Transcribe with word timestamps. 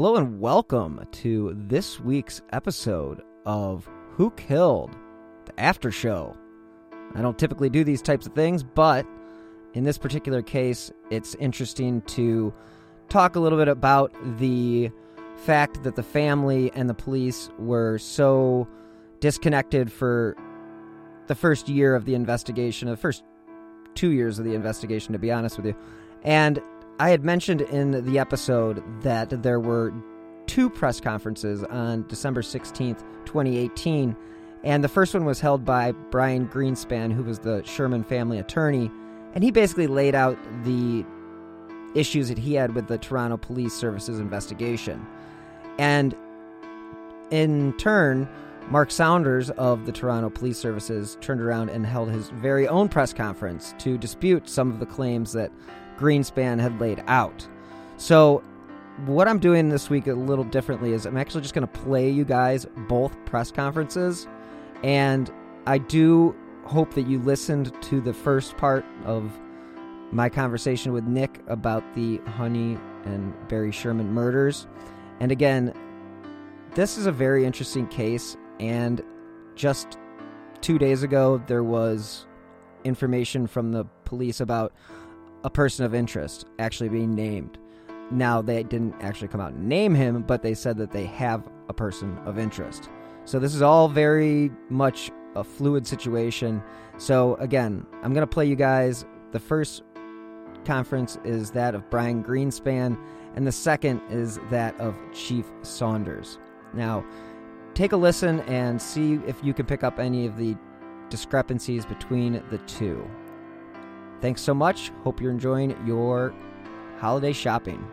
Hello 0.00 0.14
and 0.14 0.38
welcome 0.38 1.04
to 1.10 1.56
this 1.56 1.98
week's 1.98 2.40
episode 2.52 3.20
of 3.44 3.90
Who 4.12 4.30
Killed 4.30 4.94
the 5.44 5.60
After 5.60 5.90
Show. 5.90 6.36
I 7.16 7.20
don't 7.20 7.36
typically 7.36 7.68
do 7.68 7.82
these 7.82 8.00
types 8.00 8.24
of 8.24 8.32
things, 8.32 8.62
but 8.62 9.04
in 9.74 9.82
this 9.82 9.98
particular 9.98 10.40
case, 10.40 10.92
it's 11.10 11.34
interesting 11.40 12.02
to 12.02 12.54
talk 13.08 13.34
a 13.34 13.40
little 13.40 13.58
bit 13.58 13.66
about 13.66 14.14
the 14.38 14.92
fact 15.38 15.82
that 15.82 15.96
the 15.96 16.04
family 16.04 16.70
and 16.76 16.88
the 16.88 16.94
police 16.94 17.50
were 17.58 17.98
so 17.98 18.68
disconnected 19.18 19.90
for 19.90 20.36
the 21.26 21.34
first 21.34 21.68
year 21.68 21.96
of 21.96 22.04
the 22.04 22.14
investigation, 22.14 22.88
the 22.88 22.96
first 22.96 23.24
two 23.96 24.12
years 24.12 24.38
of 24.38 24.44
the 24.44 24.54
investigation, 24.54 25.12
to 25.12 25.18
be 25.18 25.32
honest 25.32 25.56
with 25.56 25.66
you. 25.66 25.74
And 26.22 26.62
I 27.00 27.10
had 27.10 27.24
mentioned 27.24 27.60
in 27.60 28.04
the 28.04 28.18
episode 28.18 28.82
that 29.02 29.42
there 29.42 29.60
were 29.60 29.92
two 30.46 30.68
press 30.68 31.00
conferences 31.00 31.62
on 31.64 32.06
December 32.08 32.42
16th, 32.42 33.04
2018. 33.24 34.16
And 34.64 34.82
the 34.82 34.88
first 34.88 35.14
one 35.14 35.24
was 35.24 35.38
held 35.38 35.64
by 35.64 35.92
Brian 35.92 36.48
Greenspan, 36.48 37.12
who 37.12 37.22
was 37.22 37.38
the 37.38 37.62
Sherman 37.64 38.02
family 38.02 38.38
attorney. 38.38 38.90
And 39.34 39.44
he 39.44 39.52
basically 39.52 39.86
laid 39.86 40.16
out 40.16 40.36
the 40.64 41.04
issues 41.94 42.28
that 42.28 42.38
he 42.38 42.54
had 42.54 42.74
with 42.74 42.88
the 42.88 42.98
Toronto 42.98 43.36
Police 43.36 43.74
Services 43.74 44.18
investigation. 44.18 45.06
And 45.78 46.16
in 47.30 47.74
turn, 47.78 48.28
Mark 48.70 48.90
Saunders 48.90 49.50
of 49.50 49.86
the 49.86 49.92
Toronto 49.92 50.30
Police 50.30 50.58
Services 50.58 51.16
turned 51.20 51.40
around 51.40 51.70
and 51.70 51.86
held 51.86 52.10
his 52.10 52.30
very 52.30 52.66
own 52.66 52.88
press 52.88 53.12
conference 53.12 53.74
to 53.78 53.96
dispute 53.96 54.48
some 54.48 54.72
of 54.72 54.80
the 54.80 54.86
claims 54.86 55.32
that 55.32 55.52
Greenspan 55.98 56.60
had 56.60 56.80
laid 56.80 57.02
out. 57.06 57.46
So, 57.96 58.42
what 59.06 59.28
I'm 59.28 59.38
doing 59.38 59.68
this 59.68 59.90
week 59.90 60.06
a 60.08 60.14
little 60.14 60.44
differently 60.44 60.92
is 60.92 61.06
I'm 61.06 61.16
actually 61.16 61.42
just 61.42 61.54
going 61.54 61.66
to 61.66 61.80
play 61.80 62.10
you 62.10 62.24
guys 62.24 62.66
both 62.88 63.16
press 63.26 63.52
conferences. 63.52 64.26
And 64.82 65.30
I 65.66 65.78
do 65.78 66.34
hope 66.64 66.94
that 66.94 67.06
you 67.06 67.18
listened 67.20 67.72
to 67.82 68.00
the 68.00 68.12
first 68.12 68.56
part 68.56 68.84
of 69.04 69.38
my 70.10 70.28
conversation 70.28 70.92
with 70.92 71.04
Nick 71.04 71.40
about 71.46 71.84
the 71.94 72.18
Honey 72.26 72.78
and 73.04 73.34
Barry 73.48 73.72
Sherman 73.72 74.12
murders. 74.12 74.66
And 75.20 75.30
again, 75.30 75.72
this 76.74 76.98
is 76.98 77.06
a 77.06 77.12
very 77.12 77.44
interesting 77.44 77.86
case. 77.88 78.36
And 78.58 79.02
just 79.54 79.98
two 80.60 80.78
days 80.78 81.02
ago, 81.02 81.42
there 81.46 81.64
was 81.64 82.26
information 82.84 83.46
from 83.46 83.72
the 83.72 83.84
police 84.04 84.40
about 84.40 84.72
a 85.44 85.50
person 85.50 85.84
of 85.84 85.94
interest 85.94 86.46
actually 86.58 86.88
being 86.88 87.14
named. 87.14 87.58
Now, 88.10 88.40
they 88.40 88.62
didn't 88.62 88.94
actually 89.00 89.28
come 89.28 89.40
out 89.40 89.52
and 89.52 89.68
name 89.68 89.94
him, 89.94 90.22
but 90.22 90.42
they 90.42 90.54
said 90.54 90.78
that 90.78 90.90
they 90.90 91.04
have 91.06 91.48
a 91.68 91.74
person 91.74 92.18
of 92.24 92.38
interest. 92.38 92.88
So, 93.24 93.38
this 93.38 93.54
is 93.54 93.62
all 93.62 93.88
very 93.88 94.50
much 94.70 95.10
a 95.36 95.44
fluid 95.44 95.86
situation. 95.86 96.62
So, 96.96 97.34
again, 97.36 97.86
I'm 98.02 98.14
going 98.14 98.26
to 98.26 98.32
play 98.32 98.46
you 98.46 98.56
guys. 98.56 99.04
The 99.32 99.40
first 99.40 99.82
conference 100.64 101.18
is 101.24 101.50
that 101.52 101.74
of 101.74 101.88
Brian 101.90 102.24
Greenspan, 102.24 102.98
and 103.34 103.46
the 103.46 103.52
second 103.52 104.00
is 104.10 104.38
that 104.50 104.78
of 104.80 104.98
Chief 105.12 105.44
Saunders. 105.62 106.38
Now, 106.72 107.04
take 107.74 107.92
a 107.92 107.96
listen 107.96 108.40
and 108.40 108.80
see 108.80 109.20
if 109.26 109.36
you 109.42 109.52
can 109.54 109.66
pick 109.66 109.84
up 109.84 109.98
any 109.98 110.26
of 110.26 110.36
the 110.36 110.56
discrepancies 111.10 111.84
between 111.86 112.42
the 112.50 112.58
two. 112.66 113.08
Thanks 114.20 114.42
so 114.42 114.52
much. 114.52 114.90
Hope 115.04 115.20
you're 115.20 115.30
enjoying 115.30 115.76
your 115.86 116.34
holiday 116.98 117.32
shopping. 117.32 117.88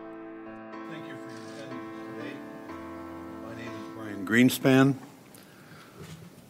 Thank 0.90 1.06
you 1.06 1.14
for 1.14 1.30
attending 1.54 2.18
today. 2.18 2.36
My 3.44 3.54
name 3.54 3.68
is 3.68 3.94
Brian 3.94 4.26
Greenspan. 4.26 4.96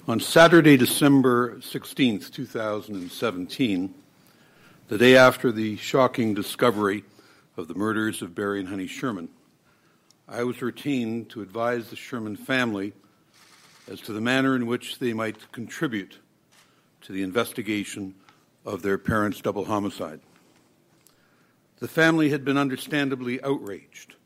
On 0.09 0.19
Saturday, 0.19 0.79
December 0.79 1.57
16th, 1.57 2.33
2017, 2.33 3.95
the 4.89 4.97
day 4.97 5.15
after 5.15 5.53
the 5.53 5.77
shocking 5.77 6.33
discovery 6.33 7.05
of 7.59 7.69
the 7.69 7.75
murders 7.75 8.23
of 8.23 8.35
Barry 8.35 8.61
and 8.61 8.71
Honey 8.71 8.87
Sherman, 8.87 9.29
I 10.27 10.45
was 10.45 10.63
retained 10.63 11.29
to 11.31 11.43
advise 11.43 11.91
the 11.91 11.97
Sherman 11.97 12.37
family 12.37 12.95
as 13.91 14.01
to 14.03 14.15
the 14.15 14.23
manner 14.23 14.57
in 14.57 14.67
which 14.67 15.01
they 15.01 15.13
might 15.13 15.53
contribute 15.53 16.19
to 17.03 17.13
the 17.13 17.23
investigation 17.23 18.15
of 18.67 18.83
their 18.83 18.99
parents' 18.99 19.41
double 19.41 19.65
homicide. 19.65 20.21
The 21.79 21.89
family 21.89 22.31
had 22.31 22.45
been 22.45 22.59
understandably 22.59 23.43
outraged 23.43 24.17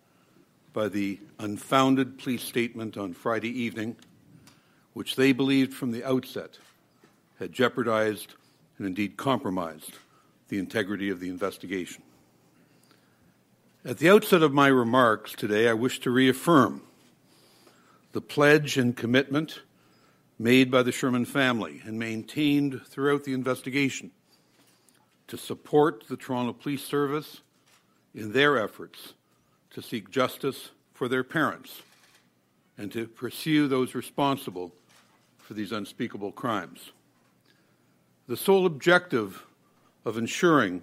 by 0.72 0.88
the 0.88 1.18
unfounded 1.38 2.18
police 2.18 2.42
statement 2.42 2.96
on 2.96 3.12
Friday 3.12 3.50
evening, 3.50 3.96
which 4.94 5.16
they 5.16 5.32
believed 5.32 5.74
from 5.74 5.92
the 5.92 6.04
outset 6.04 6.58
had 7.38 7.52
jeopardized 7.52 8.34
and 8.78 8.86
indeed 8.86 9.16
compromised 9.16 9.98
the 10.48 10.58
integrity 10.58 11.10
of 11.10 11.20
the 11.20 11.28
investigation. 11.28 12.02
At 13.84 13.98
the 13.98 14.10
outset 14.10 14.42
of 14.42 14.52
my 14.52 14.68
remarks 14.68 15.32
today, 15.32 15.68
I 15.68 15.74
wish 15.74 16.00
to 16.00 16.10
reaffirm 16.10 16.82
the 18.12 18.20
pledge 18.20 18.76
and 18.78 18.96
commitment 18.96 19.60
made 20.38 20.70
by 20.70 20.82
the 20.82 20.92
Sherman 20.92 21.24
family 21.24 21.82
and 21.84 21.98
maintained 21.98 22.80
throughout 22.86 23.24
the 23.24 23.34
investigation 23.34 24.10
to 25.30 25.38
support 25.38 26.04
the 26.08 26.16
Toronto 26.16 26.52
Police 26.52 26.84
Service 26.84 27.40
in 28.14 28.32
their 28.32 28.58
efforts 28.58 29.14
to 29.70 29.80
seek 29.80 30.10
justice 30.10 30.70
for 30.92 31.08
their 31.08 31.22
parents 31.22 31.82
and 32.76 32.90
to 32.90 33.06
pursue 33.06 33.68
those 33.68 33.94
responsible 33.94 34.72
for 35.38 35.54
these 35.54 35.70
unspeakable 35.70 36.32
crimes. 36.32 36.90
The 38.26 38.36
sole 38.36 38.66
objective 38.66 39.46
of 40.04 40.18
ensuring 40.18 40.82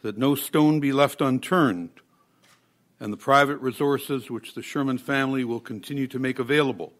that 0.00 0.16
no 0.16 0.34
stone 0.34 0.80
be 0.80 0.92
left 0.92 1.20
unturned 1.20 1.90
and 2.98 3.12
the 3.12 3.18
private 3.18 3.58
resources 3.58 4.30
which 4.30 4.54
the 4.54 4.62
Sherman 4.62 4.96
family 4.96 5.44
will 5.44 5.60
continue 5.60 6.06
to 6.06 6.18
make 6.18 6.38
available 6.38 6.94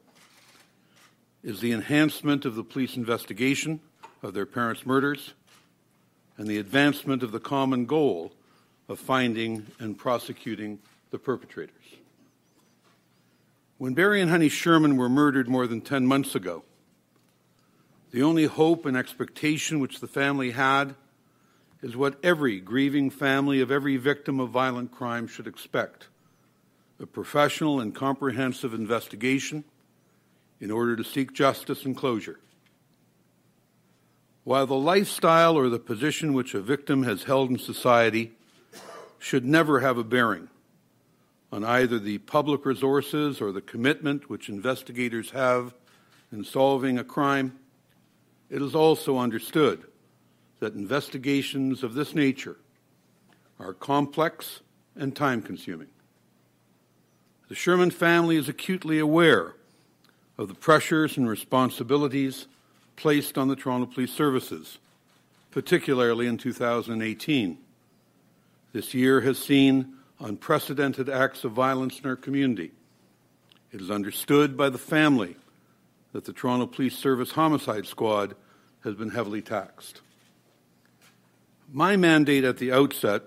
is 1.43 1.61
the 1.61 1.73
enhancement 1.73 2.45
of 2.45 2.55
the 2.55 2.65
police 2.65 2.97
investigation 2.97 3.81
of 4.23 4.35
their 4.35 4.45
parents' 4.45 4.85
murders 4.85 5.33
and 6.37 6.47
the 6.47 6.59
advancement 6.59 7.23
of 7.23 7.33
the 7.33 7.41
common 7.41 7.87
goal 7.87 8.33
of 8.89 8.99
finding 8.99 9.67
and 9.79 9.99
prosecuting 9.99 10.79
the 11.11 11.19
perpetrators. 11.19 11.75
When 13.79 13.95
Barry 13.95 14.21
and 14.21 14.31
Honey 14.31 14.49
Sherman 14.49 14.97
were 14.97 15.09
murdered 15.09 15.49
more 15.49 15.67
than 15.67 15.81
10 15.81 16.07
months 16.07 16.35
ago, 16.35 16.63
the 18.11 18.23
only 18.23 18.45
hope 18.45 18.87
and 18.87 18.97
expectation 18.97 19.81
which 19.81 20.01
the 20.01 20.07
family 20.07 20.53
had 20.53 20.95
is 21.83 21.97
what 21.97 22.19
every 22.23 22.61
grieving 22.61 23.11
family 23.11 23.61
of 23.61 23.71
every 23.71 23.97
victim 23.97 24.41
of 24.41 24.51
violent 24.51 24.93
crime 24.93 25.27
should 25.27 25.47
expect 25.47 26.09
a 26.99 27.07
professional 27.07 27.81
and 27.81 27.95
comprehensive 27.95 28.73
investigation 28.73 29.65
in 30.61 30.71
order 30.71 30.97
to 30.97 31.05
seek 31.05 31.35
justice 31.35 31.85
and 31.85 31.97
closure. 31.97 32.41
While 34.47 34.69
the 34.69 34.75
lifestyle 34.77 35.59
or 35.59 35.69
the 35.69 35.81
position 35.81 36.33
which 36.33 36.55
a 36.55 36.61
victim 36.61 37.03
has 37.03 37.25
held 37.25 37.51
in 37.51 37.59
society 37.59 38.31
should 39.19 39.45
never 39.45 39.81
have 39.81 39.99
a 39.99 40.05
bearing 40.05 40.49
on 41.51 41.65
either 41.65 41.99
the 41.99 42.19
public 42.19 42.65
resources 42.65 43.41
or 43.41 43.51
the 43.51 43.61
commitment 43.61 44.31
which 44.31 44.49
investigators 44.49 45.31
have 45.31 45.75
in 46.31 46.45
solving 46.45 46.97
a 46.97 47.03
crime, 47.03 47.59
it 48.49 48.63
is 48.63 48.73
also 48.73 49.19
understood 49.19 49.83
that 50.61 50.75
investigations 50.75 51.83
of 51.83 51.95
this 51.95 52.15
nature 52.15 52.57
are 53.59 53.73
complex 53.73 54.61
and 54.95 55.17
time 55.17 55.43
consuming. 55.43 55.89
The 57.49 57.57
Sherman 57.57 57.91
family 57.91 58.37
is 58.37 58.49
acutely 58.49 59.01
aware 59.01 59.57
of 60.39 60.47
the 60.47 60.55
pressures 60.55 61.17
and 61.17 61.29
responsibilities 61.29 62.47
placed 62.97 63.39
on 63.39 63.49
the 63.49 63.57
Toronto 63.57 63.87
Police 63.87 64.13
Services, 64.13 64.79
particularly 65.51 66.27
in 66.27 66.39
2018. 66.39 67.59
This 68.73 68.95
year 68.95 69.21
has 69.21 69.39
seen 69.39 69.95
unprecedented 70.21 71.09
acts 71.09 71.45
of 71.45 71.53
violence 71.53 72.01
in 72.01 72.09
our 72.09 72.17
community. 72.17 72.73
It 73.73 73.81
is 73.81 73.91
understood 73.91 74.57
by 74.57 74.71
the 74.71 74.79
family 74.79 75.37
that 76.13 76.25
the 76.25 76.33
Toronto 76.33 76.67
Police 76.67 76.97
Service 76.97 77.33
Homicide 77.33 77.87
Squad 77.87 78.35
has 78.85 78.95
been 78.95 79.11
heavily 79.11 79.43
taxed. 79.43 80.01
My 81.73 81.97
mandate 81.97 82.45
at 82.45 82.59
the 82.59 82.73
outset 82.73 83.23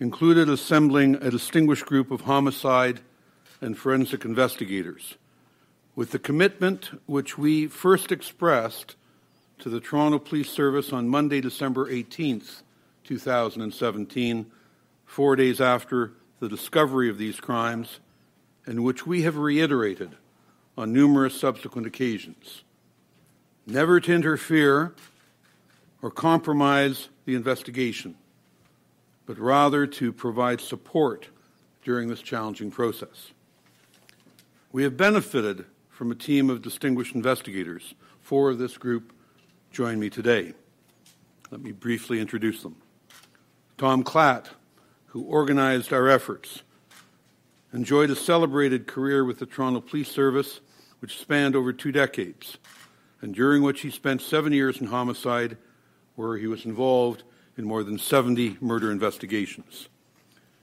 included 0.00 0.48
assembling 0.48 1.16
a 1.16 1.30
distinguished 1.30 1.86
group 1.86 2.10
of 2.10 2.22
homicide 2.22 3.00
and 3.60 3.78
forensic 3.78 4.24
investigators 4.24 5.14
with 5.96 6.10
the 6.10 6.18
commitment 6.18 6.90
which 7.06 7.38
we 7.38 7.66
first 7.66 8.10
expressed 8.10 8.96
to 9.58 9.68
the 9.68 9.80
Toronto 9.80 10.18
Police 10.18 10.50
Service 10.50 10.92
on 10.92 11.08
Monday, 11.08 11.40
December 11.40 11.90
18th, 11.90 12.62
2017, 13.04 14.46
four 15.06 15.36
days 15.36 15.60
after 15.60 16.12
the 16.40 16.48
discovery 16.48 17.08
of 17.08 17.18
these 17.18 17.40
crimes, 17.40 18.00
and 18.66 18.82
which 18.82 19.06
we 19.06 19.22
have 19.22 19.36
reiterated 19.36 20.10
on 20.76 20.92
numerous 20.92 21.38
subsequent 21.38 21.86
occasions. 21.86 22.62
Never 23.66 24.00
to 24.00 24.12
interfere 24.12 24.94
or 26.02 26.10
compromise 26.10 27.08
the 27.24 27.34
investigation, 27.34 28.16
but 29.24 29.38
rather 29.38 29.86
to 29.86 30.12
provide 30.12 30.60
support 30.60 31.28
during 31.82 32.08
this 32.08 32.20
challenging 32.20 32.70
process. 32.70 33.30
We 34.72 34.82
have 34.82 34.96
benefited 34.96 35.64
from 35.88 36.10
a 36.10 36.14
team 36.14 36.50
of 36.50 36.60
distinguished 36.60 37.14
investigators. 37.14 37.94
Four 38.20 38.50
of 38.50 38.58
this 38.58 38.76
group 38.76 39.13
join 39.74 39.98
me 39.98 40.08
today. 40.08 40.54
Let 41.50 41.60
me 41.60 41.72
briefly 41.72 42.20
introduce 42.20 42.62
them. 42.62 42.76
Tom 43.76 44.04
Klatt, 44.04 44.46
who 45.06 45.22
organized 45.22 45.92
our 45.92 46.08
efforts, 46.08 46.62
enjoyed 47.72 48.08
a 48.08 48.14
celebrated 48.14 48.86
career 48.86 49.24
with 49.24 49.40
the 49.40 49.46
Toronto 49.46 49.80
Police 49.80 50.08
Service, 50.08 50.60
which 51.00 51.18
spanned 51.18 51.56
over 51.56 51.72
two 51.72 51.90
decades, 51.90 52.56
and 53.20 53.34
during 53.34 53.64
which 53.64 53.80
he 53.80 53.90
spent 53.90 54.22
seven 54.22 54.52
years 54.52 54.80
in 54.80 54.86
homicide, 54.86 55.56
where 56.14 56.36
he 56.36 56.46
was 56.46 56.64
involved 56.64 57.24
in 57.58 57.64
more 57.64 57.82
than 57.82 57.98
70 57.98 58.58
murder 58.60 58.92
investigations. 58.92 59.88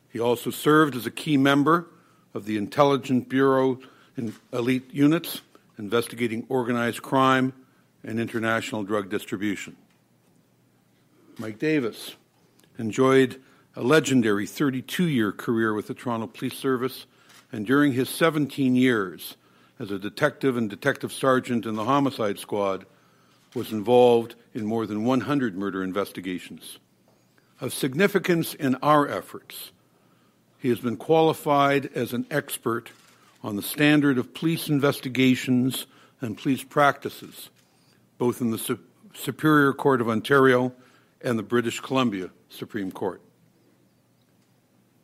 He 0.07 0.21
also 0.21 0.51
served 0.51 0.95
as 0.95 1.05
a 1.05 1.11
key 1.11 1.35
member 1.35 1.87
of 2.33 2.45
the 2.45 2.55
Intelligence 2.55 3.25
Bureau 3.27 3.77
and 4.15 4.33
elite 4.53 4.89
units 4.93 5.41
investigating 5.77 6.45
organized 6.47 7.01
crime 7.01 7.51
and 8.03 8.19
international 8.19 8.83
drug 8.83 9.09
distribution. 9.09 9.75
Mike 11.38 11.59
Davis 11.59 12.15
enjoyed 12.77 13.42
a 13.75 13.81
legendary 13.81 14.45
32 14.45 15.07
year 15.07 15.31
career 15.31 15.74
with 15.74 15.88
the 15.88 15.94
Toronto 15.94 16.27
Police 16.27 16.57
Service, 16.57 17.06
and 17.51 17.65
during 17.65 17.94
his 17.94 18.09
17 18.09 18.75
years 18.75 19.38
as 19.80 19.92
a 19.92 19.98
detective 20.00 20.57
and 20.57 20.69
detective 20.69 21.12
sergeant 21.12 21.65
in 21.65 21.75
the 21.75 21.86
homicide 21.86 22.38
squad, 22.38 22.86
was 23.56 23.71
involved 23.71 24.36
in 24.53 24.65
more 24.65 24.86
than 24.86 25.03
100 25.03 25.57
murder 25.57 25.83
investigations. 25.83 26.77
Of 27.59 27.74
significance 27.74 28.53
in 28.53 28.75
our 28.75 29.07
efforts, 29.07 29.71
he 30.59 30.69
has 30.69 30.80
been 30.80 30.98
qualified 30.98 31.89
as 31.95 32.13
an 32.13 32.27
expert 32.30 32.92
on 33.44 33.56
the 33.56 33.62
standard 33.63 34.18
of 34.18 34.33
police 34.33 34.69
investigations 34.69 35.88
and 36.21 36.38
police 36.38 36.63
practices, 36.63 37.50
both 38.21 38.39
in 38.39 38.51
the 38.51 38.57
Su- 38.59 38.77
Superior 39.15 39.73
Court 39.73 40.00
of 40.00 40.07
Ontario 40.07 40.73
and 41.21 41.39
the 41.39 41.44
British 41.44 41.79
Columbia 41.79 42.29
Supreme 42.50 42.91
Court. 42.91 43.19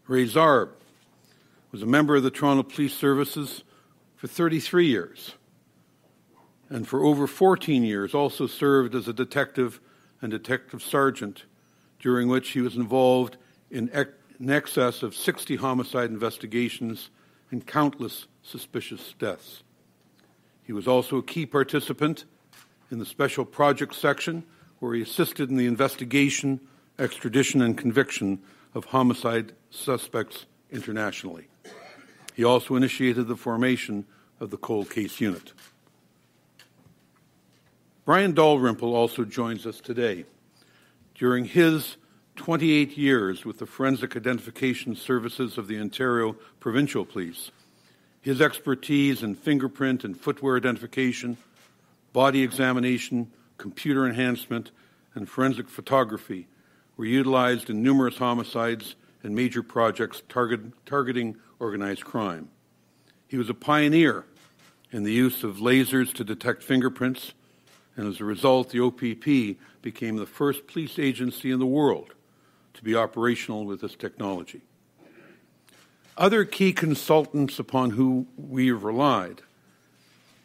Ray 0.06 0.28
Zarb 0.28 0.70
was 1.72 1.82
a 1.82 1.88
member 1.88 2.16
of 2.16 2.22
the 2.22 2.30
Toronto 2.30 2.62
Police 2.62 2.94
Services 2.94 3.64
for 4.18 4.28
33 4.28 4.86
years, 4.86 5.34
and 6.70 6.88
for 6.88 7.04
over 7.04 7.26
14 7.26 7.82
years 7.82 8.14
also 8.14 8.46
served 8.46 8.94
as 8.94 9.08
a 9.08 9.14
detective 9.14 9.80
and 10.22 10.30
detective 10.30 10.84
sergeant, 10.84 11.46
during 12.00 12.28
which 12.28 12.50
he 12.50 12.62
was 12.62 12.76
involved 12.76 13.38
in, 13.72 13.90
ex- 13.94 14.12
in 14.40 14.52
excess 14.52 15.02
of 15.02 15.16
60 15.16 15.56
homicide 15.56 16.12
investigations 16.12 17.10
and 17.50 17.66
countless 17.66 18.28
suspicious 18.44 19.16
deaths. 19.18 19.64
He 20.62 20.72
was 20.72 20.88
also 20.88 21.18
a 21.18 21.24
key 21.24 21.48
participant 21.48 22.26
in 22.92 23.00
the 23.00 23.06
Special 23.06 23.46
Projects 23.46 23.98
section, 23.98 24.44
where 24.80 24.94
he 24.94 25.02
assisted 25.02 25.50
in 25.50 25.58
the 25.58 25.66
investigation, 25.66 26.60
extradition, 27.00 27.62
and 27.62 27.78
conviction 27.78 28.40
of 28.74 28.86
homicide 28.86 29.54
suspects 29.70 30.46
internationally. 30.72 31.48
He 32.36 32.44
also 32.44 32.76
initiated 32.76 33.28
the 33.28 33.36
formation 33.36 34.06
of 34.40 34.52
the 34.52 34.58
Cold 34.58 34.90
Case 34.90 35.20
Unit. 35.20 35.54
Brian 38.06 38.34
Dalrymple 38.34 38.96
also 38.96 39.26
joins 39.26 39.66
us 39.66 39.82
today. 39.82 40.26
During 41.16 41.46
his 41.46 41.98
28 42.38 42.96
years 42.96 43.44
with 43.44 43.58
the 43.58 43.66
Forensic 43.66 44.16
Identification 44.16 44.96
Services 44.96 45.58
of 45.58 45.68
the 45.68 45.80
Ontario 45.80 46.38
Provincial 46.60 47.04
Police. 47.04 47.52
His 48.22 48.42
expertise 48.42 49.24
in 49.24 49.36
fingerprint 49.36 50.04
and 50.04 50.20
footwear 50.20 50.56
identification, 50.56 51.38
body 52.18 52.42
examination, 52.42 53.32
computer 53.60 54.04
enhancement, 54.04 54.72
and 55.14 55.30
forensic 55.30 55.70
photography 55.70 56.48
were 56.96 57.06
utilized 57.06 57.70
in 57.70 57.84
numerous 57.84 58.18
homicides 58.18 58.96
and 59.22 59.36
major 59.36 59.62
projects 59.62 60.24
target, 60.28 60.60
targeting 60.84 61.38
organized 61.60 62.04
crime. 62.04 62.50
He 63.28 63.38
was 63.38 63.52
a 63.52 63.54
pioneer 63.54 64.26
in 64.92 65.04
the 65.04 65.12
use 65.12 65.44
of 65.44 65.58
lasers 65.58 66.12
to 66.16 66.24
detect 66.24 66.64
fingerprints, 66.64 67.36
and 67.96 68.08
as 68.08 68.20
a 68.20 68.26
result, 68.26 68.72
the 68.72 68.80
OPP 68.80 69.60
became 69.84 70.16
the 70.16 70.26
first 70.26 70.66
police 70.66 70.98
agency 70.98 71.52
in 71.52 71.60
the 71.60 71.68
world 71.68 72.16
to 72.74 72.84
be 72.84 72.96
operational 72.96 73.64
with 73.64 73.82
this 73.82 73.94
technology. 73.94 74.62
Other 76.18 76.46
key 76.46 76.74
consultants 76.74 77.60
upon 77.60 77.92
whom 77.92 78.28
we 78.36 78.70
have 78.70 78.84
relied 78.84 79.44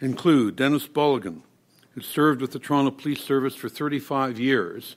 include 0.02 0.56
Dennis 0.56 0.86
Bulligan, 0.86 1.44
who 1.94 2.00
served 2.00 2.40
with 2.40 2.52
the 2.52 2.58
Toronto 2.58 2.90
Police 2.90 3.22
Service 3.22 3.54
for 3.54 3.68
35 3.68 4.38
years 4.38 4.96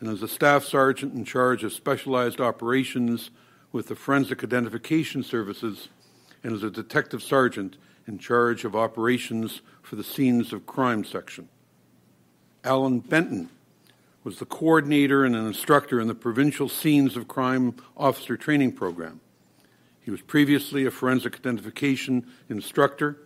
and 0.00 0.08
is 0.08 0.22
a 0.22 0.28
staff 0.28 0.64
sergeant 0.64 1.14
in 1.14 1.24
charge 1.24 1.62
of 1.62 1.72
specialized 1.72 2.40
operations 2.40 3.30
with 3.72 3.88
the 3.88 3.94
Forensic 3.94 4.42
Identification 4.42 5.22
Services 5.22 5.88
and 6.42 6.52
is 6.54 6.62
a 6.62 6.70
detective 6.70 7.22
sergeant 7.22 7.76
in 8.06 8.18
charge 8.18 8.64
of 8.64 8.74
operations 8.74 9.60
for 9.82 9.96
the 9.96 10.04
Scenes 10.04 10.52
of 10.52 10.66
Crime 10.66 11.04
section. 11.04 11.48
Alan 12.64 13.00
Benton 13.00 13.50
was 14.24 14.38
the 14.38 14.46
coordinator 14.46 15.24
and 15.24 15.36
an 15.36 15.46
instructor 15.46 16.00
in 16.00 16.08
the 16.08 16.14
Provincial 16.14 16.68
Scenes 16.68 17.16
of 17.16 17.28
Crime 17.28 17.74
Officer 17.96 18.36
Training 18.36 18.72
Program. 18.72 19.20
He 20.00 20.10
was 20.10 20.20
previously 20.22 20.86
a 20.86 20.90
forensic 20.90 21.36
identification 21.36 22.26
instructor 22.48 23.18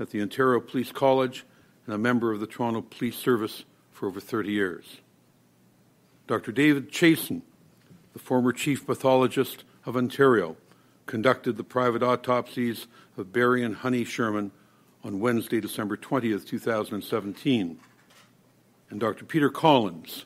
at 0.00 0.10
the 0.10 0.20
Ontario 0.20 0.60
Police 0.60 0.92
College 0.92 1.44
and 1.86 1.94
a 1.94 1.98
member 1.98 2.32
of 2.32 2.40
the 2.40 2.46
Toronto 2.46 2.82
Police 2.82 3.16
Service 3.16 3.64
for 3.90 4.06
over 4.08 4.20
30 4.20 4.50
years. 4.50 4.98
Dr. 6.26 6.52
David 6.52 6.90
Chiasson, 6.90 7.42
the 8.12 8.18
former 8.18 8.52
chief 8.52 8.86
pathologist 8.86 9.64
of 9.84 9.96
Ontario, 9.96 10.56
conducted 11.06 11.56
the 11.56 11.64
private 11.64 12.02
autopsies 12.02 12.86
of 13.16 13.32
Barry 13.32 13.62
and 13.62 13.76
Honey 13.76 14.04
Sherman 14.04 14.52
on 15.04 15.20
Wednesday, 15.20 15.60
December 15.60 15.96
20th, 15.96 16.46
2017. 16.46 17.78
And 18.90 19.00
Dr. 19.00 19.24
Peter 19.24 19.50
Collins, 19.50 20.24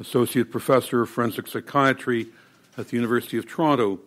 Associate 0.00 0.50
Professor 0.50 1.02
of 1.02 1.10
Forensic 1.10 1.46
Psychiatry 1.46 2.28
at 2.76 2.88
the 2.88 2.96
University 2.96 3.36
of 3.36 3.46
Toronto, 3.46 4.00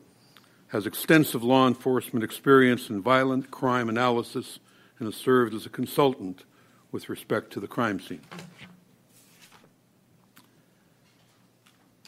has 0.70 0.86
extensive 0.86 1.44
law 1.44 1.68
enforcement 1.68 2.24
experience 2.24 2.90
in 2.90 3.02
violent 3.02 3.52
crime 3.52 3.90
analysis 3.90 4.60
and 5.00 5.08
has 5.08 5.16
served 5.16 5.54
as 5.54 5.66
a 5.66 5.70
consultant 5.70 6.44
with 6.92 7.10
respect 7.10 7.52
to 7.54 7.60
the 7.60 7.68
crime 7.68 8.00
scene. 8.00 8.22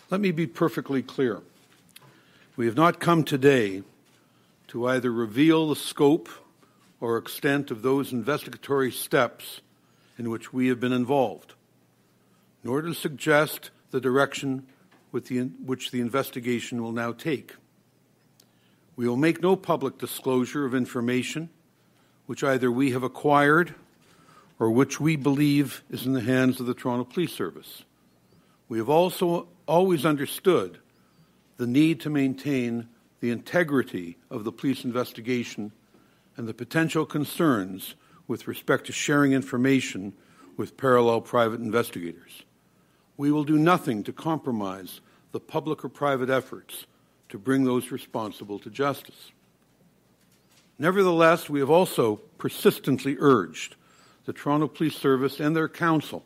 Let 0.10 0.22
me 0.22 0.32
be 0.32 0.48
perfectly 0.48 1.02
clear. 1.02 1.42
We 2.56 2.66
have 2.66 2.76
not 2.76 3.00
come 3.00 3.24
today 3.24 3.84
to 4.68 4.88
either 4.88 5.12
reveal 5.12 5.70
the 5.70 5.76
scope 5.76 6.30
or 7.00 7.18
extent 7.18 7.72
of 7.72 7.82
those 7.82 8.12
investigatory 8.12 8.92
steps 8.92 9.62
in 10.18 10.30
which 10.30 10.54
we 10.54 10.68
have 10.68 10.80
been 10.80 10.94
involved 10.94 11.54
nor 12.64 12.82
to 12.82 12.94
suggest 12.94 13.72
the 13.92 14.00
direction 14.00 14.66
the, 15.12 15.42
which 15.66 15.92
the 15.92 16.00
investigation 16.00 16.82
will 16.82 16.92
now 16.92 17.12
take. 17.12 17.54
We 18.96 19.08
will 19.08 19.18
make 19.18 19.42
no 19.42 19.56
public 19.56 19.98
disclosure 19.98 20.66
of 20.66 20.74
information 20.74 21.50
which 22.26 22.44
either 22.44 22.72
we 22.72 22.92
have 22.92 23.04
acquired 23.04 23.76
or 24.60 24.72
which 24.72 25.00
we 25.00 25.16
believe 25.16 25.84
is 25.90 26.06
in 26.06 26.14
the 26.14 26.22
hands 26.22 26.60
of 26.60 26.66
the 26.66 26.74
Toronto 26.74 27.04
Police 27.04 27.34
Service. 27.34 27.84
We 28.70 28.78
have 28.78 28.90
also 28.90 29.48
always 29.68 30.06
understood 30.06 30.80
the 31.58 31.68
need 31.68 32.00
to 32.02 32.10
maintain 32.10 32.88
the 33.20 33.32
integrity 33.32 34.18
of 34.30 34.44
the 34.44 34.52
police 34.52 34.84
investigation 34.84 35.72
and 36.36 36.48
the 36.48 36.54
potential 36.54 37.06
concerns 37.06 37.96
with 38.28 38.48
respect 38.48 38.86
to 38.88 38.92
sharing 38.92 39.34
information 39.34 40.14
with 40.58 40.78
parallel 40.78 41.22
private 41.22 41.60
investigators 41.60 42.44
we 43.18 43.32
will 43.32 43.44
do 43.44 43.58
nothing 43.58 44.04
to 44.04 44.14
compromise 44.14 45.02
the 45.32 45.40
public 45.40 45.84
or 45.84 45.90
private 45.90 46.30
efforts 46.30 46.86
to 47.30 47.38
bring 47.38 47.64
those 47.64 47.92
responsible 47.92 48.60
to 48.60 48.70
justice. 48.70 49.32
Nevertheless, 50.80 51.50
we 51.50 51.60
have 51.60 51.70
also 51.70 52.18
persistently 52.38 53.16
urged 53.20 53.76
the 54.26 54.34
Toronto 54.34 54.68
Police 54.68 54.96
Service 54.96 55.40
and 55.40 55.56
their 55.56 55.70
council 55.70 56.24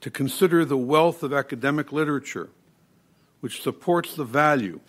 to 0.00 0.10
consider 0.10 0.64
the 0.64 0.76
wealth 0.76 1.22
of 1.22 1.32
academic 1.32 1.92
literature 1.92 2.48
which 3.40 3.62
supports 3.62 4.14
the 4.14 4.24
value 4.24 4.80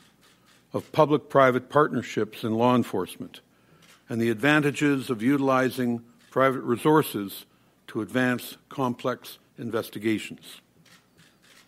of 0.73 0.91
public 0.91 1.29
private 1.29 1.69
partnerships 1.69 2.43
in 2.43 2.53
law 2.53 2.75
enforcement 2.75 3.41
and 4.09 4.21
the 4.21 4.29
advantages 4.29 5.09
of 5.09 5.21
utilizing 5.21 6.03
private 6.29 6.61
resources 6.61 7.45
to 7.87 8.01
advance 8.01 8.57
complex 8.69 9.37
investigations. 9.57 10.61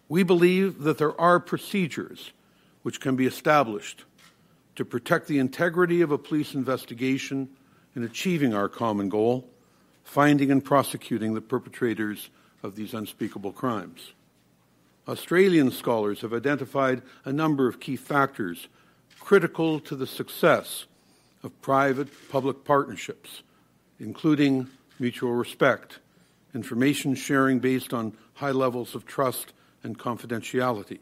We 0.09 0.23
believe 0.23 0.83
that 0.83 0.97
there 0.97 1.19
are 1.19 1.39
procedures 1.39 2.31
which 2.81 2.99
can 2.99 3.15
be 3.15 3.25
established 3.25 4.03
to 4.75 4.85
protect 4.85 5.27
the 5.27 5.39
integrity 5.39 6.01
of 6.01 6.11
a 6.11 6.17
police 6.17 6.53
investigation 6.53 7.49
in 7.95 8.03
achieving 8.03 8.53
our 8.53 8.67
common 8.67 9.09
goal, 9.09 9.47
finding 10.03 10.51
and 10.51 10.63
prosecuting 10.63 11.33
the 11.33 11.41
perpetrators 11.41 12.29
of 12.61 12.75
these 12.75 12.93
unspeakable 12.93 13.51
crimes. 13.51 14.13
Australian 15.07 15.71
scholars 15.71 16.21
have 16.21 16.33
identified 16.33 17.01
a 17.25 17.33
number 17.33 17.67
of 17.67 17.79
key 17.79 17.95
factors 17.95 18.67
critical 19.19 19.79
to 19.79 19.95
the 19.95 20.07
success 20.07 20.85
of 21.43 21.61
private 21.61 22.07
public 22.29 22.63
partnerships, 22.63 23.43
including 23.99 24.67
mutual 24.99 25.33
respect, 25.33 25.99
information 26.53 27.15
sharing 27.15 27.59
based 27.59 27.93
on 27.93 28.15
high 28.35 28.51
levels 28.51 28.95
of 28.95 29.05
trust 29.05 29.53
and 29.83 29.99
confidentiality, 29.99 30.99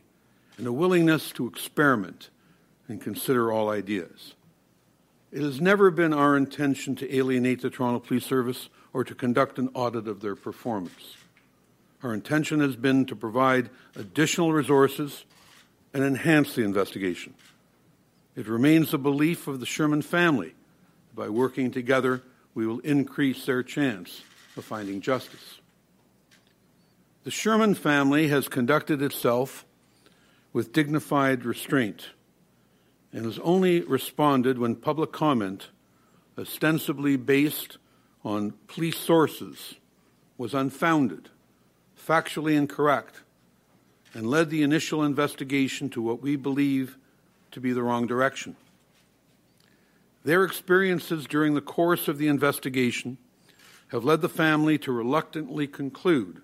and 0.57 0.65
a 0.65 0.73
willingness 0.73 1.31
to 1.31 1.47
experiment 1.47 2.29
and 2.87 3.01
consider 3.01 3.51
all 3.51 3.69
ideas. 3.69 4.33
It 5.31 5.41
has 5.43 5.61
never 5.61 5.91
been 5.91 6.13
our 6.13 6.35
intention 6.35 6.95
to 6.97 7.15
alienate 7.15 7.61
the 7.61 7.69
Toronto 7.69 7.99
Police 7.99 8.25
Service 8.25 8.69
or 8.93 9.03
to 9.03 9.15
conduct 9.15 9.57
an 9.57 9.69
audit 9.73 10.07
of 10.07 10.21
their 10.21 10.35
performance. 10.35 11.15
Our 12.03 12.13
intention 12.13 12.59
has 12.59 12.75
been 12.75 13.05
to 13.05 13.15
provide 13.15 13.69
additional 13.95 14.51
resources 14.51 15.25
and 15.93 16.03
enhance 16.03 16.55
the 16.55 16.63
investigation. 16.63 17.33
It 18.35 18.47
remains 18.47 18.91
the 18.91 18.97
belief 18.97 19.47
of 19.47 19.59
the 19.59 19.65
Sherman 19.65 20.01
family 20.01 20.53
that 21.09 21.15
by 21.15 21.29
working 21.29 21.71
together, 21.71 22.23
we 22.53 22.65
will 22.65 22.79
increase 22.79 23.45
their 23.45 23.63
chance 23.63 24.21
of 24.57 24.65
finding 24.65 25.01
justice. 25.01 25.59
The 27.23 27.31
Sherman 27.31 27.75
family 27.75 28.29
has 28.29 28.47
conducted 28.47 29.01
itself 29.01 29.65
with 30.53 30.73
dignified 30.73 31.45
restraint 31.45 32.09
and 33.13 33.25
has 33.25 33.39
only 33.39 33.81
responded 33.81 34.57
when 34.57 34.75
public 34.75 35.11
comment, 35.11 35.67
ostensibly 36.37 37.17
based 37.17 37.77
on 38.23 38.53
police 38.67 38.97
sources, 38.97 39.75
was 40.37 40.53
unfounded, 40.53 41.29
factually 41.97 42.55
incorrect, 42.55 43.21
and 44.13 44.27
led 44.27 44.49
the 44.49 44.63
initial 44.63 45.03
investigation 45.03 45.89
to 45.89 46.01
what 46.01 46.21
we 46.21 46.35
believe 46.35 46.97
to 47.51 47.59
be 47.59 47.71
the 47.71 47.83
wrong 47.83 48.07
direction. 48.07 48.55
Their 50.23 50.43
experiences 50.43 51.25
during 51.25 51.55
the 51.55 51.61
course 51.61 52.07
of 52.07 52.17
the 52.17 52.27
investigation 52.27 53.17
have 53.87 54.05
led 54.05 54.21
the 54.21 54.29
family 54.29 54.77
to 54.79 54.91
reluctantly 54.91 55.67
conclude 55.67 56.41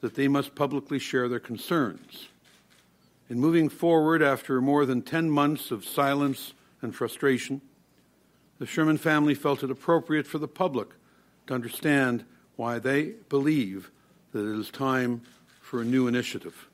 that 0.00 0.14
they 0.14 0.28
must 0.28 0.54
publicly 0.54 0.98
share 0.98 1.28
their 1.28 1.40
concerns. 1.40 2.28
In 3.28 3.40
moving 3.40 3.68
forward 3.68 4.22
after 4.22 4.60
more 4.60 4.86
than 4.86 5.02
10 5.02 5.28
months 5.28 5.70
of 5.70 5.84
silence 5.84 6.54
and 6.80 6.94
frustration, 6.94 7.60
the 8.58 8.66
Sherman 8.66 8.98
family 8.98 9.34
felt 9.34 9.62
it 9.62 9.70
appropriate 9.70 10.26
for 10.26 10.38
the 10.38 10.48
public 10.48 10.88
to 11.46 11.54
understand 11.54 12.24
why 12.56 12.78
they 12.78 13.14
believe 13.28 13.90
that 14.32 14.40
it 14.40 14.58
is 14.58 14.70
time 14.70 15.22
for 15.60 15.80
a 15.80 15.84
new 15.84 16.06
initiative. 16.06 16.68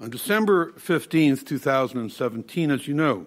On 0.00 0.10
December 0.10 0.72
15, 0.72 1.38
2017, 1.38 2.70
as 2.70 2.86
you 2.86 2.94
know, 2.94 3.26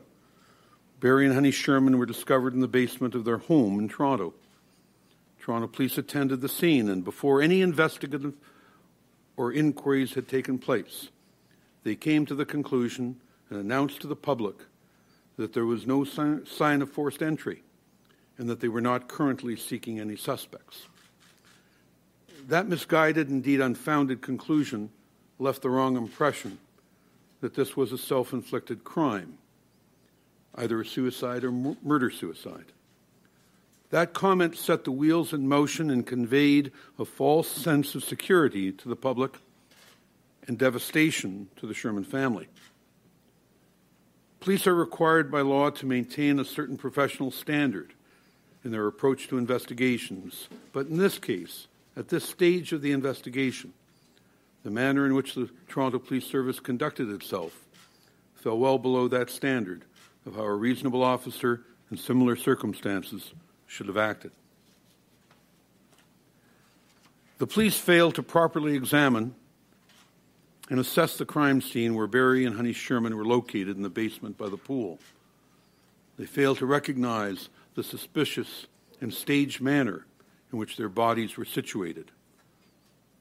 Barry 1.00 1.25
and 1.25 1.34
Honey 1.34 1.51
Sherman 1.51 1.98
were 1.98 2.06
discovered 2.06 2.54
in 2.54 2.60
the 2.60 2.68
basement 2.68 3.16
of 3.16 3.25
their 3.25 3.38
home 3.38 3.80
in 3.80 3.88
Toronto. 3.88 4.34
Toronto 5.39 5.68
police 5.68 5.98
attended 5.98 6.42
the 6.42 6.50
scene, 6.50 6.89
and 6.89 7.04
before 7.04 7.42
any 7.42 7.62
investigative 7.62 8.34
or 9.38 9.54
inquiries 9.54 10.13
had 10.13 10.28
taken 10.28 10.60
place, 10.60 11.08
they 11.84 11.96
came 11.96 12.25
to 12.25 12.36
the 12.36 12.46
conclusion 12.46 13.22
and 13.50 13.60
announced 13.60 14.01
to 14.01 14.08
the 14.08 14.16
public 14.16 14.58
that 15.39 15.53
there 15.53 15.65
was 15.65 15.88
no 15.88 16.03
sign 16.03 16.81
of 16.81 16.91
forced 16.91 17.24
entry 17.24 17.63
and 18.38 18.50
that 18.50 18.60
they 18.60 18.67
were 18.67 18.81
not 18.81 19.08
currently 19.08 19.55
seeking 19.55 19.98
any 19.98 20.17
suspects. 20.17 20.88
That 22.50 22.67
misguided, 22.67 23.29
indeed 23.29 23.62
unfounded 23.62 24.22
conclusion 24.22 24.89
left 25.39 25.62
the 25.62 25.69
wrong 25.69 25.96
impression 25.96 26.60
that 27.39 27.53
this 27.53 27.77
was 27.77 27.93
a 27.93 27.98
self 27.98 28.34
inflicted 28.34 28.84
crime, 28.84 29.38
either 30.55 30.81
a 30.81 30.86
suicide 30.86 31.46
or 31.46 31.53
murder 31.53 32.10
suicide. 32.10 32.74
That 33.91 34.13
comment 34.13 34.58
set 34.58 34.84
the 34.84 34.91
wheels 34.91 35.31
in 35.31 35.48
motion 35.48 35.89
and 35.89 36.05
conveyed 36.05 36.74
a 37.00 37.05
false 37.05 37.48
sense 37.48 37.96
of 37.96 38.03
security 38.03 38.74
to 38.74 38.89
the 38.89 38.96
public 38.98 39.38
and 40.48 40.58
devastation 40.58 41.48
to 41.55 41.65
the 41.65 41.74
Sherman 41.74 42.03
family. 42.03 42.50
Police 44.39 44.67
are 44.67 44.75
required 44.75 45.31
by 45.31 45.41
law 45.41 45.69
to 45.69 45.86
maintain 45.86 46.39
a 46.39 46.46
certain 46.46 46.77
professional 46.77 47.31
standard 47.31 47.93
in 48.63 48.72
their 48.72 48.88
approach 48.88 49.27
to 49.27 49.38
investigations, 49.38 50.48
but 50.72 50.88
in 50.88 50.98
this 50.98 51.19
case, 51.19 51.67
at 51.98 52.10
this 52.10 52.24
stage 52.24 52.72
of 52.72 52.81
the 52.81 52.91
investigation, 52.91 53.74
the 54.63 54.72
manner 54.72 55.05
in 55.05 55.13
which 55.13 55.36
the 55.36 55.50
Toronto 55.67 56.00
Police 56.00 56.25
Service 56.25 56.60
conducted 56.60 57.10
itself 57.10 57.65
fell 58.36 58.58
well 58.58 58.77
below 58.77 59.08
that 59.08 59.29
standard 59.29 59.84
of 60.25 60.36
how 60.36 60.43
a 60.43 60.55
reasonable 60.55 61.03
officer 61.03 61.62
in 61.91 61.98
similar 61.98 62.36
circumstances 62.36 63.34
should 63.67 63.88
have 63.88 63.98
acted. 63.98 64.31
The 67.38 67.48
police 67.48 67.77
failed 67.77 68.15
to 68.15 68.24
properly 68.24 68.75
examine 68.75 69.36
and 70.70 70.80
assess 70.80 71.18
the 71.18 71.26
crime 71.26 71.62
scene 71.62 71.96
where 71.96 72.08
Barry 72.08 72.46
and 72.46 72.56
Honey 72.56 72.74
Sherman 72.74 73.18
were 73.18 73.26
located 73.26 73.76
in 73.76 73.82
the 73.82 73.90
basement 73.90 74.38
by 74.38 74.50
the 74.50 74.58
pool. 74.58 75.00
They 76.18 76.26
failed 76.26 76.60
to 76.60 76.66
recognize 76.66 77.50
the 77.76 77.84
suspicious 77.84 78.68
and 79.02 79.14
staged 79.14 79.62
manner 79.62 80.06
in 80.52 80.60
which 80.60 80.78
their 80.78 80.90
bodies 80.90 81.38
were 81.38 81.46
situated. 81.46 82.12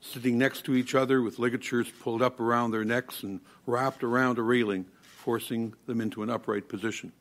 Sitting 0.00 0.38
next 0.38 0.64
to 0.64 0.74
each 0.74 0.94
other 0.94 1.22
with 1.22 1.38
ligatures 1.38 1.90
pulled 2.00 2.22
up 2.22 2.38
around 2.38 2.70
their 2.70 2.84
necks 2.84 3.22
and 3.22 3.40
wrapped 3.66 4.04
around 4.04 4.38
a 4.38 4.42
railing, 4.42 4.86
forcing 5.02 5.74
them 5.86 6.00
into 6.00 6.22
an 6.22 6.30
upright 6.30 6.68
position. 6.68 7.12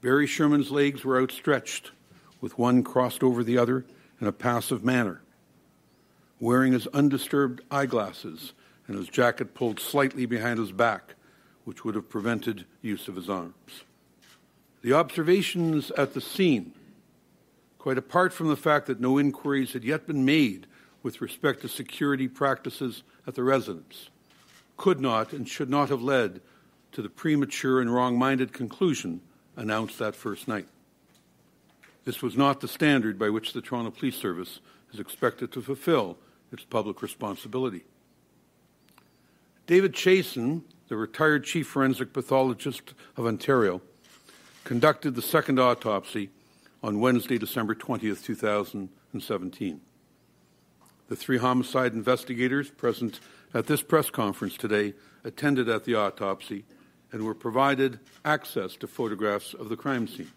Barry 0.00 0.26
Sherman's 0.26 0.70
legs 0.70 1.04
were 1.04 1.20
outstretched, 1.20 1.92
with 2.40 2.58
one 2.58 2.82
crossed 2.82 3.22
over 3.22 3.44
the 3.44 3.58
other 3.58 3.84
in 4.20 4.26
a 4.26 4.32
passive 4.32 4.84
manner. 4.84 5.22
Wearing 6.40 6.72
his 6.72 6.88
undisturbed 6.88 7.60
eyeglasses 7.70 8.52
and 8.86 8.96
his 8.96 9.08
jacket 9.08 9.54
pulled 9.54 9.80
slightly 9.80 10.26
behind 10.26 10.58
his 10.58 10.72
back, 10.72 11.14
which 11.64 11.84
would 11.84 11.94
have 11.94 12.08
prevented 12.08 12.64
use 12.80 13.08
of 13.08 13.16
his 13.16 13.28
arms. 13.28 13.84
The 14.82 14.92
observations 14.92 15.90
at 15.92 16.14
the 16.14 16.20
scene, 16.20 16.72
quite 17.78 17.98
apart 17.98 18.32
from 18.32 18.48
the 18.48 18.56
fact 18.56 18.86
that 18.86 19.00
no 19.00 19.18
inquiries 19.18 19.72
had 19.72 19.84
yet 19.84 20.06
been 20.06 20.24
made 20.24 20.66
with 21.02 21.20
respect 21.20 21.62
to 21.62 21.68
security 21.68 22.28
practices 22.28 23.02
at 23.26 23.34
the 23.34 23.44
residence, 23.44 24.10
could 24.76 25.00
not 25.00 25.32
and 25.32 25.48
should 25.48 25.70
not 25.70 25.88
have 25.88 26.02
led 26.02 26.40
to 26.92 27.02
the 27.02 27.08
premature 27.08 27.80
and 27.80 27.92
wrong 27.92 28.18
minded 28.18 28.52
conclusion 28.52 29.20
announced 29.56 29.98
that 29.98 30.16
first 30.16 30.48
night. 30.48 30.66
This 32.04 32.22
was 32.22 32.36
not 32.36 32.60
the 32.60 32.68
standard 32.68 33.18
by 33.18 33.30
which 33.30 33.52
the 33.52 33.60
Toronto 33.60 33.90
Police 33.90 34.16
Service 34.16 34.60
is 34.92 34.98
expected 34.98 35.52
to 35.52 35.62
fulfill 35.62 36.18
its 36.50 36.64
public 36.64 37.00
responsibility. 37.00 37.84
David 39.66 39.92
Chiasson, 39.92 40.62
the 40.88 40.96
retired 40.96 41.44
chief 41.44 41.68
forensic 41.68 42.12
pathologist 42.12 42.94
of 43.16 43.26
Ontario, 43.26 43.80
conducted 44.64 45.14
the 45.14 45.22
second 45.22 45.60
autopsy 45.60 46.30
on 46.82 46.98
Wednesday, 46.98 47.38
December 47.38 47.74
20th, 47.74 48.24
2017. 48.24 49.80
The 51.08 51.16
three 51.16 51.38
homicide 51.38 51.92
investigators 51.92 52.70
present 52.70 53.20
at 53.54 53.66
this 53.66 53.82
press 53.82 54.10
conference 54.10 54.56
today 54.56 54.94
attended 55.22 55.68
at 55.68 55.84
the 55.84 55.94
autopsy 55.94 56.64
and 57.12 57.22
were 57.22 57.34
provided 57.34 58.00
access 58.24 58.74
to 58.76 58.88
photographs 58.88 59.54
of 59.54 59.68
the 59.68 59.76
crime 59.76 60.08
scene. 60.08 60.32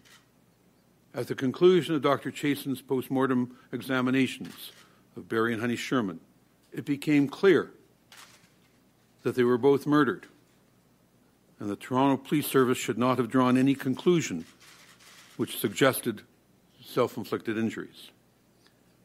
At 1.14 1.26
the 1.26 1.34
conclusion 1.34 1.96
of 1.96 2.02
Dr. 2.02 2.30
Chiasson's 2.30 2.82
postmortem 2.82 3.56
examinations 3.72 4.70
of 5.16 5.28
Barry 5.28 5.52
and 5.52 5.62
Honey 5.62 5.76
Sherman, 5.76 6.20
it 6.72 6.84
became 6.84 7.26
clear 7.26 7.72
that 9.26 9.34
they 9.34 9.42
were 9.42 9.58
both 9.58 9.88
murdered, 9.88 10.24
and 11.58 11.68
the 11.68 11.74
Toronto 11.74 12.16
Police 12.16 12.46
Service 12.46 12.78
should 12.78 12.96
not 12.96 13.18
have 13.18 13.28
drawn 13.28 13.56
any 13.56 13.74
conclusion 13.74 14.44
which 15.36 15.58
suggested 15.58 16.22
self 16.80 17.16
inflicted 17.16 17.58
injuries. 17.58 18.12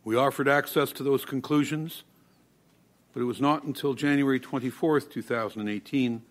We 0.04 0.16
offered 0.16 0.48
access 0.48 0.92
to 0.92 1.02
those 1.02 1.26
conclusions, 1.26 2.04
but 3.16 3.22
it 3.22 3.24
was 3.24 3.42
not 3.42 3.64
until 3.64 3.96
January 3.96 4.40
24, 4.40 5.00
2018, 5.00 6.22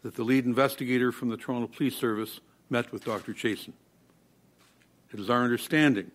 that 0.00 0.14
the 0.14 0.24
lead 0.24 0.46
investigator 0.46 1.12
from 1.12 1.28
the 1.28 1.36
Toronto 1.36 1.66
Police 1.66 1.96
Service 1.96 2.40
met 2.70 2.90
with 2.90 3.04
Dr. 3.04 3.34
Chiasson. 3.34 3.74
It 5.12 5.20
is 5.20 5.28
our 5.28 5.44
understanding 5.44 6.10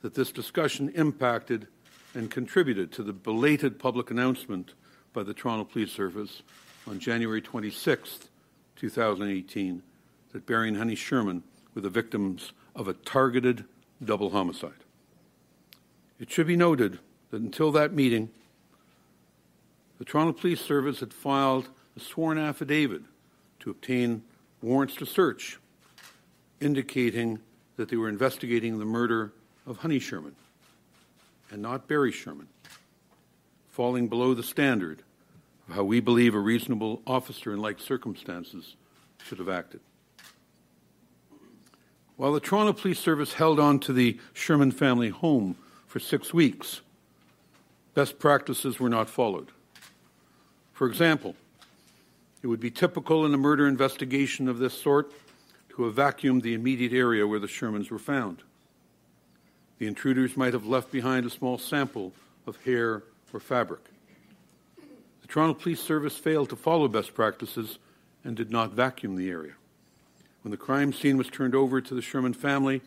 that 0.00 0.14
this 0.14 0.32
discussion 0.32 0.88
impacted 0.96 1.68
and 2.14 2.32
contributed 2.32 2.90
to 2.94 3.04
the 3.04 3.12
belated 3.12 3.78
public 3.78 4.10
announcement 4.10 4.72
by 5.12 5.22
the 5.22 5.34
Toronto 5.34 5.64
Police 5.64 5.92
Service 5.92 6.42
on 6.86 6.98
January 6.98 7.40
26, 7.40 8.28
2018, 8.76 9.82
that 10.32 10.46
Barry 10.46 10.68
and 10.68 10.76
Honey 10.76 10.94
Sherman 10.94 11.42
were 11.74 11.82
the 11.82 11.90
victims 11.90 12.52
of 12.74 12.88
a 12.88 12.94
targeted 12.94 13.64
double 14.02 14.30
homicide. 14.30 14.72
It 16.18 16.30
should 16.30 16.46
be 16.46 16.56
noted 16.56 16.98
that 17.30 17.42
until 17.42 17.72
that 17.72 17.92
meeting, 17.92 18.30
the 19.98 20.04
Toronto 20.04 20.32
Police 20.32 20.60
Service 20.60 21.00
had 21.00 21.12
filed 21.12 21.68
a 21.96 22.00
sworn 22.00 22.38
affidavit 22.38 23.02
to 23.60 23.70
obtain 23.70 24.22
warrants 24.62 24.96
to 24.96 25.06
search, 25.06 25.58
indicating 26.60 27.38
that 27.76 27.88
they 27.88 27.96
were 27.96 28.08
investigating 28.08 28.78
the 28.78 28.84
murder 28.84 29.32
of 29.66 29.78
Honey 29.78 29.98
Sherman 29.98 30.34
and 31.50 31.60
not 31.60 31.86
Barry 31.86 32.12
Sherman, 32.12 32.48
falling 33.72 34.06
below 34.06 34.34
the 34.34 34.42
standard 34.42 35.02
of 35.66 35.74
how 35.74 35.82
we 35.82 35.98
believe 35.98 36.34
a 36.34 36.38
reasonable 36.38 37.00
officer 37.06 37.54
in 37.54 37.58
like 37.58 37.80
circumstances 37.80 38.76
should 39.24 39.38
have 39.38 39.48
acted. 39.48 39.80
While 42.16 42.34
the 42.34 42.40
Toronto 42.40 42.74
Police 42.74 43.00
Service 43.00 43.32
held 43.32 43.58
on 43.58 43.80
to 43.80 43.94
the 43.94 44.20
Sherman 44.34 44.72
family 44.72 45.08
home 45.08 45.56
for 45.86 45.98
six 45.98 46.34
weeks, 46.34 46.82
best 47.94 48.18
practices 48.18 48.78
were 48.78 48.90
not 48.90 49.08
followed. 49.08 49.48
For 50.74 50.86
example, 50.86 51.34
it 52.42 52.48
would 52.48 52.60
be 52.60 52.70
typical 52.70 53.24
in 53.24 53.32
a 53.32 53.38
murder 53.38 53.66
investigation 53.66 54.48
of 54.48 54.58
this 54.58 54.74
sort 54.74 55.12
to 55.70 55.84
have 55.84 55.94
vacuumed 55.94 56.42
the 56.42 56.52
immediate 56.52 56.92
area 56.92 57.26
where 57.26 57.40
the 57.40 57.46
Shermans 57.46 57.90
were 57.90 57.98
found. 57.98 58.42
The 59.78 59.86
intruders 59.86 60.36
might 60.36 60.52
have 60.52 60.66
left 60.66 60.92
behind 60.92 61.24
a 61.24 61.30
small 61.30 61.56
sample 61.56 62.12
of 62.46 62.62
hair 62.64 63.02
or 63.32 63.40
fabric. 63.40 63.80
The 65.22 65.28
Toronto 65.28 65.54
Police 65.54 65.80
Service 65.80 66.16
failed 66.16 66.50
to 66.50 66.56
follow 66.56 66.88
best 66.88 67.14
practices 67.14 67.78
and 68.24 68.36
did 68.36 68.50
not 68.50 68.72
vacuum 68.72 69.16
the 69.16 69.30
area. 69.30 69.54
When 70.42 70.50
the 70.50 70.56
crime 70.56 70.92
scene 70.92 71.16
was 71.16 71.28
turned 71.28 71.54
over 71.54 71.80
to 71.80 71.94
the 71.94 72.02
Sherman 72.02 72.34
family, 72.34 72.82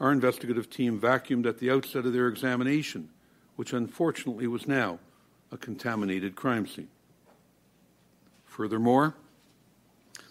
our 0.00 0.12
investigative 0.12 0.68
team 0.68 1.00
vacuumed 1.00 1.46
at 1.46 1.58
the 1.58 1.70
outset 1.70 2.04
of 2.04 2.12
their 2.12 2.28
examination, 2.28 3.08
which 3.56 3.72
unfortunately 3.72 4.46
was 4.46 4.66
now 4.66 4.98
a 5.50 5.56
contaminated 5.56 6.34
crime 6.34 6.66
scene. 6.66 6.88
Furthermore, 8.44 9.14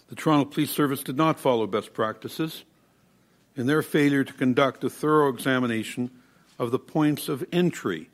the 0.09 0.15
Toronto 0.15 0.45
Police 0.45 0.71
Service 0.71 1.03
did 1.03 1.17
not 1.17 1.39
follow 1.39 1.65
best 1.65 1.93
practices 1.93 2.63
in 3.55 3.65
their 3.65 3.81
failure 3.81 4.23
to 4.23 4.33
conduct 4.33 4.83
a 4.83 4.89
thorough 4.89 5.29
examination 5.29 6.11
of 6.59 6.71
the 6.71 6.79
points 6.79 7.29
of 7.29 7.43
entry 7.51 8.09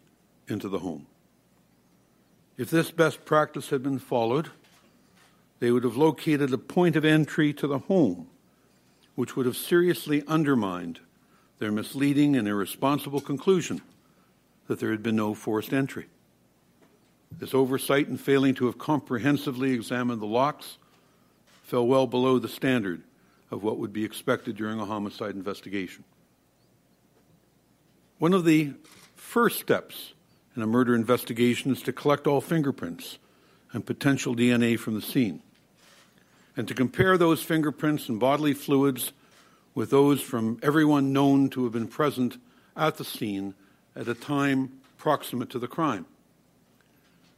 into 0.47 0.69
the 0.69 0.79
home. 0.79 1.07
If 2.57 2.71
this 2.71 2.89
best 2.89 3.23
practice 3.23 3.69
had 3.69 3.83
been 3.83 3.99
followed, 3.99 4.49
they 5.59 5.71
would 5.71 5.83
have 5.83 5.95
located 5.95 6.51
a 6.51 6.57
point 6.57 6.95
of 6.95 7.05
entry 7.05 7.53
to 7.53 7.67
the 7.67 7.79
home, 7.79 8.27
which 9.15 9.35
would 9.35 9.45
have 9.45 9.57
seriously 9.57 10.23
undermined 10.27 10.99
their 11.59 11.71
misleading 11.71 12.35
and 12.35 12.47
irresponsible 12.47 13.21
conclusion 13.21 13.81
that 14.67 14.79
there 14.79 14.91
had 14.91 15.03
been 15.03 15.15
no 15.15 15.33
forced 15.33 15.73
entry. 15.73 16.07
This 17.31 17.53
oversight 17.53 18.07
in 18.07 18.17
failing 18.17 18.55
to 18.55 18.65
have 18.65 18.77
comprehensively 18.77 19.73
examined 19.73 20.21
the 20.21 20.25
locks 20.27 20.77
fell 21.63 21.85
well 21.85 22.07
below 22.07 22.39
the 22.39 22.47
standard 22.47 23.03
of 23.51 23.63
what 23.63 23.77
would 23.77 23.93
be 23.93 24.03
expected 24.03 24.55
during 24.55 24.79
a 24.79 24.85
homicide 24.85 25.35
investigation. 25.35 26.03
One 28.17 28.33
of 28.33 28.45
the 28.45 28.73
first 29.15 29.59
steps 29.59 30.13
in 30.57 30.63
a 30.63 30.67
murder 30.67 30.95
investigation 30.95 31.71
is 31.71 31.83
to 31.83 31.93
collect 31.93 32.25
all 32.25 32.41
fingerprints 32.41 33.19
and 33.71 33.85
potential 33.85 34.35
DNA 34.35 34.77
from 34.77 34.95
the 34.95 35.01
scene, 35.01 35.43
and 36.57 36.67
to 36.67 36.73
compare 36.73 37.15
those 37.15 37.43
fingerprints 37.43 38.09
and 38.09 38.19
bodily 38.19 38.55
fluids 38.55 39.13
with 39.75 39.91
those 39.91 40.19
from 40.19 40.59
everyone 40.63 41.13
known 41.13 41.47
to 41.47 41.63
have 41.63 41.73
been 41.73 41.87
present 41.87 42.37
at 42.75 42.97
the 42.97 43.05
scene 43.05 43.53
at 43.95 44.07
a 44.07 44.15
time 44.15 44.71
proximate 44.97 45.51
to 45.51 45.59
the 45.59 45.67
crime. 45.67 46.07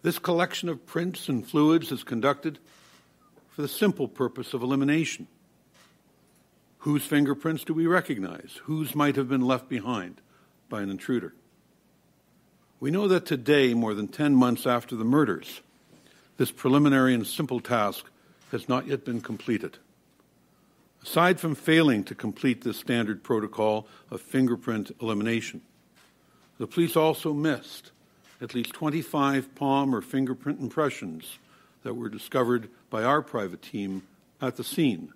This 0.01 0.17
collection 0.17 0.69
of 0.69 0.85
prints 0.85 1.27
and 1.27 1.45
fluids 1.45 1.91
is 1.91 2.05
conducted 2.05 2.57
for 3.49 3.61
the 3.61 3.67
simple 3.67 4.07
purpose 4.07 4.53
of 4.53 4.63
elimination. 4.63 5.27
Whose 6.79 7.03
fingerprints 7.03 7.65
do 7.65 7.73
we 7.73 7.85
recognize? 7.85 8.61
Whose 8.63 8.95
might 8.95 9.17
have 9.17 9.27
been 9.27 9.41
left 9.41 9.67
behind 9.67 10.21
by 10.69 10.81
an 10.81 10.89
intruder? 10.89 11.33
We 12.79 12.91
know 12.91 13.09
that 13.09 13.25
today, 13.25 13.73
more 13.73 13.93
than 13.93 14.07
10 14.07 14.35
months 14.35 14.65
after 14.65 14.95
the 14.95 15.03
murders, 15.03 15.61
this 16.37 16.51
preliminary 16.51 17.13
and 17.13 17.27
simple 17.27 17.59
task 17.59 18.05
has 18.51 18.69
not 18.69 18.87
yet 18.87 19.03
been 19.03 19.19
completed. 19.19 19.77
Aside 21.03 21.41
from 21.41 21.55
failing 21.55 22.05
to 22.05 22.15
complete 22.15 22.63
this 22.63 22.77
standard 22.77 23.21
protocol 23.21 23.85
of 24.09 24.21
fingerprint 24.21 24.91
elimination, 25.01 25.61
the 26.57 26.67
police 26.67 26.95
also 26.95 27.33
missed 27.33 27.91
at 28.41 28.53
least 28.53 28.71
25 28.73 29.55
palm 29.55 29.93
or 29.93 30.01
fingerprint 30.01 30.61
impressions 30.61 31.37
that 31.83 31.95
were 31.95 32.09
discovered 32.09 32.69
by 32.89 33.03
our 33.03 33.21
private 33.21 33.61
team 33.61 34.03
at 34.41 34.55
the 34.55 34.63
scene 34.63 35.13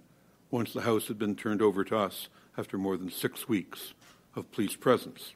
once 0.52 0.74
the 0.74 0.82
house 0.82 1.08
had 1.08 1.18
been 1.18 1.36
turned 1.36 1.62
over 1.62 1.86
to 1.86 1.98
us 1.98 2.28
after 2.58 2.78
more 2.78 2.98
than 2.98 3.10
six 3.10 3.48
weeks 3.48 3.94
of 4.36 4.52
police 4.52 4.76
presence. 4.76 5.34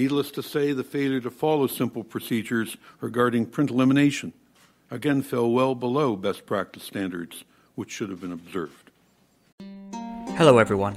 Needless 0.00 0.30
to 0.30 0.42
say, 0.42 0.72
the 0.72 0.82
failure 0.82 1.20
to 1.20 1.30
follow 1.30 1.66
simple 1.66 2.02
procedures 2.02 2.78
regarding 3.02 3.44
print 3.44 3.68
elimination 3.68 4.32
again 4.90 5.20
fell 5.20 5.50
well 5.50 5.74
below 5.74 6.16
best 6.16 6.46
practice 6.46 6.84
standards, 6.84 7.44
which 7.74 7.90
should 7.90 8.08
have 8.08 8.22
been 8.22 8.32
observed. 8.32 8.90
Hello, 10.38 10.56
everyone. 10.56 10.96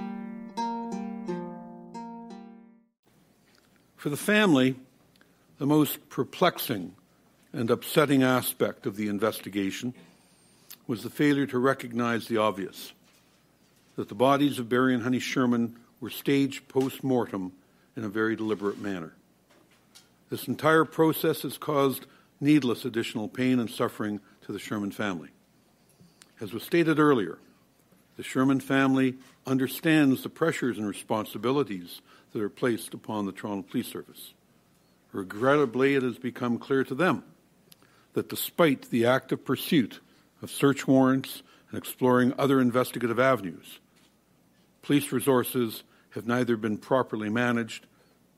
For 4.01 4.09
the 4.09 4.17
family, 4.17 4.77
the 5.59 5.67
most 5.67 6.09
perplexing 6.09 6.95
and 7.53 7.69
upsetting 7.69 8.23
aspect 8.23 8.87
of 8.87 8.95
the 8.95 9.07
investigation 9.09 9.93
was 10.87 11.03
the 11.03 11.11
failure 11.11 11.45
to 11.45 11.59
recognize 11.59 12.27
the 12.27 12.37
obvious 12.37 12.93
that 13.97 14.09
the 14.09 14.15
bodies 14.15 14.57
of 14.57 14.67
Barry 14.67 14.95
and 14.95 15.03
Honey 15.03 15.19
Sherman 15.19 15.75
were 15.99 16.09
staged 16.09 16.67
post 16.67 17.03
mortem 17.03 17.51
in 17.95 18.03
a 18.03 18.09
very 18.09 18.35
deliberate 18.35 18.79
manner. 18.79 19.13
This 20.31 20.47
entire 20.47 20.83
process 20.83 21.43
has 21.43 21.59
caused 21.59 22.07
needless 22.39 22.85
additional 22.85 23.27
pain 23.27 23.59
and 23.59 23.69
suffering 23.69 24.19
to 24.47 24.51
the 24.51 24.57
Sherman 24.57 24.89
family. 24.89 25.29
As 26.41 26.53
was 26.53 26.63
stated 26.63 26.97
earlier, 26.97 27.37
the 28.17 28.23
Sherman 28.23 28.61
family 28.61 29.17
understands 29.45 30.23
the 30.23 30.29
pressures 30.29 30.79
and 30.79 30.87
responsibilities 30.87 32.01
that 32.31 32.41
are 32.41 32.49
placed 32.49 32.93
upon 32.93 33.25
the 33.25 33.31
Toronto 33.31 33.67
Police 33.69 33.87
Service. 33.87 34.33
Regrettably, 35.11 35.95
it 35.95 36.03
has 36.03 36.17
become 36.17 36.57
clear 36.57 36.83
to 36.83 36.95
them 36.95 37.23
that 38.13 38.29
despite 38.29 38.89
the 38.89 39.05
active 39.05 39.43
pursuit 39.43 39.99
of 40.41 40.49
search 40.49 40.87
warrants 40.87 41.43
and 41.69 41.77
exploring 41.77 42.33
other 42.37 42.61
investigative 42.61 43.19
avenues, 43.19 43.79
police 44.81 45.11
resources 45.11 45.83
have 46.11 46.27
neither 46.27 46.57
been 46.57 46.77
properly 46.77 47.29
managed 47.29 47.85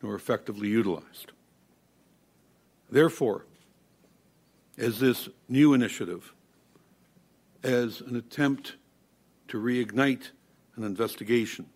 nor 0.02 0.16
effectively 0.16 0.68
utilized. 0.68 1.32
Therefore, 2.90 3.46
as 4.78 5.00
this 5.00 5.30
new 5.48 5.74
initiative, 5.74 6.34
as 7.64 8.02
an 8.02 8.16
attempt 8.16 8.76
to 9.48 9.58
reignite 9.58 10.30
an 10.76 10.84
investigation, 10.84 11.68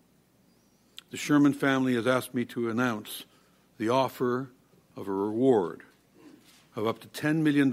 the 1.10 1.16
Sherman 1.16 1.54
family 1.54 1.94
has 1.94 2.06
asked 2.06 2.34
me 2.34 2.44
to 2.46 2.68
announce 2.68 3.24
the 3.78 3.88
offer 3.88 4.50
of 4.96 5.08
a 5.08 5.12
reward 5.12 5.82
of 6.76 6.86
up 6.86 7.00
to 7.00 7.08
$10 7.08 7.36
million 7.36 7.70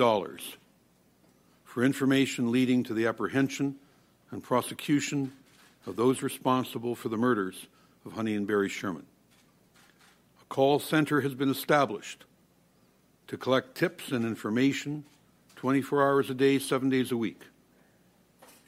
for 1.65 1.83
information 1.83 2.51
leading 2.51 2.83
to 2.83 2.93
the 2.93 3.07
apprehension 3.07 3.75
and 4.31 4.41
prosecution 4.41 5.31
of 5.85 5.95
those 5.95 6.21
responsible 6.21 6.95
for 6.95 7.09
the 7.09 7.17
murders 7.17 7.67
of 8.05 8.13
Honey 8.13 8.35
and 8.35 8.47
Barry 8.47 8.69
Sherman. 8.69 9.05
A 10.41 10.45
call 10.45 10.79
center 10.79 11.21
has 11.21 11.35
been 11.35 11.49
established 11.49 12.23
to 13.27 13.37
collect 13.37 13.75
tips 13.75 14.11
and 14.11 14.23
information 14.23 15.03
24 15.55 16.03
hours 16.03 16.29
a 16.29 16.33
day, 16.33 16.59
seven 16.59 16.89
days 16.89 17.11
a 17.11 17.17
week. 17.17 17.41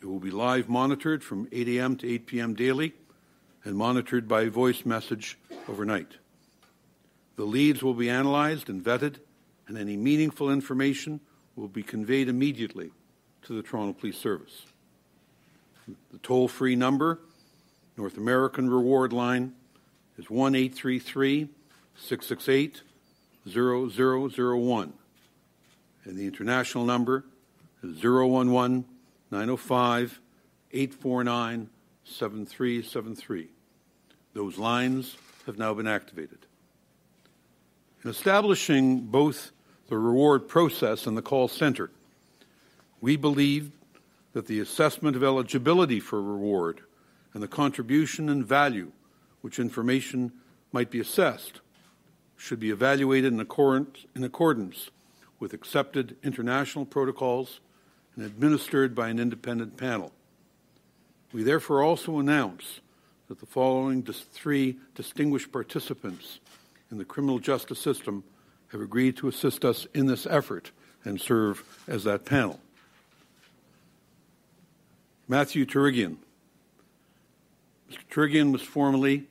It 0.01 0.06
will 0.06 0.19
be 0.19 0.32
live 0.32 0.67
monitored 0.67 1.23
from 1.23 1.47
8 1.51 1.67
a.m. 1.69 1.95
to 1.97 2.12
8 2.12 2.25
p.m. 2.25 2.53
daily 2.53 2.93
and 3.67 3.75
monitored 3.75 4.30
by 4.30 4.47
voice 4.47 4.86
message 4.86 5.38
overnight. 5.67 6.13
The 7.36 7.43
leads 7.43 7.84
will 7.84 7.93
be 7.93 8.10
analyzed 8.10 8.69
and 8.69 8.82
vetted, 8.82 9.17
and 9.67 9.77
any 9.77 9.97
meaningful 9.97 10.49
information 10.49 11.19
will 11.58 11.67
be 11.67 11.84
conveyed 11.84 12.30
immediately 12.30 12.91
to 13.43 13.53
the 13.53 13.62
Toronto 13.62 13.91
Police 13.91 14.17
Service. 14.17 14.67
The 16.13 16.17
toll 16.19 16.47
free 16.47 16.77
number, 16.77 17.19
North 17.97 18.15
American 18.15 18.69
Reward 18.69 19.12
Line, 19.12 19.53
is 20.17 20.30
1 20.30 20.56
833 20.56 21.49
668 21.97 22.84
0001. 23.49 24.93
And 26.06 26.17
the 26.17 26.25
international 26.25 26.86
number 26.86 27.25
is 27.84 28.01
011 28.01 28.86
905 29.30 30.21
849 30.71 31.69
7373. 32.06 33.49
Those 34.34 34.58
lines 34.58 35.18
have 35.46 35.58
now 35.58 35.74
been 35.74 35.88
activated. 35.88 36.40
In 38.04 38.10
establishing 38.10 39.02
both 39.02 39.52
the 39.88 39.98
reward 39.98 40.48
process 40.48 41.08
and 41.08 41.18
the 41.18 41.22
call 41.22 41.48
center, 41.48 41.90
we 43.02 43.16
believe 43.16 43.72
that 44.34 44.48
the 44.48 44.60
assessment 44.60 45.16
of 45.16 45.24
eligibility 45.24 46.00
for 46.00 46.22
reward 46.22 46.82
and 47.34 47.42
the 47.42 47.48
contribution 47.48 48.30
and 48.30 48.46
value 48.46 48.92
which 49.42 49.60
information 49.60 50.32
might 50.72 50.92
be 50.92 51.00
assessed 51.00 51.62
should 52.36 52.60
be 52.60 52.70
evaluated 52.70 53.34
in 53.34 53.40
accordance, 53.40 54.06
in 54.16 54.24
accordance 54.24 54.90
with 55.40 55.54
accepted 55.54 56.16
international 56.24 56.86
protocols 56.86 57.60
and 58.16 58.26
administered 58.26 58.94
by 58.94 59.10
an 59.10 59.20
independent 59.20 59.78
panel. 59.78 60.12
We 61.34 61.44
therefore 61.44 61.84
also 61.84 62.20
announce 62.20 62.82
that 63.28 63.40
the 63.40 63.46
following 63.46 64.04
three 64.04 64.78
distinguished 64.96 65.52
participants 65.52 66.40
in 66.92 66.98
the 66.98 67.06
criminal 67.06 67.40
justice 67.40 67.80
system 67.80 68.24
have 68.72 68.82
agreed 68.82 69.18
to 69.18 69.28
assist 69.28 69.66
us 69.66 69.86
in 69.94 70.08
this 70.08 70.26
effort 70.26 70.72
and 71.04 71.20
serve 71.20 71.63
as 71.88 72.04
that 72.04 72.26
panel. 72.26 72.60
Matthew 75.28 75.66
Torigian. 75.66 76.18
Mr. 77.92 78.00
Torigian 78.10 78.52
was 78.52 78.62
formerly 78.62 79.28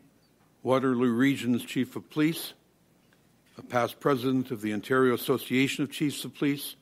Waterloo 0.63 1.13
Region's 1.13 1.65
Chief 1.65 1.97
of 1.97 2.09
Police, 2.11 2.53
a 3.57 3.63
past 3.63 4.01
president 4.01 4.51
of 4.51 4.61
the 4.61 4.75
Ontario 4.75 5.15
Association 5.15 5.85
of 5.85 5.91
Chiefs 5.91 6.25
of 6.25 6.35
Police, 6.35 6.77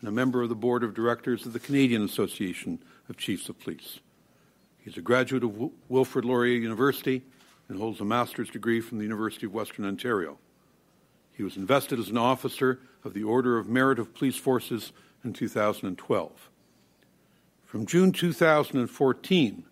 and 0.00 0.08
a 0.08 0.12
member 0.12 0.42
of 0.42 0.48
the 0.48 0.54
board 0.54 0.84
of 0.84 0.94
directors 0.94 1.46
of 1.46 1.52
the 1.52 1.60
Canadian 1.60 2.02
Association 2.02 2.78
of 3.08 3.16
Chiefs 3.16 3.48
of 3.48 3.58
Police. 3.60 4.00
He's 4.88 4.96
a 4.96 5.02
graduate 5.02 5.44
of 5.44 5.70
Wilfrid 5.90 6.24
Laurier 6.24 6.56
University 6.56 7.22
and 7.68 7.78
holds 7.78 8.00
a 8.00 8.06
master's 8.06 8.48
degree 8.48 8.80
from 8.80 8.96
the 8.96 9.04
University 9.04 9.44
of 9.44 9.52
Western 9.52 9.84
Ontario. 9.84 10.38
He 11.30 11.42
was 11.42 11.58
invested 11.58 11.98
as 11.98 12.08
an 12.08 12.16
officer 12.16 12.80
of 13.04 13.12
the 13.12 13.22
Order 13.22 13.58
of 13.58 13.68
Merit 13.68 13.98
of 13.98 14.14
Police 14.14 14.38
Forces 14.38 14.92
in 15.22 15.34
2012. 15.34 16.48
From 17.66 17.84
June 17.84 18.12
2014 18.12 19.64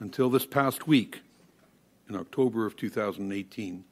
until 0.00 0.28
this 0.28 0.44
past 0.44 0.88
week, 0.88 1.20
in 2.08 2.16
October 2.16 2.66
of 2.66 2.74
2018, 2.74 3.84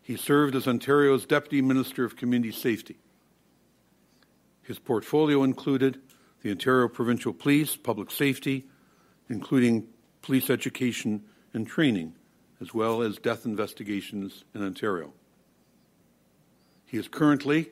he 0.00 0.16
served 0.16 0.54
as 0.54 0.68
Ontario's 0.68 1.26
Deputy 1.26 1.60
Minister 1.60 2.04
of 2.04 2.14
Community 2.14 2.52
Safety. 2.52 2.98
His 4.62 4.78
portfolio 4.78 5.42
included 5.42 6.00
the 6.42 6.52
Ontario 6.52 6.86
Provincial 6.86 7.32
Police, 7.32 7.74
Public 7.74 8.12
Safety, 8.12 8.68
including 9.28 9.86
police 10.22 10.50
education 10.50 11.22
and 11.54 11.66
training, 11.66 12.14
as 12.60 12.72
well 12.72 13.02
as 13.02 13.18
death 13.18 13.44
investigations 13.44 14.44
in 14.54 14.62
Ontario. 14.62 15.12
He 16.86 16.98
is 16.98 17.08
currently 17.08 17.70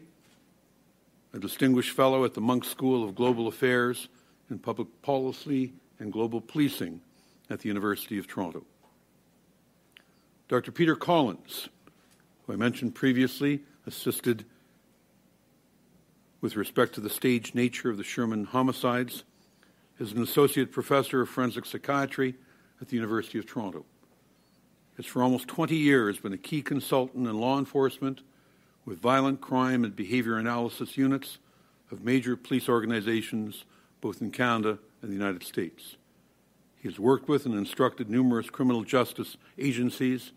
a 1.33 1.39
distinguished 1.39 1.95
fellow 1.95 2.25
at 2.25 2.35
the 2.35 2.41
Munk 2.41 2.65
School 2.65 3.05
of 3.05 3.15
Global 3.15 3.47
Affairs 3.47 4.09
in 4.51 4.59
Public 4.59 4.89
Policy 5.03 5.73
and 5.99 6.13
Global 6.13 6.41
Policing 6.41 7.01
at 7.51 7.61
the 7.61 7.69
University 7.69 8.19
of 8.19 8.27
Toronto. 8.27 8.65
Dr. 10.49 10.73
Peter 10.73 10.97
Collins, 10.97 11.69
who 12.47 12.53
I 12.53 12.57
mentioned 12.57 12.95
previously, 12.95 13.61
assisted 13.87 14.45
with 16.41 16.57
respect 16.57 16.95
to 16.95 17.01
the 17.01 17.11
staged 17.11 17.55
nature 17.55 17.91
of 17.91 17.97
the 17.97 18.05
Sherman 18.05 18.45
homicides 18.45 19.25
is 20.01 20.13
an 20.13 20.23
associate 20.23 20.73
professor 20.73 21.21
of 21.21 21.29
forensic 21.29 21.67
psychiatry 21.67 22.35
at 22.81 22.89
the 22.89 22.97
University 22.97 23.39
of 23.39 23.47
Toronto. 23.47 23.85
Has 24.97 25.05
for 25.05 25.23
almost 25.23 25.47
20 25.47 25.77
years 25.77 26.19
been 26.19 26.33
a 26.33 26.39
key 26.39 26.63
consultant 26.63 27.29
in 27.29 27.39
law 27.39 27.59
enforcement 27.59 28.23
with 28.87 28.99
violent 28.99 29.43
crime 29.43 29.85
and 29.85 29.95
behavior 29.95 30.39
analysis 30.39 30.97
units 30.97 31.39
of 31.91 32.03
major 32.03 32.35
police 32.35 32.69
organizations 32.69 33.65
both 34.01 34.23
in 34.23 34.31
Canada 34.31 34.79
and 35.03 35.11
the 35.11 35.17
United 35.17 35.43
States. 35.43 35.97
He 36.81 36.89
has 36.89 36.99
worked 36.99 37.29
with 37.29 37.45
and 37.45 37.55
instructed 37.55 38.09
numerous 38.09 38.49
criminal 38.49 38.85
justice 38.85 39.37
agencies, 39.59 40.33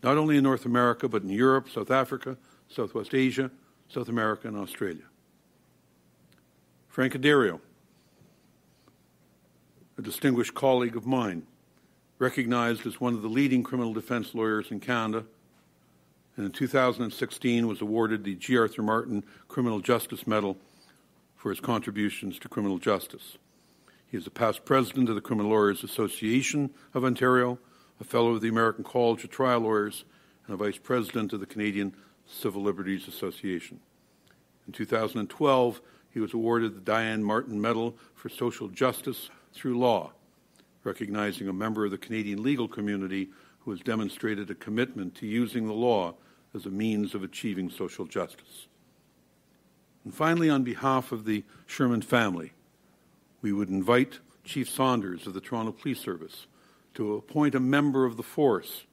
not 0.00 0.16
only 0.16 0.36
in 0.36 0.44
North 0.44 0.64
America, 0.64 1.08
but 1.08 1.22
in 1.22 1.30
Europe, 1.30 1.68
South 1.68 1.90
Africa, 1.90 2.36
Southwest 2.68 3.14
Asia, 3.14 3.50
South 3.88 4.08
America, 4.08 4.46
and 4.46 4.56
Australia. 4.56 5.02
Frank 6.88 7.14
Addario 7.14 7.60
a 9.98 10.02
distinguished 10.02 10.54
colleague 10.54 10.96
of 10.96 11.06
mine, 11.06 11.42
recognized 12.20 12.86
as 12.86 13.00
one 13.00 13.14
of 13.14 13.22
the 13.22 13.28
leading 13.28 13.64
criminal 13.64 13.92
defense 13.92 14.32
lawyers 14.32 14.70
in 14.70 14.78
Canada, 14.78 15.24
and 16.36 16.46
in 16.46 16.52
2016 16.52 17.66
was 17.66 17.80
awarded 17.80 18.22
the 18.22 18.36
G. 18.36 18.56
Arthur 18.56 18.82
Martin 18.82 19.24
Criminal 19.48 19.80
Justice 19.80 20.24
Medal 20.24 20.56
for 21.34 21.50
his 21.50 21.58
contributions 21.58 22.38
to 22.38 22.48
criminal 22.48 22.78
justice. 22.78 23.38
He 24.06 24.16
is 24.16 24.26
a 24.26 24.30
past 24.30 24.64
president 24.64 25.08
of 25.08 25.16
the 25.16 25.20
Criminal 25.20 25.50
Lawyers 25.50 25.82
Association 25.82 26.70
of 26.94 27.04
Ontario, 27.04 27.58
a 28.00 28.04
fellow 28.04 28.30
of 28.30 28.40
the 28.40 28.48
American 28.48 28.84
College 28.84 29.24
of 29.24 29.30
Trial 29.30 29.60
Lawyers, 29.60 30.04
and 30.46 30.54
a 30.54 30.56
vice 30.56 30.78
president 30.78 31.32
of 31.32 31.40
the 31.40 31.46
Canadian 31.46 31.92
Civil 32.24 32.62
Liberties 32.62 33.08
Association. 33.08 33.80
In 34.68 34.72
2012, 34.72 35.80
he 36.10 36.20
was 36.20 36.34
awarded 36.34 36.76
the 36.76 36.80
Diane 36.80 37.24
Martin 37.24 37.60
Medal 37.60 37.96
for 38.14 38.28
Social 38.28 38.68
Justice 38.68 39.28
through 39.52 39.78
law, 39.78 40.12
recognizing 40.84 41.48
a 41.48 41.52
member 41.52 41.84
of 41.84 41.90
the 41.90 41.98
Canadian 41.98 42.42
legal 42.42 42.68
community 42.68 43.28
who 43.60 43.70
has 43.70 43.80
demonstrated 43.80 44.50
a 44.50 44.54
commitment 44.54 45.14
to 45.16 45.26
using 45.26 45.66
the 45.66 45.72
law 45.72 46.14
as 46.54 46.66
a 46.66 46.70
means 46.70 47.14
of 47.14 47.22
achieving 47.22 47.70
social 47.70 48.06
justice. 48.06 48.66
And 50.04 50.14
finally, 50.14 50.48
on 50.48 50.62
behalf 50.62 51.12
of 51.12 51.24
the 51.24 51.44
Sherman 51.66 52.02
family, 52.02 52.52
we 53.42 53.52
would 53.52 53.68
invite 53.68 54.20
Chief 54.44 54.68
Saunders 54.68 55.26
of 55.26 55.34
the 55.34 55.40
Toronto 55.40 55.72
Police 55.72 56.00
Service 56.00 56.46
to 56.94 57.14
appoint 57.14 57.54
a 57.54 57.60
member 57.60 58.06
of 58.06 58.16
the 58.16 58.22
force 58.22 58.84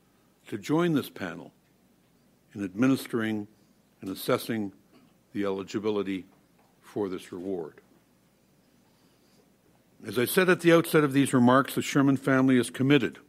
to 0.47 0.57
join 0.57 0.93
this 0.93 1.09
panel 1.09 1.53
in 2.53 2.63
administering 2.63 3.47
and 4.01 4.09
assessing 4.09 4.73
the 5.33 5.45
eligibility 5.45 6.25
for 6.81 7.09
this 7.09 7.31
reward. 7.31 7.81
As 10.03 10.17
I 10.17 10.25
said 10.25 10.49
at 10.49 10.61
the 10.61 10.73
outset 10.73 11.03
of 11.03 11.13
these 11.13 11.33
remarks, 11.33 11.75
the 11.75 11.81
Sherman 11.81 12.17
family 12.17 12.57
is 12.57 12.69
committed 12.69 13.19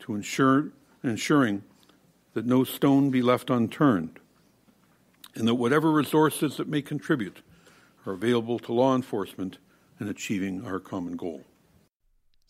to 0.00 0.14
ensure, 0.14 0.72
ensuring 1.02 1.62
that 2.34 2.46
no 2.46 2.64
stone 2.64 3.10
be 3.10 3.22
left 3.22 3.50
unturned 3.50 4.18
and 5.34 5.46
that 5.46 5.54
whatever 5.54 5.90
resources 5.90 6.56
that 6.56 6.68
may 6.68 6.82
contribute 6.82 7.42
are 8.06 8.12
available 8.12 8.58
to 8.58 8.72
law 8.72 8.94
enforcement 8.94 9.58
in 10.00 10.08
achieving 10.08 10.64
our 10.64 10.80
common 10.80 11.16
goal. 11.16 11.44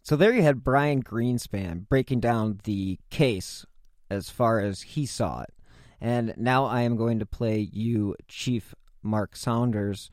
So 0.03 0.17
there 0.17 0.33
you 0.33 0.43
had 0.43 0.63
Brian 0.63 1.03
Greenspan 1.03 1.89
breaking 1.89 2.21
down 2.21 2.61
the 2.65 2.99
case 3.11 3.67
as 4.09 4.31
far 4.31 4.61
as 4.61 4.83
he 4.83 5.05
saw 5.05 5.43
it. 5.43 5.53
And 6.01 6.35
now 6.37 6.67
I 6.67 6.83
am 6.83 6.97
going 6.97 7.19
to 7.19 7.27
play 7.27 7.69
you 7.73 8.15
Chief 8.29 8.75
Mark 9.03 9.35
Saunders' 9.35 10.11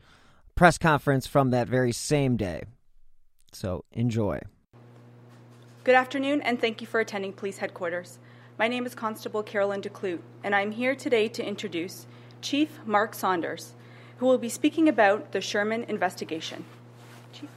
press 0.56 0.78
conference 0.78 1.28
from 1.28 1.52
that 1.52 1.68
very 1.68 1.92
same 1.92 2.38
day. 2.38 2.64
So 3.54 3.86
enjoy. 3.92 4.42
Good 5.84 5.96
afternoon, 5.96 6.42
and 6.42 6.60
thank 6.60 6.82
you 6.82 6.88
for 6.88 7.00
attending 7.00 7.34
Police 7.34 7.58
Headquarters. 7.58 8.20
My 8.58 8.68
name 8.68 8.86
is 8.86 8.96
Constable 8.96 9.44
Carolyn 9.44 9.82
de 9.82 9.90
Kloet, 9.90 10.20
and 10.44 10.56
I'm 10.56 10.72
here 10.72 10.96
today 10.96 11.28
to 11.30 11.46
introduce 11.46 12.08
Chief 12.42 12.80
Mark 12.86 13.14
Saunders, 13.14 13.74
who 14.18 14.26
will 14.26 14.38
be 14.38 14.50
speaking 14.50 14.88
about 14.88 15.32
the 15.32 15.42
Sherman 15.42 15.84
investigation. 15.84 16.66
Chief. 17.32 17.50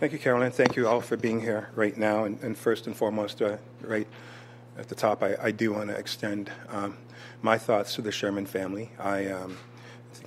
Thank 0.00 0.12
you, 0.12 0.18
Carolyn. 0.18 0.50
Thank 0.50 0.76
you 0.76 0.88
all 0.88 1.00
for 1.00 1.16
being 1.16 1.40
here 1.40 1.70
right 1.74 1.96
now. 1.96 2.24
And, 2.24 2.40
and 2.42 2.58
first 2.58 2.86
and 2.86 2.96
foremost, 2.96 3.40
uh, 3.40 3.56
right, 3.80 4.08
at 4.76 4.88
the 4.88 4.94
top, 4.94 5.22
I, 5.22 5.36
I 5.40 5.50
do 5.52 5.72
want 5.72 5.90
to 5.90 5.96
extend 5.96 6.50
um, 6.68 6.96
my 7.40 7.56
thoughts 7.56 7.94
to 7.94 8.02
the 8.02 8.12
Sherman 8.12 8.46
family. 8.46 8.90
I, 8.98 9.26
um, 9.26 9.52
I 9.52 9.52
think 9.52 9.73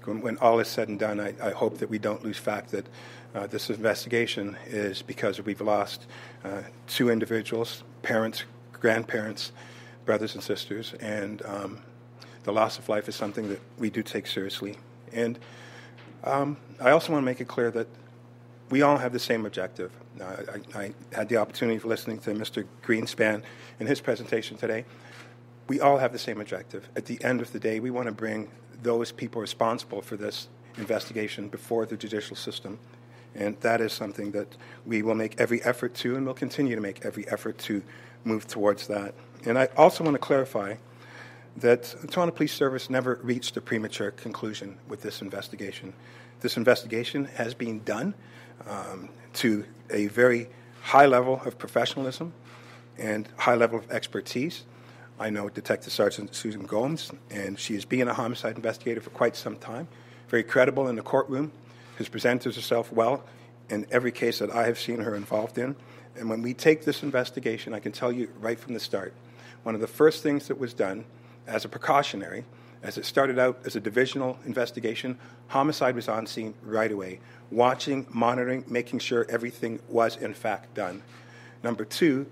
when, 0.06 0.22
when, 0.22 0.38
all 0.38 0.60
is 0.60 0.68
said 0.68 0.90
and 0.90 1.00
done, 1.00 1.20
I, 1.20 1.34
I, 1.42 1.52
hope 1.52 1.78
that 1.80 1.90
we 1.90 2.00
don't 2.00 2.24
lose 2.24 2.38
fact 2.38 2.72
that 2.72 2.86
uh, 3.36 3.48
this 3.48 3.70
investigation 3.70 4.58
is 4.66 5.02
because 5.02 5.42
we've 5.42 5.62
lost 5.62 6.08
uh, 6.44 6.62
two 6.88 7.10
individuals, 7.10 7.84
parents, 8.02 8.44
grandparents, 8.74 9.52
brothers 10.06 10.36
and 10.36 10.44
sisters, 10.44 10.94
and 11.00 11.42
um, 11.46 11.80
the 12.44 12.52
loss 12.52 12.80
of 12.80 12.88
life 12.90 13.10
is 13.10 13.16
something 13.16 13.50
that 13.50 13.60
we 13.78 13.90
do 13.90 14.02
take 14.02 14.26
seriously. 14.26 14.76
And 15.12 15.38
um, 16.24 16.58
I 16.80 16.92
also 16.92 17.12
want 17.12 17.22
to 17.22 17.26
make 17.26 17.42
it 17.42 17.48
clear 17.48 17.72
that 17.72 17.88
we 18.70 18.82
all 18.82 18.98
have 18.98 19.14
the 19.14 19.20
same 19.20 19.46
objective. 19.46 19.92
I, 20.22 20.80
I, 20.80 20.94
had 21.14 21.30
the 21.30 21.38
opportunity 21.38 21.78
of 21.78 21.86
listening 21.86 22.20
to 22.20 22.32
Mr. 22.32 22.66
Greenspan 22.84 23.44
in 23.80 23.88
his 23.88 24.02
presentation 24.02 24.58
today. 24.58 24.86
We 25.68 25.82
all 25.82 25.98
have 25.98 26.14
the 26.14 26.20
same 26.20 26.40
objective. 26.40 26.88
At 26.96 27.06
the 27.06 27.22
end 27.24 27.42
of 27.42 27.52
the 27.52 27.60
day, 27.60 27.80
we 27.80 27.92
want 27.92 28.08
to 28.08 28.14
bring 28.14 28.50
those 28.82 29.12
people 29.12 29.42
responsible 29.42 30.02
for 30.02 30.16
this 30.16 30.48
investigation 30.78 31.50
before 31.50 31.86
the 31.86 31.98
judicial 31.98 32.36
system. 32.36 32.80
And 33.36 33.60
that 33.62 33.82
is 33.82 33.94
something 33.94 34.32
that 34.32 34.56
we 34.86 35.02
will 35.02 35.16
make 35.16 35.40
every 35.40 35.62
effort 35.64 35.94
to, 35.96 36.16
and 36.16 36.26
will 36.26 36.34
continue 36.34 36.76
to 36.76 36.82
make 36.82 37.06
every 37.06 37.28
effort 37.28 37.58
to 37.60 37.84
move 38.24 38.48
towards 38.48 38.88
that. 38.88 39.14
And 39.46 39.58
I 39.58 39.68
also 39.78 40.04
want 40.04 40.16
to 40.16 40.20
clarify 40.20 40.76
that 41.58 41.84
the 42.02 42.08
Toronto 42.08 42.34
Police 42.36 42.54
Service 42.54 42.90
never 42.90 43.20
reached 43.24 43.58
a 43.58 43.62
premature 43.62 44.12
conclusion 44.12 44.78
with 44.88 45.02
this 45.02 45.22
investigation. 45.22 45.94
This 46.40 46.56
investigation 46.56 47.26
has 47.26 47.54
been 47.54 47.84
done 47.84 48.14
um, 48.68 49.10
to 49.34 49.66
a 49.90 50.08
very 50.08 50.50
high 50.82 51.08
level 51.08 51.42
of 51.46 51.58
professionalism 51.58 52.34
and 52.98 53.28
high 53.38 53.56
level 53.56 53.80
of 53.80 53.92
expertise. 53.92 54.64
I 55.20 55.32
know 55.32 55.50
Detective 55.50 55.92
Sergeant 55.92 56.36
Susan 56.36 56.64
Gomes, 56.64 57.12
and 57.32 57.60
she 57.60 57.74
has 57.74 57.86
been 57.86 58.08
a 58.08 58.14
homicide 58.14 58.56
investigator 58.56 59.02
for 59.02 59.10
quite 59.10 59.36
some 59.36 59.56
time, 59.56 59.88
very 60.30 60.44
credible 60.44 60.88
in 60.90 60.96
the 60.96 61.02
courtroom, 61.02 61.52
has 61.98 62.08
presented 62.08 62.54
herself 62.54 62.92
well 62.92 63.24
in 63.68 63.88
every 63.90 64.12
case 64.12 64.38
that 64.40 64.52
I 64.52 64.68
have 64.68 64.78
seen 64.78 65.00
her 65.00 65.16
involved 65.16 65.58
in. 65.58 65.76
And 66.16 66.30
when 66.30 66.44
we 66.44 66.54
take 66.54 66.86
this 66.86 67.02
investigation, 67.02 67.74
I 67.74 67.80
can 67.80 67.92
tell 67.92 68.12
you 68.12 68.30
right 68.40 68.60
from 68.60 68.76
the 68.76 68.80
start, 68.80 69.12
one 69.64 69.74
of 69.74 69.82
the 69.82 69.88
first 69.88 70.22
things 70.22 70.48
that 70.50 70.60
was 70.60 70.76
done 70.76 71.04
as 71.48 71.66
a 71.66 71.70
precautionary, 71.70 72.46
as 72.84 73.00
it 73.00 73.06
started 73.06 73.40
out 73.40 73.60
as 73.66 73.76
a 73.76 73.80
divisional 73.80 74.38
investigation, 74.46 75.18
homicide 75.48 75.96
was 75.96 76.08
on 76.08 76.28
scene 76.28 76.54
right 76.62 76.92
away, 76.92 77.20
watching, 77.50 78.06
monitoring, 78.12 78.64
making 78.68 79.00
sure 79.00 79.26
everything 79.30 79.80
was 79.90 80.16
in 80.18 80.36
fact 80.36 80.76
done. 80.76 81.02
Number 81.64 81.86
two, 81.86 82.28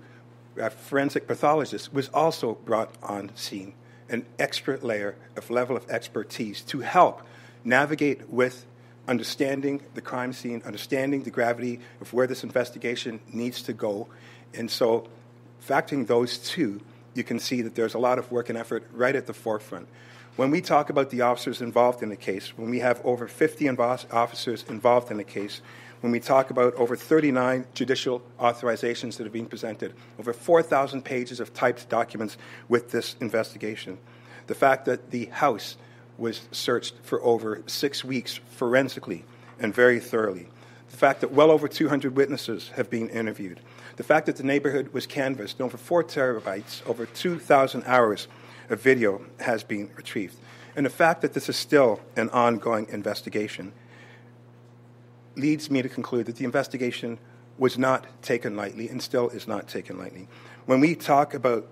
a 0.58 0.70
forensic 0.70 1.26
pathologist 1.26 1.92
was 1.92 2.08
also 2.08 2.54
brought 2.54 2.94
on 3.02 3.34
scene, 3.34 3.74
an 4.08 4.26
extra 4.38 4.78
layer 4.78 5.16
of 5.36 5.50
level 5.50 5.76
of 5.76 5.88
expertise 5.90 6.62
to 6.62 6.80
help 6.80 7.22
navigate 7.64 8.28
with 8.28 8.66
understanding 9.08 9.80
the 9.94 10.00
crime 10.00 10.32
scene, 10.32 10.62
understanding 10.64 11.22
the 11.22 11.30
gravity 11.30 11.80
of 12.00 12.12
where 12.12 12.26
this 12.26 12.42
investigation 12.42 13.20
needs 13.32 13.62
to 13.62 13.72
go. 13.72 14.08
And 14.54 14.70
so, 14.70 15.08
factoring 15.66 16.06
those 16.06 16.38
two, 16.38 16.80
you 17.14 17.24
can 17.24 17.38
see 17.38 17.62
that 17.62 17.74
there's 17.74 17.94
a 17.94 17.98
lot 17.98 18.18
of 18.18 18.30
work 18.30 18.48
and 18.48 18.58
effort 18.58 18.84
right 18.92 19.14
at 19.14 19.26
the 19.26 19.34
forefront. 19.34 19.88
When 20.36 20.50
we 20.50 20.60
talk 20.60 20.90
about 20.90 21.10
the 21.10 21.22
officers 21.22 21.62
involved 21.62 22.02
in 22.02 22.10
the 22.10 22.16
case, 22.16 22.56
when 22.58 22.68
we 22.68 22.80
have 22.80 23.00
over 23.04 23.26
50 23.26 23.68
officers 23.70 24.64
involved 24.68 25.10
in 25.10 25.16
the 25.16 25.24
case, 25.24 25.62
when 26.00 26.12
we 26.12 26.20
talk 26.20 26.50
about 26.50 26.74
over 26.74 26.96
39 26.96 27.66
judicial 27.74 28.22
authorizations 28.38 29.16
that 29.16 29.24
have 29.24 29.32
been 29.32 29.46
presented, 29.46 29.94
over 30.18 30.32
4,000 30.32 31.02
pages 31.02 31.40
of 31.40 31.54
typed 31.54 31.88
documents 31.88 32.36
with 32.68 32.90
this 32.90 33.16
investigation, 33.20 33.98
the 34.46 34.54
fact 34.54 34.84
that 34.84 35.10
the 35.10 35.26
House 35.26 35.76
was 36.18 36.48
searched 36.52 36.94
for 37.02 37.22
over 37.22 37.62
six 37.66 38.04
weeks 38.04 38.40
forensically 38.50 39.24
and 39.58 39.74
very 39.74 40.00
thoroughly, 40.00 40.48
the 40.90 40.96
fact 40.96 41.20
that 41.20 41.32
well 41.32 41.50
over 41.50 41.68
200 41.68 42.16
witnesses 42.16 42.70
have 42.76 42.88
been 42.88 43.08
interviewed, 43.08 43.60
the 43.96 44.02
fact 44.02 44.26
that 44.26 44.36
the 44.36 44.42
neighborhood 44.42 44.92
was 44.92 45.06
canvassed, 45.06 45.60
over 45.60 45.76
four 45.76 46.04
terabytes, 46.04 46.86
over 46.86 47.06
2,000 47.06 47.82
hours 47.86 48.28
of 48.68 48.80
video 48.80 49.22
has 49.40 49.64
been 49.64 49.90
retrieved, 49.96 50.36
and 50.74 50.84
the 50.84 50.90
fact 50.90 51.22
that 51.22 51.32
this 51.32 51.48
is 51.48 51.56
still 51.56 52.00
an 52.16 52.28
ongoing 52.30 52.86
investigation 52.90 53.72
leads 55.36 55.70
me 55.70 55.82
to 55.82 55.88
conclude 55.88 56.26
that 56.26 56.36
the 56.36 56.44
investigation 56.44 57.18
was 57.58 57.78
not 57.78 58.06
taken 58.22 58.56
lightly 58.56 58.88
and 58.88 59.02
still 59.02 59.28
is 59.30 59.48
not 59.48 59.68
taken 59.68 59.98
lightly. 59.98 60.28
When 60.66 60.80
we 60.80 60.94
talk 60.94 61.34
about 61.34 61.66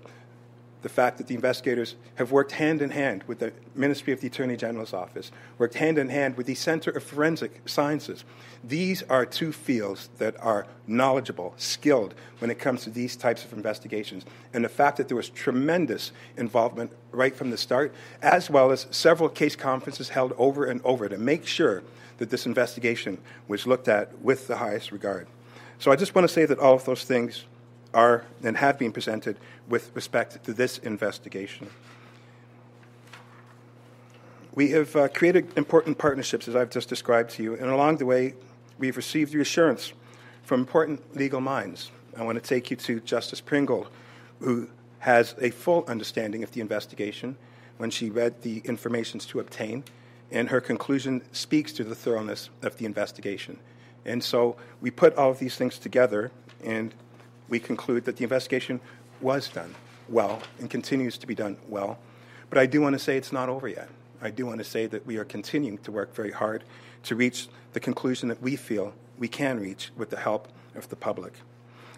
the 0.84 0.88
fact 0.90 1.16
that 1.16 1.26
the 1.26 1.34
investigators 1.34 1.96
have 2.16 2.30
worked 2.30 2.52
hand 2.52 2.82
in 2.82 2.90
hand 2.90 3.24
with 3.26 3.38
the 3.38 3.50
Ministry 3.74 4.12
of 4.12 4.20
the 4.20 4.26
Attorney 4.26 4.54
General's 4.54 4.92
office, 4.92 5.32
worked 5.56 5.76
hand 5.76 5.96
in 5.96 6.10
hand 6.10 6.36
with 6.36 6.46
the 6.46 6.54
Center 6.54 6.90
of 6.90 7.02
Forensic 7.02 7.62
Sciences. 7.66 8.22
These 8.62 9.02
are 9.04 9.24
two 9.24 9.50
fields 9.50 10.10
that 10.18 10.38
are 10.42 10.66
knowledgeable, 10.86 11.54
skilled 11.56 12.14
when 12.38 12.50
it 12.50 12.58
comes 12.58 12.84
to 12.84 12.90
these 12.90 13.16
types 13.16 13.46
of 13.46 13.54
investigations. 13.54 14.26
And 14.52 14.62
the 14.62 14.68
fact 14.68 14.98
that 14.98 15.08
there 15.08 15.16
was 15.16 15.30
tremendous 15.30 16.12
involvement 16.36 16.92
right 17.12 17.34
from 17.34 17.48
the 17.48 17.56
start, 17.56 17.94
as 18.20 18.50
well 18.50 18.70
as 18.70 18.86
several 18.90 19.30
case 19.30 19.56
conferences 19.56 20.10
held 20.10 20.34
over 20.36 20.66
and 20.66 20.82
over 20.84 21.08
to 21.08 21.16
make 21.16 21.46
sure 21.46 21.82
that 22.18 22.28
this 22.28 22.44
investigation 22.44 23.16
was 23.48 23.66
looked 23.66 23.88
at 23.88 24.18
with 24.18 24.48
the 24.48 24.58
highest 24.58 24.92
regard. 24.92 25.28
So 25.78 25.90
I 25.90 25.96
just 25.96 26.14
want 26.14 26.28
to 26.28 26.32
say 26.32 26.44
that 26.44 26.58
all 26.58 26.74
of 26.74 26.84
those 26.84 27.04
things 27.04 27.46
are 27.94 28.24
and 28.42 28.56
have 28.56 28.78
been 28.78 28.92
presented 28.92 29.38
with 29.68 29.90
respect 29.94 30.44
to 30.44 30.52
this 30.52 30.78
investigation. 30.78 31.68
We 34.54 34.70
have 34.70 34.94
uh, 34.94 35.08
created 35.08 35.56
important 35.56 35.98
partnerships, 35.98 36.46
as 36.46 36.54
I've 36.54 36.70
just 36.70 36.88
described 36.88 37.30
to 37.32 37.42
you, 37.42 37.54
and 37.54 37.66
along 37.70 37.96
the 37.96 38.06
way, 38.06 38.34
we've 38.78 38.96
received 38.96 39.34
reassurance 39.34 39.92
from 40.42 40.60
important 40.60 41.16
legal 41.16 41.40
minds. 41.40 41.90
I 42.16 42.22
want 42.22 42.40
to 42.40 42.48
take 42.48 42.70
you 42.70 42.76
to 42.76 43.00
Justice 43.00 43.40
Pringle, 43.40 43.88
who 44.40 44.68
has 45.00 45.34
a 45.40 45.50
full 45.50 45.84
understanding 45.88 46.44
of 46.44 46.52
the 46.52 46.60
investigation 46.60 47.36
when 47.78 47.90
she 47.90 48.10
read 48.10 48.42
the 48.42 48.62
informations 48.64 49.26
to 49.26 49.40
obtain, 49.40 49.82
and 50.30 50.48
her 50.48 50.60
conclusion 50.60 51.22
speaks 51.32 51.72
to 51.72 51.84
the 51.84 51.94
thoroughness 51.94 52.50
of 52.62 52.76
the 52.76 52.86
investigation. 52.86 53.58
And 54.04 54.22
so 54.22 54.56
we 54.80 54.90
put 54.90 55.16
all 55.16 55.30
of 55.30 55.38
these 55.38 55.56
things 55.56 55.78
together, 55.78 56.30
and 56.62 56.94
we 57.48 57.58
conclude 57.58 58.04
that 58.04 58.16
the 58.16 58.24
investigation 58.24 58.80
was 59.20 59.48
done 59.48 59.74
well 60.08 60.42
and 60.58 60.70
continues 60.70 61.18
to 61.18 61.26
be 61.26 61.34
done 61.34 61.56
well. 61.68 61.98
But 62.50 62.58
I 62.58 62.66
do 62.66 62.80
want 62.80 62.94
to 62.94 62.98
say 62.98 63.16
it's 63.16 63.32
not 63.32 63.48
over 63.48 63.68
yet. 63.68 63.88
I 64.22 64.30
do 64.30 64.46
want 64.46 64.58
to 64.58 64.64
say 64.64 64.86
that 64.86 65.06
we 65.06 65.16
are 65.16 65.24
continuing 65.24 65.78
to 65.78 65.92
work 65.92 66.14
very 66.14 66.30
hard 66.30 66.64
to 67.04 67.16
reach 67.16 67.48
the 67.72 67.80
conclusion 67.80 68.28
that 68.28 68.40
we 68.40 68.56
feel 68.56 68.94
we 69.18 69.28
can 69.28 69.60
reach 69.60 69.90
with 69.96 70.10
the 70.10 70.16
help 70.16 70.48
of 70.74 70.88
the 70.88 70.96
public. 70.96 71.34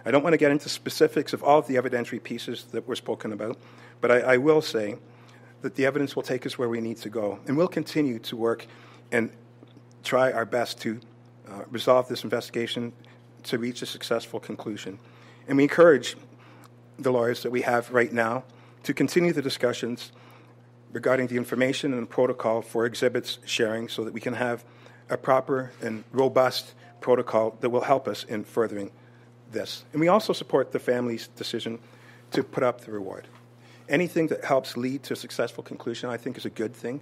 I 0.04 0.10
don't 0.10 0.22
want 0.22 0.34
to 0.34 0.38
get 0.38 0.50
into 0.50 0.68
specifics 0.68 1.32
of 1.32 1.42
all 1.42 1.58
of 1.58 1.66
the 1.66 1.74
evidentiary 1.74 2.22
pieces 2.22 2.64
that 2.72 2.86
were 2.86 2.96
spoken 2.96 3.32
about, 3.32 3.58
but 4.00 4.10
I, 4.10 4.20
I 4.20 4.36
will 4.36 4.62
say 4.62 4.96
that 5.62 5.74
the 5.74 5.86
evidence 5.86 6.14
will 6.14 6.22
take 6.22 6.46
us 6.46 6.58
where 6.58 6.68
we 6.68 6.80
need 6.80 6.98
to 6.98 7.08
go, 7.08 7.40
and 7.46 7.56
we'll 7.56 7.68
continue 7.68 8.18
to 8.20 8.36
work 8.36 8.66
and 9.10 9.30
try 10.04 10.30
our 10.30 10.44
best 10.44 10.80
to 10.82 11.00
uh, 11.48 11.64
resolve 11.70 12.08
this 12.08 12.24
investigation 12.24 12.92
to 13.44 13.58
reach 13.58 13.82
a 13.82 13.86
successful 13.86 14.38
conclusion. 14.38 14.98
And 15.48 15.56
we 15.56 15.64
encourage 15.64 16.16
the 16.98 17.12
lawyers 17.12 17.42
that 17.42 17.50
we 17.50 17.62
have 17.62 17.92
right 17.92 18.12
now 18.12 18.44
to 18.82 18.94
continue 18.94 19.32
the 19.32 19.42
discussions 19.42 20.12
regarding 20.92 21.26
the 21.26 21.36
information 21.36 21.92
and 21.92 22.02
the 22.02 22.06
protocol 22.06 22.62
for 22.62 22.86
exhibits 22.86 23.38
sharing 23.44 23.88
so 23.88 24.04
that 24.04 24.14
we 24.14 24.20
can 24.20 24.34
have 24.34 24.64
a 25.10 25.16
proper 25.16 25.72
and 25.82 26.04
robust 26.12 26.74
protocol 27.00 27.56
that 27.60 27.70
will 27.70 27.82
help 27.82 28.08
us 28.08 28.24
in 28.24 28.44
furthering 28.44 28.90
this. 29.52 29.84
And 29.92 30.00
we 30.00 30.08
also 30.08 30.32
support 30.32 30.72
the 30.72 30.78
family's 30.78 31.28
decision 31.28 31.78
to 32.32 32.42
put 32.42 32.62
up 32.62 32.80
the 32.80 32.92
reward. 32.92 33.28
Anything 33.88 34.26
that 34.28 34.44
helps 34.44 34.76
lead 34.76 35.04
to 35.04 35.12
a 35.12 35.16
successful 35.16 35.62
conclusion, 35.62 36.10
I 36.10 36.16
think, 36.16 36.36
is 36.36 36.44
a 36.44 36.50
good 36.50 36.74
thing. 36.74 37.00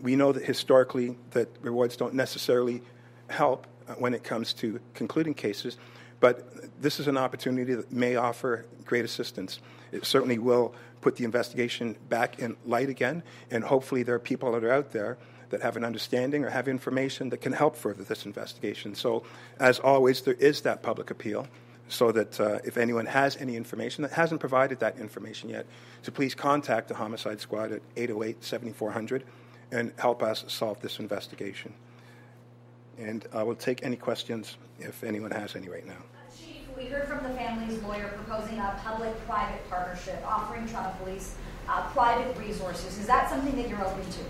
We 0.00 0.14
know 0.14 0.32
that 0.32 0.44
historically 0.44 1.16
that 1.30 1.48
rewards 1.62 1.96
don't 1.96 2.14
necessarily 2.14 2.82
help 3.28 3.66
when 3.98 4.14
it 4.14 4.22
comes 4.22 4.52
to 4.54 4.80
concluding 4.94 5.34
cases, 5.34 5.76
but 6.24 6.80
this 6.80 7.00
is 7.00 7.06
an 7.06 7.18
opportunity 7.18 7.74
that 7.74 7.92
may 7.92 8.16
offer 8.16 8.64
great 8.86 9.04
assistance. 9.04 9.60
It 9.92 10.06
certainly 10.06 10.38
will 10.38 10.74
put 11.02 11.16
the 11.16 11.24
investigation 11.26 11.96
back 12.08 12.38
in 12.38 12.56
light 12.64 12.88
again, 12.88 13.22
and 13.50 13.62
hopefully 13.62 14.04
there 14.04 14.14
are 14.14 14.18
people 14.18 14.50
that 14.52 14.64
are 14.64 14.72
out 14.72 14.92
there 14.92 15.18
that 15.50 15.60
have 15.60 15.76
an 15.76 15.84
understanding 15.84 16.42
or 16.42 16.48
have 16.48 16.66
information 16.66 17.28
that 17.28 17.42
can 17.42 17.52
help 17.52 17.76
further 17.76 18.02
this 18.04 18.24
investigation. 18.24 18.94
So, 18.94 19.24
as 19.60 19.78
always, 19.78 20.22
there 20.22 20.32
is 20.32 20.62
that 20.62 20.82
public 20.82 21.10
appeal 21.10 21.46
so 21.88 22.10
that 22.12 22.40
uh, 22.40 22.58
if 22.64 22.78
anyone 22.78 23.04
has 23.04 23.36
any 23.36 23.54
information 23.54 24.00
that 24.00 24.12
hasn't 24.12 24.40
provided 24.40 24.80
that 24.80 24.98
information 24.98 25.50
yet, 25.50 25.66
to 26.04 26.10
please 26.10 26.34
contact 26.34 26.88
the 26.88 26.94
Homicide 26.94 27.38
Squad 27.38 27.70
at 27.70 27.82
808 27.98 28.42
7400 28.42 29.24
and 29.72 29.92
help 29.98 30.22
us 30.22 30.46
solve 30.48 30.80
this 30.80 31.00
investigation. 31.00 31.74
And 32.98 33.26
I 33.34 33.42
will 33.42 33.56
take 33.56 33.84
any 33.84 33.96
questions 33.96 34.56
if 34.78 35.04
anyone 35.04 35.30
has 35.30 35.54
any 35.54 35.68
right 35.68 35.86
now. 35.86 36.02
We 36.76 36.86
heard 36.86 37.06
from 37.06 37.22
the 37.22 37.36
family's 37.36 37.80
lawyer 37.82 38.08
proposing 38.08 38.58
a 38.58 38.78
public-private 38.82 39.68
partnership, 39.70 40.20
offering 40.26 40.66
Toronto 40.66 40.92
Police 41.02 41.36
uh, 41.68 41.88
private 41.90 42.36
resources. 42.36 42.98
Is 42.98 43.06
that 43.06 43.30
something 43.30 43.54
that 43.56 43.68
you're 43.68 43.84
open 43.84 44.04
to? 44.04 44.20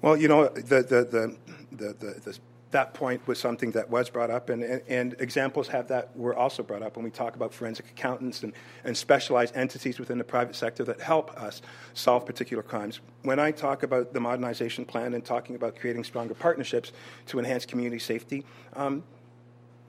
Well, 0.00 0.16
you 0.16 0.28
know, 0.28 0.48
the, 0.48 0.82
the, 0.82 1.36
the, 1.72 1.94
the 1.94 2.38
that 2.70 2.92
point 2.92 3.24
was 3.28 3.38
something 3.38 3.70
that 3.70 3.88
was 3.88 4.10
brought 4.10 4.30
up, 4.30 4.48
and, 4.48 4.64
and, 4.64 4.82
and, 4.88 5.14
examples 5.20 5.68
have 5.68 5.86
that 5.86 6.14
were 6.16 6.34
also 6.34 6.60
brought 6.60 6.82
up 6.82 6.96
when 6.96 7.04
we 7.04 7.10
talk 7.10 7.36
about 7.36 7.54
forensic 7.54 7.88
accountants 7.88 8.42
and, 8.42 8.52
and 8.82 8.96
specialized 8.96 9.56
entities 9.56 10.00
within 10.00 10.18
the 10.18 10.24
private 10.24 10.56
sector 10.56 10.82
that 10.82 11.00
help 11.00 11.30
us 11.40 11.62
solve 11.94 12.26
particular 12.26 12.64
crimes. 12.64 12.98
When 13.22 13.38
I 13.38 13.52
talk 13.52 13.84
about 13.84 14.12
the 14.12 14.18
modernization 14.18 14.84
plan 14.84 15.14
and 15.14 15.24
talking 15.24 15.54
about 15.54 15.76
creating 15.76 16.02
stronger 16.02 16.34
partnerships 16.34 16.90
to 17.26 17.38
enhance 17.38 17.64
community 17.64 18.00
safety, 18.00 18.44
um, 18.74 19.04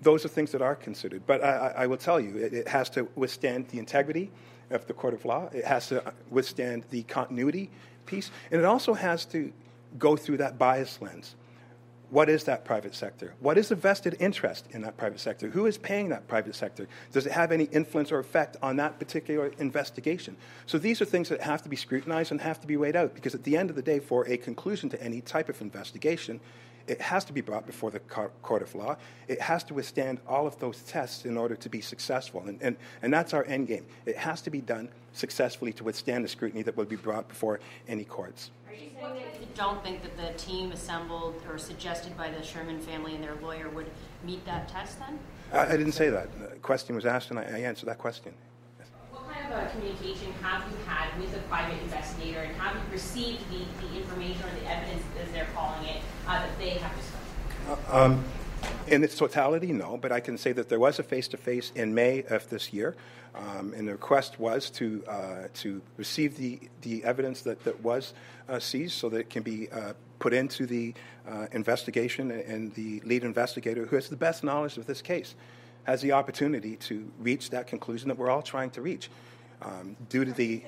those 0.05 0.23
are 0.23 0.29
things 0.29 0.51
that 0.51 0.61
are 0.61 0.75
considered. 0.75 1.23
But 1.25 1.43
I, 1.43 1.73
I 1.77 1.87
will 1.87 1.97
tell 1.97 2.19
you, 2.19 2.37
it, 2.37 2.53
it 2.53 2.67
has 2.67 2.89
to 2.91 3.09
withstand 3.15 3.67
the 3.69 3.79
integrity 3.79 4.31
of 4.69 4.87
the 4.87 4.93
court 4.93 5.13
of 5.13 5.25
law, 5.25 5.49
it 5.53 5.65
has 5.65 5.87
to 5.89 6.13
withstand 6.29 6.85
the 6.89 7.03
continuity 7.03 7.69
piece, 8.05 8.31
and 8.51 8.61
it 8.61 8.65
also 8.65 8.93
has 8.93 9.25
to 9.25 9.51
go 9.99 10.15
through 10.15 10.37
that 10.37 10.57
bias 10.57 11.01
lens 11.01 11.35
what 12.09 12.29
is 12.29 12.43
that 12.45 12.65
private 12.65 12.95
sector? 12.95 13.33
What 13.39 13.57
is 13.57 13.69
the 13.69 13.75
vested 13.75 14.15
interest 14.19 14.67
in 14.71 14.81
that 14.81 14.95
private 14.95 15.19
sector? 15.19 15.49
Who 15.49 15.65
is 15.65 15.77
paying 15.77 16.09
that 16.09 16.27
private 16.27 16.55
sector? 16.55 16.87
Does 17.11 17.25
it 17.25 17.31
have 17.31 17.51
any 17.51 17.65
influence 17.65 18.11
or 18.11 18.19
effect 18.19 18.57
on 18.61 18.77
that 18.77 18.99
particular 18.99 19.51
investigation? 19.57 20.37
So 20.65 20.77
these 20.77 21.01
are 21.01 21.05
things 21.05 21.29
that 21.29 21.41
have 21.41 21.61
to 21.63 21.69
be 21.69 21.75
scrutinized 21.75 22.31
and 22.31 22.39
have 22.41 22.61
to 22.61 22.67
be 22.67 22.77
weighed 22.77 22.95
out 22.95 23.15
because 23.15 23.35
at 23.35 23.43
the 23.43 23.57
end 23.57 23.69
of 23.69 23.75
the 23.75 23.81
day, 23.81 23.99
for 23.99 24.27
a 24.27 24.37
conclusion 24.37 24.89
to 24.89 25.03
any 25.03 25.21
type 25.21 25.49
of 25.49 25.59
investigation, 25.61 26.39
it 26.87 27.01
has 27.01 27.25
to 27.25 27.33
be 27.33 27.41
brought 27.41 27.65
before 27.65 27.91
the 27.91 27.99
court 27.99 28.61
of 28.61 28.73
law. 28.75 28.97
It 29.27 29.41
has 29.41 29.63
to 29.65 29.73
withstand 29.73 30.19
all 30.27 30.45
of 30.45 30.59
those 30.59 30.81
tests 30.83 31.25
in 31.25 31.37
order 31.37 31.55
to 31.55 31.69
be 31.69 31.81
successful. 31.81 32.43
And, 32.45 32.59
and, 32.61 32.77
and 33.01 33.13
that's 33.13 33.33
our 33.33 33.45
end 33.45 33.67
game. 33.67 33.85
It 34.05 34.17
has 34.17 34.41
to 34.43 34.49
be 34.49 34.61
done 34.61 34.89
successfully 35.13 35.73
to 35.73 35.83
withstand 35.83 36.23
the 36.23 36.27
scrutiny 36.27 36.61
that 36.63 36.75
will 36.75 36.85
be 36.85 36.95
brought 36.95 37.27
before 37.27 37.59
any 37.87 38.03
courts 38.03 38.51
Are 38.67 38.73
you 38.73 38.89
saying 38.99 39.15
that 39.15 39.39
you 39.39 39.47
don't 39.55 39.81
think 39.81 40.03
that 40.03 40.17
the 40.17 40.37
team 40.37 40.71
assembled 40.73 41.41
or 41.49 41.57
suggested 41.57 42.17
by 42.17 42.29
the 42.29 42.43
Sherman 42.43 42.79
family 42.79 43.15
and 43.15 43.23
their 43.23 43.35
lawyer 43.35 43.69
would 43.69 43.89
meet 44.23 44.45
that 44.45 44.67
test 44.67 44.99
then? 44.99 45.17
I, 45.53 45.73
I 45.73 45.77
didn't 45.77 45.93
say 45.93 46.09
that. 46.09 46.27
The 46.39 46.57
question 46.57 46.95
was 46.95 47.05
asked, 47.05 47.29
and 47.29 47.39
I, 47.39 47.43
I 47.43 47.59
answered 47.59 47.87
that 47.87 47.97
question. 47.97 48.33
A 49.55 49.69
communication 49.69 50.33
have 50.41 50.69
you 50.69 50.77
had 50.85 51.17
with 51.17 51.33
a 51.33 51.39
private 51.47 51.81
investigator, 51.81 52.41
and 52.41 52.53
have 52.57 52.75
you 52.75 52.81
received 52.91 53.39
the, 53.49 53.59
the 53.87 53.95
information 53.95 54.43
or 54.43 54.59
the 54.59 54.69
evidence, 54.69 55.01
as 55.21 55.31
they're 55.31 55.47
calling 55.55 55.87
it, 55.87 56.01
uh, 56.27 56.39
that 56.41 56.59
they 56.59 56.71
have 56.71 56.93
discussed? 56.97 57.89
Uh, 57.89 58.03
um, 58.03 58.25
in 58.87 59.01
its 59.01 59.15
totality, 59.15 59.71
no, 59.71 59.95
but 59.95 60.11
I 60.11 60.19
can 60.19 60.37
say 60.37 60.51
that 60.51 60.67
there 60.67 60.79
was 60.79 60.99
a 60.99 61.03
face 61.03 61.29
to 61.29 61.37
face 61.37 61.71
in 61.73 61.95
May 61.95 62.23
of 62.23 62.49
this 62.49 62.73
year, 62.73 62.97
um, 63.33 63.73
and 63.77 63.87
the 63.87 63.93
request 63.93 64.41
was 64.41 64.69
to, 64.71 65.01
uh, 65.07 65.47
to 65.53 65.81
receive 65.95 66.35
the, 66.35 66.59
the 66.81 67.01
evidence 67.05 67.41
that, 67.43 67.63
that 67.63 67.81
was 67.81 68.13
uh, 68.49 68.59
seized 68.59 68.95
so 68.95 69.07
that 69.07 69.19
it 69.19 69.29
can 69.29 69.41
be 69.41 69.71
uh, 69.71 69.93
put 70.19 70.33
into 70.33 70.65
the 70.65 70.93
uh, 71.29 71.47
investigation, 71.53 72.29
and 72.29 72.73
the 72.73 72.99
lead 73.05 73.23
investigator, 73.23 73.85
who 73.85 73.95
has 73.95 74.09
the 74.09 74.17
best 74.17 74.43
knowledge 74.43 74.77
of 74.77 74.85
this 74.85 75.01
case, 75.01 75.33
has 75.85 76.01
the 76.01 76.11
opportunity 76.11 76.75
to 76.75 77.09
reach 77.19 77.51
that 77.51 77.67
conclusion 77.67 78.09
that 78.09 78.17
we're 78.17 78.29
all 78.29 78.41
trying 78.41 78.69
to 78.71 78.81
reach. 78.81 79.09
Um, 79.61 79.95
due 80.09 80.25
to 80.25 80.31
the 80.31 80.63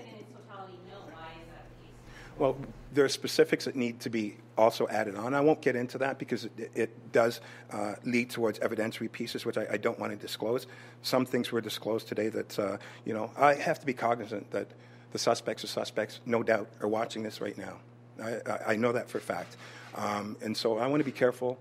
well, 2.37 2.55
there 2.93 3.03
are 3.03 3.09
specifics 3.09 3.65
that 3.65 3.75
need 3.75 3.99
to 4.01 4.09
be 4.09 4.37
also 4.57 4.87
added 4.87 5.15
on. 5.15 5.33
I 5.33 5.41
won't 5.41 5.61
get 5.61 5.75
into 5.75 5.97
that 5.99 6.19
because 6.19 6.45
it, 6.45 6.71
it 6.75 7.11
does 7.11 7.41
uh, 7.71 7.95
lead 8.03 8.29
towards 8.29 8.59
evidentiary 8.59 9.11
pieces, 9.11 9.45
which 9.45 9.57
I, 9.57 9.65
I, 9.71 9.77
don't 9.77 9.99
want 9.99 10.11
to 10.11 10.17
disclose. 10.17 10.67
Some 11.01 11.25
things 11.25 11.51
were 11.51 11.61
disclosed 11.61 12.07
today 12.07 12.29
that, 12.29 12.59
uh, 12.59 12.77
you 13.05 13.13
know, 13.13 13.31
I 13.37 13.55
have 13.55 13.79
to 13.79 13.85
be 13.85 13.93
cognizant 13.93 14.49
that 14.51 14.67
the 15.11 15.19
suspects 15.19 15.63
are 15.63 15.67
suspects, 15.67 16.19
no 16.25 16.43
doubt, 16.43 16.67
are 16.81 16.87
watching 16.87 17.23
this 17.23 17.41
right 17.41 17.57
now. 17.57 17.77
I, 18.23 18.39
I 18.67 18.75
know 18.75 18.91
that 18.91 19.09
for 19.09 19.17
a 19.17 19.21
fact. 19.21 19.57
Um, 19.95 20.37
and 20.41 20.55
so 20.55 20.77
I 20.77 20.87
want 20.87 20.99
to 20.99 21.05
be 21.05 21.11
careful 21.11 21.57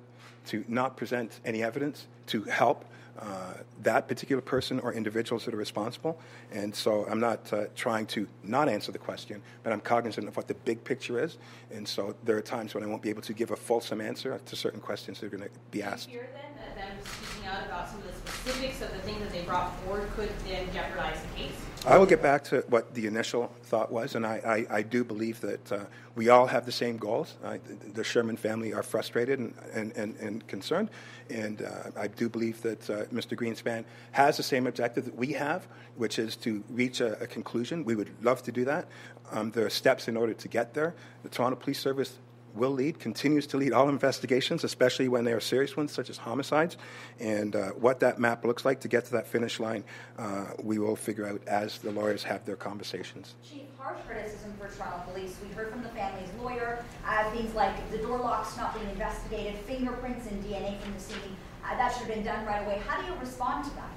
to 0.47 0.65
not 0.69 0.97
present 0.97 1.41
any 1.45 1.63
evidence 1.63 2.07
to 2.29 2.43
help 2.45 2.85
uh, 3.19 3.55
that 3.83 4.09
particular 4.09 4.43
person 4.43 4.79
or 4.81 4.93
individuals 4.93 5.45
that 5.45 5.55
are 5.55 5.59
responsible. 5.59 6.19
And 6.53 6.75
so 6.75 7.07
I'm 7.09 7.21
not 7.21 7.53
uh, 7.53 7.67
trying 7.75 8.07
to 8.07 8.27
not 8.43 8.69
answer 8.69 8.93
the 8.93 8.99
question, 8.99 9.43
but 9.63 9.73
I'm 9.73 9.81
cognizant 9.81 10.29
of 10.29 10.37
what 10.37 10.49
the 10.49 10.55
big 10.55 10.83
picture 10.85 11.23
is. 11.23 11.39
And 11.71 11.87
so 11.87 12.15
there 12.25 12.37
are 12.37 12.43
times 12.43 12.75
when 12.75 12.85
I 12.85 12.87
won't 12.87 13.03
be 13.03 13.11
able 13.11 13.23
to 13.23 13.33
give 13.33 13.51
a 13.51 13.57
fulsome 13.57 14.01
answer 14.01 14.39
to 14.45 14.57
certain 14.57 14.81
questions 14.81 15.21
that 15.21 15.27
are 15.27 15.37
going 15.37 15.49
to 15.49 15.51
be 15.71 15.83
asked. 15.83 16.11
Fear 16.11 16.29
then 16.35 16.53
that 16.59 16.77
them 16.77 16.97
speaking 17.05 17.49
out 17.49 17.67
about 17.67 17.89
some 17.89 17.99
of 17.99 18.07
the 18.07 18.31
specifics 18.31 18.83
of 18.83 18.93
the 18.93 18.99
things 19.01 19.21
that 19.21 19.33
they 19.33 19.43
brought 19.43 19.79
forward 19.81 20.11
could 20.17 20.31
then 20.47 20.67
jeopardize 20.73 21.19
the 21.23 21.43
case? 21.43 21.57
I 21.87 21.99
will 21.99 22.07
get 22.07 22.21
back 22.21 22.43
to 22.45 22.65
what 22.69 22.95
the 22.95 23.07
initial 23.07 23.53
thought 23.63 23.93
was, 23.93 24.17
and 24.17 24.27
I, 24.27 24.67
I, 24.71 24.79
I 24.79 24.83
do 24.83 25.05
believe 25.05 25.41
that 25.43 25.71
uh, 25.71 25.85
we 26.17 26.31
all 26.31 26.49
have 26.49 26.67
the 26.67 26.73
same 26.73 26.97
goals. 26.97 27.37
I, 27.45 27.61
the 27.95 28.03
Sherman 28.03 28.37
family 28.37 28.75
are 28.75 28.83
frustrated 28.83 29.39
and, 29.39 29.55
and, 29.73 29.93
and, 29.93 30.17
and 30.17 30.47
concerned, 30.49 30.91
and 31.31 31.63
uh, 31.63 31.91
I 31.97 32.09
do 32.09 32.29
believe 32.29 32.61
that 32.63 32.91
uh, 32.91 33.05
Mr. 33.15 33.39
Greenspan 33.39 33.85
has 34.11 34.37
the 34.37 34.43
same 34.43 34.67
objective 34.67 35.05
that 35.05 35.15
we 35.15 35.33
have, 35.35 35.69
which 35.95 36.19
is 36.19 36.35
to 36.39 36.65
reach 36.71 37.01
a, 37.01 37.23
a 37.23 37.27
conclusion. 37.29 37.85
We 37.85 37.95
would 37.95 38.11
love 38.21 38.43
to 38.43 38.53
do 38.53 38.65
that. 38.65 38.89
Um, 39.31 39.53
there 39.53 39.65
are 39.65 39.71
steps 39.71 40.09
in 40.09 40.17
order 40.17 40.35
to 40.35 40.49
get 40.49 40.75
there. 40.75 40.93
The 41.23 41.29
Toronto 41.29 41.55
Police 41.55 41.79
Service 41.79 42.19
will 42.57 42.71
lead, 42.71 42.99
continues 42.99 43.47
to 43.49 43.57
lead 43.57 43.73
all 43.73 43.89
investigations, 43.89 44.65
especially 44.65 45.09
when 45.09 45.25
they 45.25 45.33
are 45.33 45.41
serious 45.41 45.77
ones, 45.77 45.93
such 45.93 46.11
as 46.11 46.17
homicides. 46.17 46.77
And 47.21 47.55
uh, 47.55 47.71
what 47.71 48.01
that 48.01 48.19
map 48.19 48.45
looks 48.45 48.65
like 48.65 48.81
to 48.81 48.89
get 48.89 49.05
to 49.07 49.13
that 49.13 49.27
finish 49.27 49.61
line, 49.61 49.85
uh, 50.19 50.47
we 50.63 50.79
will 50.79 50.97
figure 50.97 51.27
out 51.27 51.41
as 51.47 51.79
the 51.79 51.91
lawyers 51.91 52.23
have 52.25 52.45
their 52.45 52.57
conversations. 52.57 53.35
Chief, 53.49 53.63
harsh 53.79 53.99
criticism 54.07 54.55
for 54.59 54.69
Toronto 54.69 55.11
Police. 55.13 55.37
We 55.47 55.55
heard 55.55 55.71
from 55.71 55.83
the 55.83 55.89
family's 55.91 56.31
lawyer 56.41 56.85
uh, 57.07 57.31
things 57.31 57.55
like 57.55 57.91
the 57.91 57.99
door 57.99 58.19
locks 58.19 58.57
not 58.57 58.75
being 58.75 58.89
investigated, 58.91 59.59
fingerprints 59.61 60.27
and 60.27 60.43
DNA 60.43 60.81
from 60.81 60.95
the 60.95 61.01
scene. 61.01 61.37
Uh, 61.65 61.77
that 61.77 61.93
should 61.93 62.07
have 62.07 62.15
been 62.15 62.25
done 62.25 62.45
right 62.47 62.65
away. 62.65 62.81
How 62.87 63.01
do 63.01 63.07
you 63.07 63.19
respond 63.19 63.65
to 63.65 63.71
that? 63.77 63.91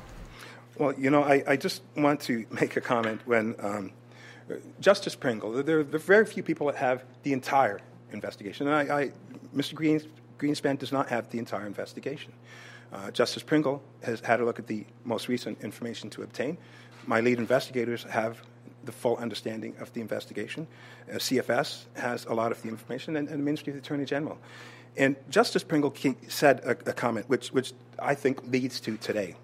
Well, 0.78 0.94
you 0.98 1.10
know, 1.10 1.24
I, 1.24 1.44
I 1.46 1.56
just 1.56 1.82
want 1.96 2.22
to 2.22 2.46
make 2.52 2.76
a 2.76 2.82
comment 2.82 3.22
when. 3.26 3.56
Um, 3.60 3.92
Justice 4.80 5.16
Pringle, 5.16 5.64
there 5.64 5.80
are 5.80 5.84
very 5.84 6.26
few 6.26 6.44
people 6.44 6.68
that 6.68 6.76
have 6.78 7.04
the 7.24 7.34
entire 7.34 7.80
investigation. 8.12 8.68
And 8.68 8.76
I, 8.76 9.02
I, 9.02 9.12
Mr. 9.56 9.76
Greens, 9.76 10.04
Greenspan 10.38 10.80
does 10.80 10.92
not 10.92 11.10
have 11.10 11.30
the 11.30 11.40
entire 11.40 11.68
investigation. 11.68 12.32
Uh, 12.92 13.12
Justice 13.12 13.44
Pringle 13.44 13.84
has 14.04 14.20
had 14.22 14.40
a 14.40 14.46
look 14.46 14.58
at 14.58 14.68
the 14.68 14.86
most 15.04 15.28
recent 15.28 15.62
information 15.62 16.10
to 16.12 16.24
obtain. 16.24 16.58
My 17.06 17.20
lead 17.22 17.38
investigators 17.38 18.04
have 18.04 18.42
the 18.86 18.92
full 18.92 19.18
understanding 19.18 19.76
of 19.80 19.94
the 19.94 20.02
investigation. 20.02 20.66
Uh, 21.10 21.16
CFS 21.16 21.84
has 21.96 22.26
a 22.26 22.34
lot 22.34 22.52
of 22.52 22.62
the 22.62 22.70
information, 22.70 23.16
and, 23.16 23.28
and, 23.28 23.40
the 23.40 23.44
Ministry 23.44 23.72
of 23.72 23.76
the 23.76 23.82
Attorney 23.82 24.06
General. 24.06 24.38
And 24.98 25.16
Justice 25.30 25.64
Pringle 25.64 25.94
said 26.28 26.62
a, 26.62 26.72
a 26.72 26.94
comment 26.94 27.30
which, 27.30 27.50
which 27.50 27.74
I 28.00 28.16
think 28.16 28.46
leads 28.48 28.80
to 28.82 28.98
today, 28.98 29.36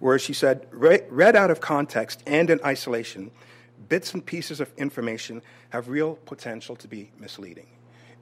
where 0.00 0.18
she 0.18 0.32
said, 0.32 0.66
read 0.70 1.36
out 1.36 1.50
of 1.50 1.60
context 1.60 2.22
and 2.26 2.50
in 2.50 2.60
isolation, 2.64 3.30
bits 3.88 4.12
and 4.12 4.24
pieces 4.24 4.60
of 4.60 4.70
information 4.76 5.42
have 5.70 5.88
real 5.88 6.16
potential 6.26 6.76
to 6.76 6.88
be 6.88 7.10
misleading. 7.18 7.66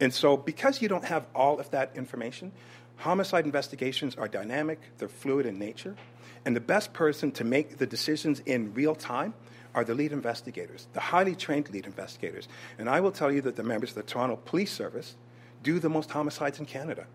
And 0.01 0.13
so, 0.15 0.37
because 0.37 0.81
you 0.81 0.89
don't 0.89 1.05
have 1.05 1.27
all 1.35 1.59
of 1.59 1.71
that 1.71 1.93
information, 1.97 2.53
homicide 2.97 3.45
investigations 3.45 4.17
are 4.17 4.29
dynamic, 4.29 4.81
they're 4.99 5.09
fluid 5.09 5.47
in 5.47 5.59
nature, 5.59 5.97
and 6.45 6.55
the 6.55 6.61
best 6.61 6.93
person 6.93 7.33
to 7.33 7.45
make 7.45 7.79
the 7.79 7.87
decisions 7.87 8.41
in 8.41 8.73
real 8.75 8.95
time 8.95 9.35
are 9.75 9.85
the 9.85 9.95
lead 9.95 10.13
investigators, 10.13 10.87
the 10.93 11.01
highly 11.01 11.35
trained 11.35 11.71
lead 11.71 11.87
investigators. 11.87 12.49
And 12.79 12.89
I 12.89 13.01
will 13.01 13.13
tell 13.13 13.31
you 13.31 13.41
that 13.43 13.57
the 13.57 13.63
members 13.63 13.91
of 13.91 13.97
the 13.97 14.03
Toronto 14.03 14.37
Police 14.37 14.73
Service 14.73 15.17
do 15.63 15.79
the 15.79 15.89
most 15.89 16.11
homicides 16.11 16.59
in 16.59 16.67
Canada. 16.67 17.07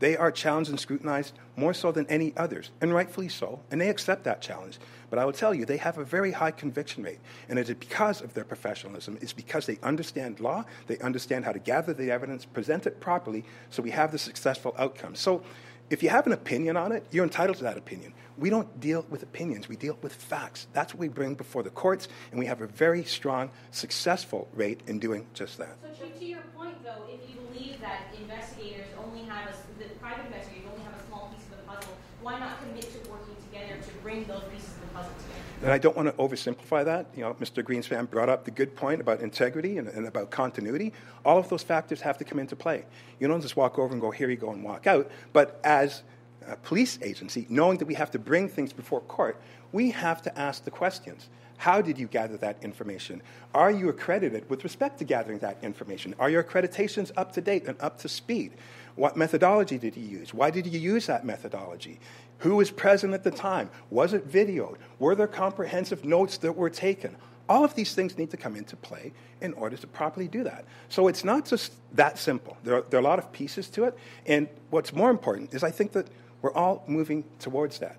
They 0.00 0.16
are 0.16 0.32
challenged 0.32 0.70
and 0.70 0.80
scrutinized 0.80 1.34
more 1.56 1.74
so 1.74 1.92
than 1.92 2.06
any 2.06 2.32
others, 2.36 2.70
and 2.80 2.92
rightfully 2.94 3.28
so, 3.28 3.60
and 3.70 3.80
they 3.80 3.90
accept 3.90 4.24
that 4.24 4.40
challenge. 4.40 4.78
But 5.10 5.18
I 5.18 5.24
will 5.24 5.32
tell 5.32 5.52
you, 5.52 5.64
they 5.64 5.76
have 5.76 5.98
a 5.98 6.04
very 6.04 6.32
high 6.32 6.52
conviction 6.52 7.02
rate, 7.02 7.18
and 7.48 7.58
it 7.58 7.68
is 7.68 7.74
because 7.74 8.22
of 8.22 8.32
their 8.32 8.44
professionalism. 8.44 9.18
It's 9.20 9.32
because 9.32 9.66
they 9.66 9.78
understand 9.82 10.40
law, 10.40 10.64
they 10.86 10.98
understand 10.98 11.44
how 11.44 11.52
to 11.52 11.58
gather 11.58 11.92
the 11.92 12.10
evidence, 12.10 12.44
present 12.44 12.86
it 12.86 13.00
properly, 13.00 13.44
so 13.70 13.82
we 13.82 13.90
have 13.90 14.12
the 14.12 14.18
successful 14.18 14.74
outcome. 14.78 15.16
So 15.16 15.42
if 15.90 16.04
you 16.04 16.08
have 16.08 16.26
an 16.26 16.32
opinion 16.32 16.76
on 16.76 16.92
it, 16.92 17.04
you're 17.10 17.24
entitled 17.24 17.58
to 17.58 17.64
that 17.64 17.76
opinion. 17.76 18.14
We 18.38 18.48
don't 18.48 18.78
deal 18.78 19.04
with 19.10 19.24
opinions, 19.24 19.68
we 19.68 19.76
deal 19.76 19.98
with 20.00 20.14
facts. 20.14 20.68
That's 20.72 20.94
what 20.94 21.00
we 21.00 21.08
bring 21.08 21.34
before 21.34 21.64
the 21.64 21.70
courts, 21.70 22.06
and 22.30 22.38
we 22.38 22.46
have 22.46 22.60
a 22.60 22.68
very 22.68 23.02
strong, 23.02 23.50
successful 23.72 24.48
rate 24.54 24.80
in 24.86 25.00
doing 25.00 25.26
just 25.34 25.58
that. 25.58 25.76
So, 25.98 26.06
to 26.06 26.24
your 26.24 26.40
point, 26.56 26.82
though, 26.84 27.04
if 27.08 27.28
you 27.28 27.36
believe 27.50 27.80
that 27.80 28.14
investigators 28.16 28.86
only 29.04 29.24
have 29.24 29.50
a 29.50 29.54
private 30.00 30.26
investigators 30.26 30.70
only 30.72 30.84
have 30.84 30.94
a 30.94 31.06
small 31.06 31.32
piece 31.34 31.44
of 31.44 31.58
the 31.58 31.64
puzzle, 31.64 31.92
why 32.22 32.38
not 32.38 32.58
commit 32.60 32.82
to 32.82 33.10
working 33.10 33.36
together 33.50 33.76
to 33.80 33.90
bring 34.02 34.24
those 34.24 34.44
pieces 34.50 34.74
of 34.76 34.80
the 34.80 34.86
puzzle 34.94 35.12
together? 35.18 35.49
And 35.62 35.70
I 35.70 35.76
don't 35.76 35.94
want 35.94 36.08
to 36.08 36.14
oversimplify 36.14 36.86
that. 36.86 37.06
You 37.14 37.22
know, 37.22 37.34
Mr. 37.34 37.62
Greenspan 37.62 38.08
brought 38.08 38.30
up 38.30 38.44
the 38.44 38.50
good 38.50 38.74
point 38.74 39.00
about 39.00 39.20
integrity 39.20 39.76
and, 39.76 39.88
and, 39.88 40.06
about 40.06 40.30
continuity. 40.30 40.94
All 41.22 41.36
of 41.36 41.50
those 41.50 41.62
factors 41.62 42.00
have 42.00 42.16
to 42.18 42.24
come 42.24 42.38
into 42.38 42.56
play. 42.56 42.86
You 43.18 43.28
don't 43.28 43.42
just 43.42 43.56
walk 43.56 43.78
over 43.78 43.92
and 43.92 44.00
go, 44.00 44.10
here 44.10 44.30
you 44.30 44.36
go, 44.36 44.52
and 44.52 44.64
walk 44.64 44.86
out. 44.86 45.10
But 45.34 45.60
as 45.62 46.02
a 46.46 46.56
police 46.56 46.98
agency, 47.02 47.46
knowing 47.50 47.76
that 47.76 47.84
we 47.84 47.94
have 47.94 48.10
to 48.12 48.18
bring 48.18 48.48
things 48.48 48.72
before 48.72 49.02
court, 49.02 49.38
we 49.70 49.90
have 49.90 50.22
to 50.22 50.38
ask 50.38 50.64
the 50.64 50.70
questions. 50.70 51.28
How 51.58 51.82
did 51.82 51.98
you 51.98 52.06
gather 52.06 52.38
that 52.38 52.64
information? 52.64 53.20
Are 53.52 53.70
you 53.70 53.90
accredited 53.90 54.48
with 54.48 54.64
respect 54.64 54.98
to 55.00 55.04
gathering 55.04 55.40
that 55.40 55.58
information? 55.62 56.14
Are 56.18 56.30
your 56.30 56.42
accreditations 56.42 57.12
up 57.18 57.32
to 57.32 57.42
date 57.42 57.66
and 57.66 57.78
up 57.82 57.98
to 57.98 58.08
speed? 58.08 58.54
What 58.96 59.14
methodology 59.14 59.76
did 59.76 59.94
you 59.94 60.04
use? 60.04 60.32
Why 60.32 60.50
did 60.50 60.66
you 60.66 60.80
use 60.80 61.06
that 61.06 61.26
methodology? 61.26 62.00
Who 62.40 62.56
was 62.56 62.70
present 62.70 63.14
at 63.14 63.24
the 63.24 63.30
time? 63.30 63.70
Was 63.90 64.12
it 64.12 64.30
videoed? 64.30 64.76
Were 64.98 65.14
there 65.14 65.26
comprehensive 65.26 66.04
notes 66.04 66.38
that 66.38 66.56
were 66.56 66.70
taken? 66.70 67.16
All 67.48 67.64
of 67.64 67.74
these 67.74 67.94
things 67.94 68.16
need 68.16 68.30
to 68.30 68.36
come 68.36 68.56
into 68.56 68.76
play 68.76 69.12
in 69.40 69.52
order 69.54 69.76
to 69.76 69.86
properly 69.86 70.28
do 70.28 70.44
that. 70.44 70.64
So 70.88 71.08
it's 71.08 71.24
not 71.24 71.44
just 71.44 71.72
that 71.96 72.18
simple. 72.18 72.56
There 72.62 72.76
are, 72.76 72.82
there 72.82 72.98
are 72.98 73.02
a 73.02 73.04
lot 73.04 73.18
of 73.18 73.32
pieces 73.32 73.68
to 73.70 73.84
it. 73.84 73.98
And 74.26 74.48
what's 74.70 74.92
more 74.92 75.10
important 75.10 75.52
is 75.52 75.64
I 75.64 75.70
think 75.70 75.92
that 75.92 76.06
we're 76.42 76.52
all 76.52 76.84
moving 76.86 77.24
towards 77.38 77.78
that. 77.80 77.96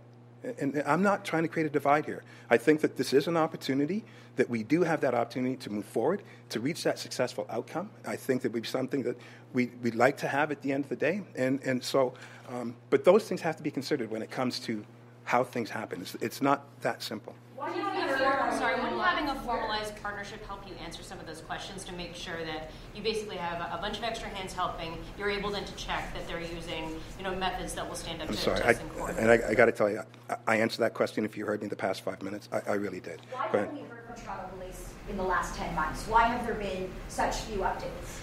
And 0.60 0.82
I'm 0.88 1.04
not 1.04 1.24
trying 1.24 1.44
to 1.44 1.50
create 1.50 1.68
a 1.68 1.70
divide 1.70 2.06
here. 2.06 2.24
I 2.50 2.58
think 2.58 2.82
that 2.82 2.98
this 2.98 3.14
is 3.14 3.28
an 3.28 3.38
opportunity, 3.38 4.04
that 4.38 4.50
we 4.50 4.64
do 4.64 4.82
have 4.82 5.02
that 5.02 5.14
opportunity 5.14 5.56
to 5.58 5.70
move 5.70 5.86
forward, 5.86 6.24
to 6.50 6.60
reach 6.60 6.84
that 6.84 6.98
successful 6.98 7.46
outcome. 7.50 7.92
I 8.08 8.16
think 8.16 8.42
that 8.42 8.52
would 8.54 8.64
be 8.64 8.68
something 8.68 9.04
that 9.04 9.18
we, 9.54 9.72
would 9.84 9.96
like 9.96 10.18
to 10.18 10.28
have 10.28 10.50
at 10.52 10.62
the 10.62 10.72
end 10.72 10.86
of 10.86 10.90
the 10.90 10.96
day. 10.96 11.22
And, 11.36 11.62
and 11.64 11.84
so, 11.84 12.14
um, 12.54 12.76
but 12.90 13.04
those 13.04 13.28
things 13.28 13.42
have 13.42 13.56
to 13.58 13.64
be 13.64 13.72
considered 13.72 14.12
when 14.12 14.22
it 14.22 14.32
comes 14.32 14.60
to 14.62 14.84
how 15.24 15.44
things 15.44 15.70
happen. 15.70 16.02
It's, 16.02 16.16
it's 16.16 16.42
not 16.42 16.66
that 16.82 17.02
simple. 17.02 17.36
Why 17.56 17.72
do 17.72 17.78
you 17.78 17.86
having, 17.86 18.58
sorry, 18.58 18.82
when 18.82 18.98
having 19.00 19.30
a 19.30 19.36
formalized 19.42 19.96
partnership 20.02 20.46
help 20.46 20.68
you 20.68 20.74
answer 20.84 21.04
some 21.04 21.20
of 21.20 21.28
those 21.28 21.42
questions 21.42 21.84
to 21.86 21.94
make 21.94 22.16
sure 22.16 22.44
that 22.46 22.72
you 22.96 23.02
basically 23.02 23.38
have 23.38 23.62
a, 23.78 23.82
bunch 23.82 23.98
of 23.98 24.04
extra 24.04 24.30
hands 24.30 24.54
helping, 24.54 24.98
you're 25.18 25.30
able 25.30 25.50
then 25.50 25.66
to 25.66 25.76
check 25.76 26.14
that 26.14 26.28
they're 26.28 26.42
using, 26.42 27.00
you 27.18 27.24
know, 27.24 27.36
methods 27.36 27.74
that 27.74 27.88
will 27.88 27.96
stand 27.96 28.22
up 28.22 28.30
I'm 28.30 28.36
to 28.36 28.42
sorry, 28.42 28.60
tests 28.62 28.82
in 28.82 28.90
court. 28.90 29.16
And 29.18 29.30
I, 29.30 29.40
I 29.50 29.54
got 29.54 29.66
to 29.66 29.72
tell 29.72 29.90
you, 29.90 30.02
I, 30.30 30.36
I, 30.48 30.56
answered 30.58 30.82
that 30.82 30.94
question 30.94 31.26
if 31.26 31.38
you 31.38 31.46
heard 31.46 31.62
me 31.62 31.68
the 31.68 31.76
past 31.76 32.02
five 32.02 32.22
minutes. 32.22 32.50
I, 32.52 32.72
I 32.72 32.74
really 32.74 33.00
did. 33.00 33.22
Why 33.32 33.48
haven't 33.48 33.74
we 33.74 33.82
heard 33.82 34.06
from 34.06 34.24
Toronto 34.24 34.48
Police 34.58 34.94
in 35.10 35.18
the 35.18 35.24
last 35.24 35.56
10 35.56 35.74
months? 35.76 36.08
Why 36.08 36.28
have 36.28 36.46
there 36.46 36.56
been 36.56 36.90
such 37.10 37.36
few 37.36 37.60
updates? 37.60 38.20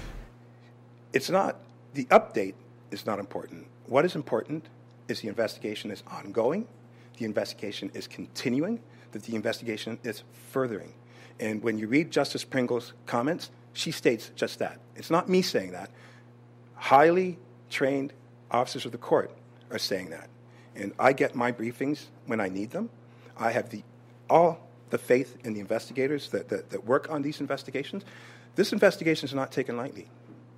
It's 1.12 1.30
not, 1.30 1.56
the 1.94 2.04
update 2.06 2.54
is 2.90 3.06
not 3.06 3.18
important. 3.18 3.66
What 3.86 4.04
is 4.04 4.14
important 4.14 4.66
is 5.08 5.20
the 5.20 5.28
investigation 5.28 5.90
is 5.90 6.02
ongoing, 6.06 6.66
the 7.18 7.24
investigation 7.24 7.90
is 7.94 8.06
continuing, 8.06 8.80
that 9.12 9.22
the 9.22 9.34
investigation 9.34 9.98
is 10.04 10.22
furthering. 10.50 10.92
And 11.40 11.62
when 11.62 11.78
you 11.78 11.86
read 11.88 12.10
Justice 12.10 12.44
Pringle's 12.44 12.92
comments, 13.06 13.50
she 13.72 13.90
states 13.90 14.30
just 14.34 14.58
that. 14.58 14.80
It's 14.96 15.10
not 15.10 15.28
me 15.28 15.42
saying 15.42 15.72
that. 15.72 15.90
Highly 16.74 17.38
trained 17.70 18.12
officers 18.50 18.84
of 18.84 18.92
the 18.92 18.98
court 18.98 19.30
are 19.70 19.78
saying 19.78 20.10
that. 20.10 20.28
And 20.74 20.92
I 20.98 21.12
get 21.12 21.34
my 21.34 21.52
briefings 21.52 22.06
when 22.26 22.40
I 22.40 22.48
need 22.48 22.70
them. 22.70 22.90
I 23.36 23.52
have 23.52 23.70
the, 23.70 23.82
all 24.28 24.68
the 24.90 24.98
faith 24.98 25.36
in 25.44 25.54
the 25.54 25.60
investigators 25.60 26.30
that, 26.30 26.48
that, 26.48 26.70
that 26.70 26.84
work 26.84 27.10
on 27.10 27.22
these 27.22 27.40
investigations. 27.40 28.04
This 28.54 28.72
investigation 28.72 29.28
is 29.28 29.34
not 29.34 29.52
taken 29.52 29.76
lightly. 29.76 30.08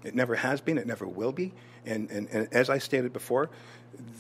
It 0.05 0.15
never 0.15 0.35
has 0.37 0.61
been, 0.61 0.79
it 0.79 0.87
never 0.87 1.07
will 1.07 1.33
be. 1.33 1.53
And, 1.85 2.11
and, 2.11 2.29
and 2.31 2.49
as 2.53 2.71
I 2.71 2.79
stated 2.79 3.13
before, 3.13 3.51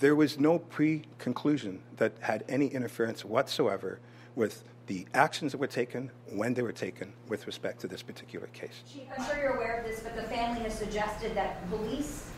there 0.00 0.14
was 0.14 0.38
no 0.38 0.58
pre 0.58 1.04
conclusion 1.18 1.80
that 1.96 2.12
had 2.20 2.44
any 2.48 2.66
interference 2.68 3.24
whatsoever 3.24 4.00
with 4.34 4.64
the 4.86 5.06
actions 5.14 5.52
that 5.52 5.58
were 5.58 5.66
taken 5.66 6.10
when 6.32 6.54
they 6.54 6.62
were 6.62 6.72
taken 6.72 7.12
with 7.28 7.46
respect 7.46 7.80
to 7.80 7.86
this 7.86 8.02
particular 8.02 8.48
case. 8.48 8.82
Chief, 8.92 9.02
I'm 9.16 9.24
sure 9.24 9.38
you're 9.40 9.56
aware 9.56 9.78
of 9.78 9.86
this, 9.86 10.00
but 10.00 10.16
the 10.16 10.24
family 10.24 10.62
has 10.62 10.76
suggested 10.76 11.34
that 11.36 11.68
police 11.70 12.29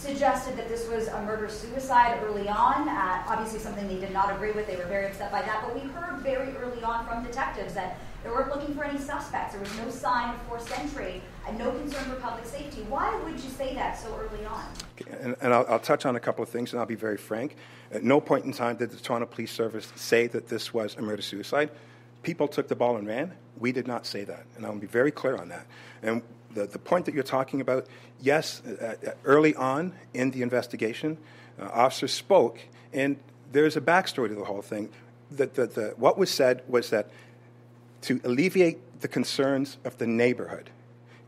suggested 0.00 0.56
that 0.56 0.68
this 0.68 0.88
was 0.88 1.08
a 1.08 1.22
murder 1.22 1.48
suicide 1.48 2.20
early 2.24 2.48
on. 2.48 2.88
Uh, 2.88 3.22
obviously, 3.28 3.58
something 3.58 3.86
they 3.86 4.00
did 4.00 4.12
not 4.12 4.34
agree 4.34 4.52
with. 4.52 4.66
They 4.66 4.76
were 4.76 4.86
very 4.86 5.06
upset 5.06 5.30
by 5.30 5.42
that. 5.42 5.62
But 5.64 5.74
we 5.74 5.88
heard 5.90 6.20
very 6.20 6.56
early 6.56 6.82
on 6.82 7.06
from 7.06 7.22
detectives 7.22 7.74
that 7.74 7.98
they 8.24 8.30
weren't 8.30 8.54
looking 8.54 8.74
for 8.74 8.84
any 8.84 8.98
suspects. 8.98 9.54
There 9.54 9.60
was 9.60 9.76
no 9.76 9.90
sign 9.90 10.34
of 10.34 10.42
forced 10.42 10.76
entry 10.78 11.22
and 11.46 11.58
no 11.58 11.70
concern 11.72 12.04
for 12.04 12.16
public 12.16 12.46
safety. 12.46 12.82
Why 12.88 13.18
would 13.24 13.34
you 13.34 13.50
say 13.50 13.74
that 13.74 13.98
so 13.98 14.08
early 14.18 14.44
on? 14.44 14.64
And, 15.20 15.36
and 15.40 15.54
I'll, 15.54 15.66
I'll, 15.68 15.78
touch 15.78 16.04
on 16.04 16.16
a 16.16 16.20
couple 16.20 16.42
of 16.42 16.50
things, 16.50 16.72
and 16.72 16.80
I'll 16.80 16.86
be 16.86 16.94
very 16.94 17.16
frank. 17.16 17.56
At 17.92 18.02
no 18.02 18.20
point 18.20 18.44
in 18.44 18.52
time 18.52 18.76
did 18.76 18.90
the 18.90 18.98
Toronto 18.98 19.26
Police 19.26 19.52
Service 19.52 19.92
say 19.96 20.26
that 20.28 20.48
this 20.48 20.74
was 20.74 20.96
a 20.96 21.02
murder 21.02 21.22
suicide. 21.22 21.70
People 22.22 22.48
took 22.48 22.68
the 22.68 22.76
ball 22.76 22.96
and 22.96 23.06
ran. 23.06 23.32
We 23.58 23.72
did 23.72 23.86
not 23.86 24.04
say 24.04 24.24
that, 24.24 24.44
and 24.56 24.66
I'll 24.66 24.76
be 24.76 24.86
very 24.86 25.10
clear 25.10 25.36
on 25.36 25.48
that. 25.48 25.66
And 26.02 26.22
the, 26.54 26.66
the 26.66 26.78
point 26.78 27.06
that 27.06 27.14
you're 27.14 27.22
talking 27.22 27.60
about, 27.60 27.86
yes, 28.20 28.62
uh, 28.66 28.96
uh, 29.06 29.10
early 29.24 29.54
on 29.54 29.94
in 30.14 30.30
the 30.30 30.42
investigation, 30.42 31.16
uh, 31.60 31.64
officers 31.66 32.12
spoke, 32.12 32.58
and 32.92 33.16
there's 33.52 33.76
a 33.76 33.80
backstory 33.80 34.28
to 34.28 34.34
the 34.34 34.44
whole 34.44 34.62
thing. 34.62 34.88
That 35.32 35.54
the, 35.54 35.66
the, 35.66 35.94
what 35.96 36.18
was 36.18 36.30
said 36.30 36.62
was 36.68 36.90
that 36.90 37.10
to 38.02 38.20
alleviate 38.24 39.00
the 39.00 39.08
concerns 39.08 39.78
of 39.84 39.96
the 39.98 40.06
neighborhood, 40.06 40.70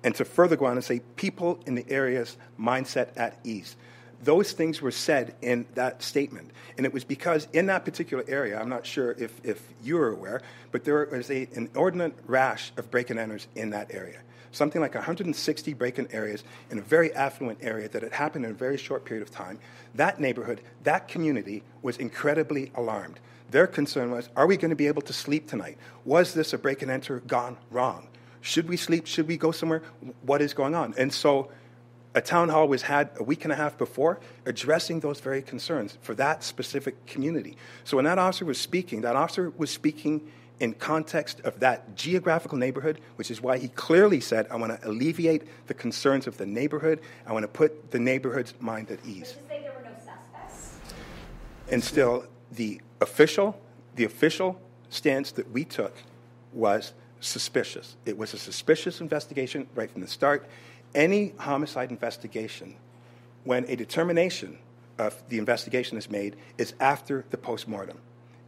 and 0.04 0.14
to 0.16 0.24
further 0.24 0.56
go 0.56 0.66
on 0.66 0.72
and 0.72 0.84
say 0.84 1.00
people 1.16 1.60
in 1.66 1.74
the 1.74 1.88
area's 1.88 2.36
mindset 2.58 3.08
at 3.16 3.38
ease. 3.44 3.76
Those 4.24 4.52
things 4.52 4.80
were 4.80 4.90
said 4.90 5.34
in 5.42 5.66
that 5.74 6.02
statement. 6.02 6.50
And 6.76 6.86
it 6.86 6.92
was 6.92 7.04
because 7.04 7.48
in 7.52 7.66
that 7.66 7.84
particular 7.84 8.24
area, 8.28 8.58
I'm 8.58 8.68
not 8.68 8.86
sure 8.86 9.12
if, 9.12 9.40
if 9.44 9.62
you 9.82 9.98
are 9.98 10.10
aware, 10.10 10.42
but 10.70 10.84
there 10.84 11.06
was 11.10 11.30
a, 11.30 11.42
an 11.54 11.68
inordinate 11.72 12.14
rash 12.26 12.72
of 12.76 12.90
break 12.90 13.10
and 13.10 13.18
enters 13.18 13.46
in 13.54 13.70
that 13.70 13.92
area. 13.92 14.20
Something 14.52 14.80
like 14.80 14.94
160 14.94 15.74
break 15.74 15.98
in 15.98 16.06
areas 16.12 16.44
in 16.70 16.78
a 16.78 16.82
very 16.82 17.12
affluent 17.14 17.58
area 17.62 17.88
that 17.88 18.02
had 18.02 18.12
happened 18.12 18.44
in 18.44 18.50
a 18.50 18.54
very 18.54 18.76
short 18.76 19.04
period 19.04 19.22
of 19.22 19.30
time. 19.30 19.58
That 19.94 20.20
neighborhood, 20.20 20.60
that 20.84 21.08
community 21.08 21.62
was 21.80 21.96
incredibly 21.96 22.70
alarmed. 22.74 23.18
Their 23.50 23.66
concern 23.66 24.10
was 24.10 24.28
are 24.36 24.46
we 24.46 24.56
going 24.56 24.70
to 24.70 24.76
be 24.76 24.86
able 24.86 25.02
to 25.02 25.12
sleep 25.12 25.48
tonight? 25.48 25.78
Was 26.04 26.34
this 26.34 26.52
a 26.52 26.58
break 26.58 26.82
and 26.82 26.90
enter 26.90 27.20
gone 27.20 27.56
wrong? 27.70 28.08
Should 28.42 28.68
we 28.68 28.76
sleep? 28.76 29.06
Should 29.06 29.28
we 29.28 29.36
go 29.36 29.52
somewhere? 29.52 29.82
What 30.22 30.42
is 30.42 30.52
going 30.52 30.74
on? 30.74 30.94
And 30.98 31.12
so 31.12 31.50
a 32.14 32.20
town 32.20 32.50
hall 32.50 32.68
was 32.68 32.82
had 32.82 33.10
a 33.18 33.22
week 33.22 33.44
and 33.44 33.52
a 33.52 33.56
half 33.56 33.78
before 33.78 34.20
addressing 34.44 35.00
those 35.00 35.20
very 35.20 35.40
concerns 35.40 35.96
for 36.02 36.14
that 36.16 36.44
specific 36.44 37.06
community. 37.06 37.56
So 37.84 37.96
when 37.96 38.04
that 38.04 38.18
officer 38.18 38.44
was 38.44 38.60
speaking, 38.60 39.00
that 39.02 39.16
officer 39.16 39.50
was 39.56 39.70
speaking 39.70 40.30
in 40.60 40.74
context 40.74 41.40
of 41.40 41.58
that 41.60 41.96
geographical 41.96 42.56
neighborhood, 42.56 43.00
which 43.16 43.30
is 43.30 43.40
why 43.40 43.58
he 43.58 43.68
clearly 43.68 44.20
said, 44.20 44.46
I 44.50 44.56
want 44.56 44.80
to 44.80 44.88
alleviate 44.88 45.42
the 45.66 45.74
concerns 45.74 46.26
of 46.26 46.36
the 46.36 46.46
neighborhood. 46.46 47.00
I 47.26 47.32
want 47.32 47.42
to 47.42 47.48
put 47.48 47.90
the 47.90 47.98
neighborhood's 47.98 48.54
mind 48.60 48.90
at 48.90 49.04
ease. 49.04 49.34
But 49.36 49.48
say 49.48 49.62
there 49.62 49.72
were 49.72 49.82
no 49.82 49.94
suspects. 49.96 50.76
And 51.70 51.82
still, 51.82 52.26
the 52.52 52.80
official, 53.00 53.60
the 53.96 54.04
official 54.04 54.60
stance 54.90 55.32
that 55.32 55.50
we 55.50 55.64
took 55.64 55.96
was 56.52 56.92
suspicious. 57.20 57.96
It 58.04 58.16
was 58.18 58.34
a 58.34 58.38
suspicious 58.38 59.00
investigation 59.00 59.66
right 59.74 59.90
from 59.90 60.00
the 60.00 60.08
start. 60.08 60.46
Any 60.94 61.34
homicide 61.38 61.90
investigation, 61.90 62.76
when 63.44 63.64
a 63.68 63.76
determination 63.76 64.58
of 64.98 65.20
the 65.28 65.38
investigation 65.38 65.96
is 65.96 66.10
made, 66.10 66.36
is 66.58 66.74
after 66.78 67.24
the 67.30 67.38
postmortem. 67.38 67.98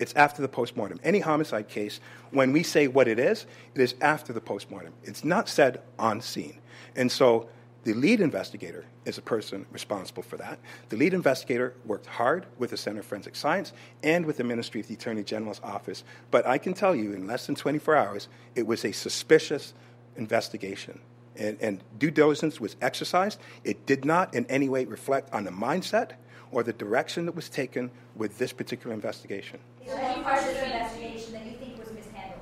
It's 0.04 0.12
after 0.16 0.42
the 0.42 0.48
postmortem. 0.48 1.00
Any 1.02 1.20
homicide 1.20 1.66
case, 1.66 1.98
when 2.30 2.52
we 2.52 2.62
say 2.62 2.88
what 2.88 3.08
it 3.08 3.18
is, 3.18 3.46
it 3.74 3.80
is 3.80 3.94
after 4.02 4.34
the 4.34 4.40
postmortem. 4.42 4.92
It's 5.02 5.24
not 5.24 5.48
said 5.48 5.80
on 5.98 6.20
scene. 6.20 6.58
And 6.94 7.10
so 7.10 7.48
the 7.84 7.94
lead 7.94 8.20
investigator 8.20 8.84
is 9.06 9.16
a 9.16 9.22
person 9.22 9.64
responsible 9.72 10.22
for 10.22 10.36
that. 10.36 10.58
The 10.90 10.98
lead 10.98 11.14
investigator 11.14 11.72
worked 11.86 12.04
hard 12.04 12.44
with 12.58 12.68
the 12.68 12.76
Center 12.76 13.00
of 13.00 13.06
Forensic 13.06 13.34
Science 13.34 13.72
and 14.02 14.26
with 14.26 14.36
the 14.36 14.44
Ministry 14.44 14.82
of 14.82 14.88
the 14.88 14.94
Attorney 14.94 15.24
General's 15.24 15.62
office. 15.64 16.04
But 16.30 16.46
I 16.46 16.58
can 16.58 16.74
tell 16.74 16.94
you, 16.94 17.14
in 17.14 17.26
less 17.26 17.46
than 17.46 17.54
24 17.54 17.96
hours, 17.96 18.28
it 18.54 18.66
was 18.66 18.84
a 18.84 18.92
suspicious 18.92 19.72
investigation. 20.16 21.00
And, 21.36 21.56
and 21.62 21.82
due 21.98 22.10
diligence 22.10 22.60
was 22.60 22.76
exercised. 22.82 23.40
It 23.64 23.86
did 23.86 24.04
not 24.04 24.34
in 24.34 24.44
any 24.50 24.68
way 24.68 24.84
reflect 24.84 25.32
on 25.32 25.44
the 25.44 25.50
mindset 25.50 26.10
or 26.54 26.62
the 26.62 26.72
direction 26.72 27.26
that 27.26 27.34
was 27.34 27.48
taken 27.48 27.90
with 28.14 28.38
this 28.38 28.52
particular 28.52 28.94
investigation. 28.94 29.58
Is 29.84 29.92
there 29.92 30.00
any 30.00 30.22
part 30.22 30.38
of 30.38 30.46
this 30.46 30.62
investigation 30.62 31.32
that 31.32 31.44
you 31.44 31.56
think 31.58 31.78
was 31.78 31.92
mishandled? 31.92 32.40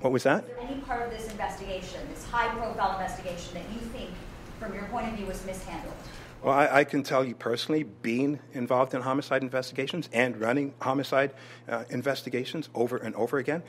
What 0.00 0.12
was 0.12 0.24
that? 0.24 0.44
Is 0.44 0.50
there 0.50 0.66
any 0.66 0.80
part 0.80 1.02
of 1.02 1.10
this 1.10 1.30
investigation, 1.30 2.00
this 2.12 2.24
high 2.26 2.52
profile 2.56 2.98
investigation, 2.98 3.54
that 3.54 3.64
you 3.72 3.80
think 3.90 4.10
from 4.58 4.74
your 4.74 4.84
point 4.86 5.06
of 5.06 5.14
view, 5.14 5.26
was 5.26 5.44
mishandled? 5.46 5.94
Well, 6.42 6.54
I, 6.54 6.80
I, 6.80 6.84
can 6.84 7.02
tell 7.02 7.24
you 7.24 7.34
personally, 7.34 7.82
being 7.82 8.38
involved 8.52 8.94
in 8.94 9.02
homicide 9.02 9.42
investigations 9.42 10.08
and 10.12 10.40
running 10.40 10.74
homicide 10.80 11.32
uh, 11.68 11.84
investigations 11.90 12.68
over 12.74 12.96
and 12.96 13.14
over 13.16 13.38
again, 13.38 13.62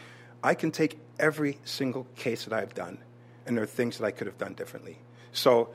I 0.44 0.54
can 0.54 0.72
take 0.72 1.00
every 1.20 1.60
single 1.64 2.06
case 2.16 2.46
that 2.46 2.54
I've 2.54 2.74
done, 2.74 3.00
and 3.46 3.58
there 3.58 3.64
are 3.64 3.68
things 3.68 3.98
that 3.98 4.06
I 4.06 4.12
could 4.12 4.28
have 4.28 4.38
done 4.38 4.54
differently. 4.54 5.00
So, 5.32 5.70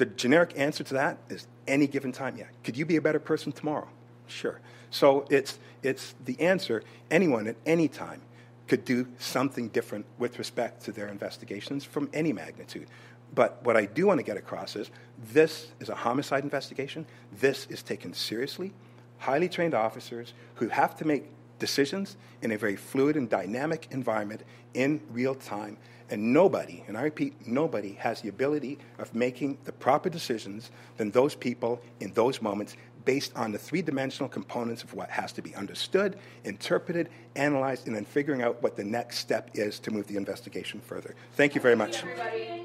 the 0.00 0.06
generic 0.06 0.54
answer 0.56 0.82
to 0.82 0.94
that 0.94 1.18
is 1.28 1.46
any 1.68 1.86
given 1.86 2.10
time, 2.10 2.34
yeah. 2.38 2.46
Could 2.64 2.74
you 2.74 2.86
be 2.86 2.96
a 2.96 3.02
better 3.02 3.20
person 3.20 3.52
tomorrow? 3.52 3.86
Sure. 4.26 4.58
So, 4.88 5.26
it's, 5.28 5.58
it's 5.82 6.14
the 6.24 6.40
answer 6.40 6.82
anyone 7.10 7.46
at 7.46 7.56
any 7.66 7.86
time 7.86 8.22
could 8.66 8.86
do 8.86 9.06
something 9.18 9.68
different 9.68 10.06
with 10.18 10.38
respect 10.38 10.82
to 10.84 10.92
their 10.92 11.08
investigations 11.08 11.84
from 11.84 12.08
any 12.14 12.32
magnitude. 12.32 12.88
But 13.34 13.62
what 13.62 13.76
I 13.76 13.84
do 13.84 14.06
want 14.06 14.20
to 14.20 14.24
get 14.24 14.38
across 14.38 14.74
is 14.74 14.90
this 15.32 15.68
is 15.80 15.90
a 15.90 15.94
homicide 15.94 16.44
investigation. 16.44 17.04
This 17.38 17.66
is 17.66 17.82
taken 17.82 18.14
seriously. 18.14 18.72
highly 19.20 19.48
trained 19.48 19.74
officers 19.74 20.32
who 20.56 20.68
have 20.68 20.96
to 20.96 21.06
make 21.06 21.24
decisions 21.58 22.16
in 22.42 22.52
a 22.52 22.56
very 22.56 22.76
fluid 22.76 23.16
and 23.16 23.28
dynamic 23.28 23.86
environment 23.90 24.42
in 24.72 25.00
real 25.10 25.34
time. 25.34 25.76
And 26.10 26.32
nobody, 26.32 26.82
and 26.88 26.98
I 26.98 27.02
repeat, 27.02 27.34
nobody 27.46 27.92
has 27.92 28.20
the 28.20 28.28
ability 28.28 28.78
of 28.98 29.14
making 29.14 29.58
the 29.64 29.70
proper 29.70 30.10
decisions 30.10 30.70
than 30.96 31.12
those 31.12 31.36
people 31.36 31.80
in 32.00 32.12
those 32.14 32.42
moments 32.42 32.76
based 33.04 33.32
on 33.36 33.52
the 33.52 33.58
three 33.58 33.80
dimensional 33.80 34.28
components 34.28 34.82
of 34.82 34.92
what 34.92 35.08
has 35.08 35.32
to 35.32 35.42
be 35.42 35.54
understood, 35.54 36.18
interpreted, 36.44 37.08
analyzed, 37.36 37.86
and 37.86 37.94
then 37.94 38.04
figuring 38.04 38.42
out 38.42 38.60
what 38.62 38.76
the 38.76 38.84
next 38.84 39.18
step 39.18 39.50
is 39.54 39.78
to 39.78 39.90
move 39.90 40.06
the 40.08 40.16
investigation 40.16 40.80
further. 40.80 41.14
Thank 41.34 41.54
you 41.54 41.60
very 41.60 41.76
much. 41.76 42.02
Everybody, 42.02 42.22
are 42.24 42.34
you 42.34 42.40
going 42.48 42.64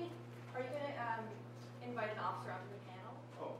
to 0.55 1.87
invite 1.87 2.11
an 2.13 2.19
officer 2.19 2.51
onto 2.51 2.67
the 2.73 2.89
panel? 2.89 3.13
Oh 3.41 3.51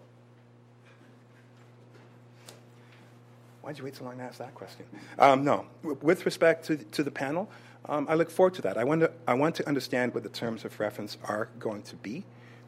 why'd 3.61 3.77
you 3.77 3.83
wait 3.83 3.95
so 3.95 4.03
long 4.03 4.17
to 4.17 4.23
ask 4.23 4.39
that 4.39 4.53
question? 4.55 4.85
Um, 5.19 5.43
no. 5.43 5.65
With 5.83 6.25
respect 6.25 6.65
to, 6.65 6.77
to 6.77 7.03
the 7.03 7.11
panel, 7.11 7.49
um, 7.87 8.07
I 8.09 8.15
look 8.15 8.29
forward 8.29 8.53
to 8.55 8.61
that. 8.63 8.77
I 8.77 8.83
want 8.83 9.01
to, 9.01 9.11
I 9.27 9.33
want 9.33 9.55
to 9.55 9.67
understand 9.67 10.13
what 10.13 10.23
the 10.23 10.29
terms 10.29 10.65
of 10.65 10.79
reference 10.79 11.17
are 11.23 11.49
going 11.59 11.83
to 11.83 11.95
be 11.95 12.23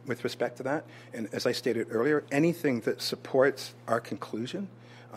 with 0.06 0.24
respect 0.24 0.58
to 0.58 0.64
that. 0.64 0.86
And 1.14 1.28
as 1.34 1.46
I 1.46 1.52
stated 1.52 1.88
earlier, 1.92 2.24
anything 2.32 2.80
that 2.82 3.02
supports 3.02 3.74
our 3.88 4.00
conclusion, 4.00 4.68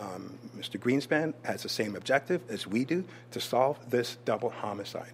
um, 0.01 0.39
Mr. 0.57 0.79
Greenspan 0.79 1.35
has 1.43 1.63
the 1.63 1.69
same 1.69 1.97
objective 1.97 2.43
as 2.49 2.67
we 2.67 2.85
do 2.85 3.05
to 3.31 3.41
solve 3.41 3.79
this 3.91 4.17
double 4.25 4.51
homicide. 4.51 5.13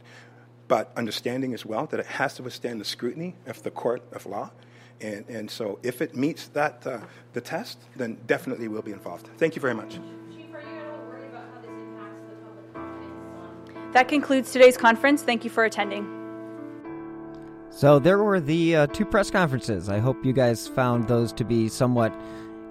But 0.68 0.90
understanding 0.96 1.54
as 1.54 1.64
well 1.64 1.86
that 1.86 2.00
it 2.00 2.06
has 2.06 2.34
to 2.34 2.42
withstand 2.42 2.80
the 2.80 2.84
scrutiny 2.84 3.34
of 3.46 3.62
the 3.62 3.70
court 3.70 4.02
of 4.12 4.26
law. 4.26 4.50
And, 5.00 5.24
and 5.28 5.50
so 5.50 5.78
if 5.82 6.00
it 6.00 6.16
meets 6.16 6.48
that, 6.48 6.86
uh, 6.86 7.00
the 7.34 7.40
test, 7.40 7.78
then 7.96 8.18
definitely 8.26 8.68
we'll 8.68 8.82
be 8.82 8.92
involved. 8.92 9.28
Thank 9.36 9.54
you 9.54 9.60
very 9.60 9.74
much. 9.74 9.98
That 13.92 14.08
concludes 14.08 14.52
today's 14.52 14.76
conference. 14.76 15.22
Thank 15.22 15.44
you 15.44 15.50
for 15.50 15.64
attending. 15.64 16.06
So 17.70 17.98
there 17.98 18.18
were 18.22 18.40
the 18.40 18.76
uh, 18.76 18.86
two 18.88 19.04
press 19.04 19.30
conferences. 19.30 19.88
I 19.88 19.98
hope 19.98 20.24
you 20.24 20.32
guys 20.32 20.66
found 20.66 21.08
those 21.08 21.32
to 21.34 21.44
be 21.44 21.68
somewhat 21.68 22.14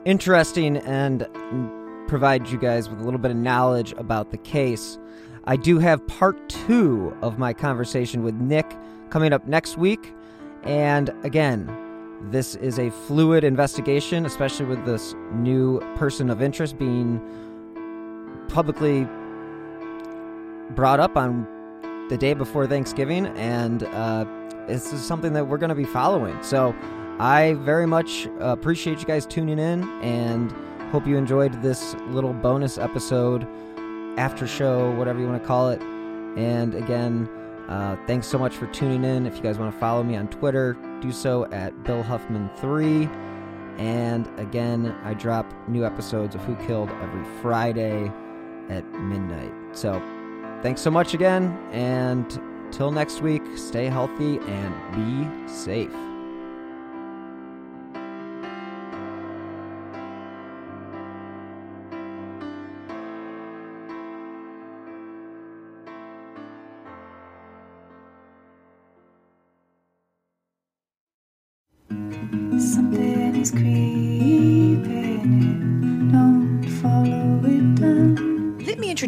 interesting 0.03 0.77
and 0.77 1.27
provide 2.07 2.47
you 2.49 2.57
guys 2.57 2.89
with 2.89 2.99
a 3.01 3.03
little 3.03 3.19
bit 3.19 3.31
of 3.31 3.37
knowledge 3.37 3.93
about 3.97 4.31
the 4.31 4.37
case. 4.37 4.97
I 5.45 5.57
do 5.57 5.77
have 5.79 6.05
part 6.07 6.49
two 6.49 7.15
of 7.21 7.37
my 7.37 7.53
conversation 7.53 8.23
with 8.23 8.35
Nick 8.35 8.75
coming 9.09 9.31
up 9.31 9.47
next 9.47 9.77
week. 9.77 10.13
And 10.63 11.11
again, 11.23 11.69
this 12.31 12.55
is 12.55 12.79
a 12.79 12.89
fluid 12.89 13.43
investigation, 13.43 14.25
especially 14.25 14.65
with 14.65 14.83
this 14.85 15.13
new 15.33 15.79
person 15.95 16.29
of 16.29 16.41
interest 16.41 16.79
being 16.79 17.21
publicly 18.47 19.07
brought 20.71 20.99
up 20.99 21.17
on 21.17 21.47
the 22.09 22.17
day 22.17 22.33
before 22.33 22.67
Thanksgiving, 22.67 23.27
and 23.27 23.83
uh, 23.83 24.25
this 24.67 24.93
is 24.93 25.01
something 25.01 25.33
that 25.33 25.47
we're 25.47 25.57
going 25.57 25.69
to 25.69 25.75
be 25.75 25.85
following. 25.85 26.41
So 26.43 26.75
I 27.19 27.53
very 27.61 27.85
much 27.85 28.27
appreciate 28.39 28.99
you 28.99 29.05
guys 29.05 29.25
tuning 29.25 29.59
in 29.59 29.83
and 30.01 30.51
hope 30.91 31.07
you 31.07 31.17
enjoyed 31.17 31.61
this 31.61 31.95
little 32.07 32.33
bonus 32.33 32.77
episode, 32.77 33.47
after 34.17 34.47
show, 34.47 34.91
whatever 34.95 35.19
you 35.19 35.27
want 35.27 35.41
to 35.41 35.47
call 35.47 35.69
it. 35.69 35.81
And 35.81 36.73
again, 36.75 37.29
uh, 37.67 37.97
thanks 38.07 38.27
so 38.27 38.37
much 38.37 38.55
for 38.55 38.67
tuning 38.67 39.03
in. 39.03 39.25
If 39.25 39.35
you 39.35 39.41
guys 39.41 39.57
want 39.57 39.73
to 39.73 39.79
follow 39.79 40.03
me 40.03 40.15
on 40.15 40.27
Twitter, 40.27 40.77
do 41.01 41.11
so 41.11 41.45
at 41.51 41.83
Bill 41.83 42.03
Huffman3. 42.03 43.09
And 43.77 44.27
again, 44.39 44.95
I 45.03 45.13
drop 45.13 45.51
new 45.67 45.85
episodes 45.85 46.35
of 46.35 46.41
Who 46.41 46.55
Killed 46.67 46.89
every 47.01 47.25
Friday 47.41 48.11
at 48.69 48.85
midnight. 48.93 49.51
So 49.73 50.01
thanks 50.65 50.81
so 50.81 50.89
much 50.89 51.13
again, 51.13 51.55
and 51.73 52.41
till 52.71 52.89
next 52.89 53.21
week, 53.21 53.43
stay 53.55 53.85
healthy 53.85 54.39
and 54.47 54.73
be 54.95 55.47
safe. 55.47 55.93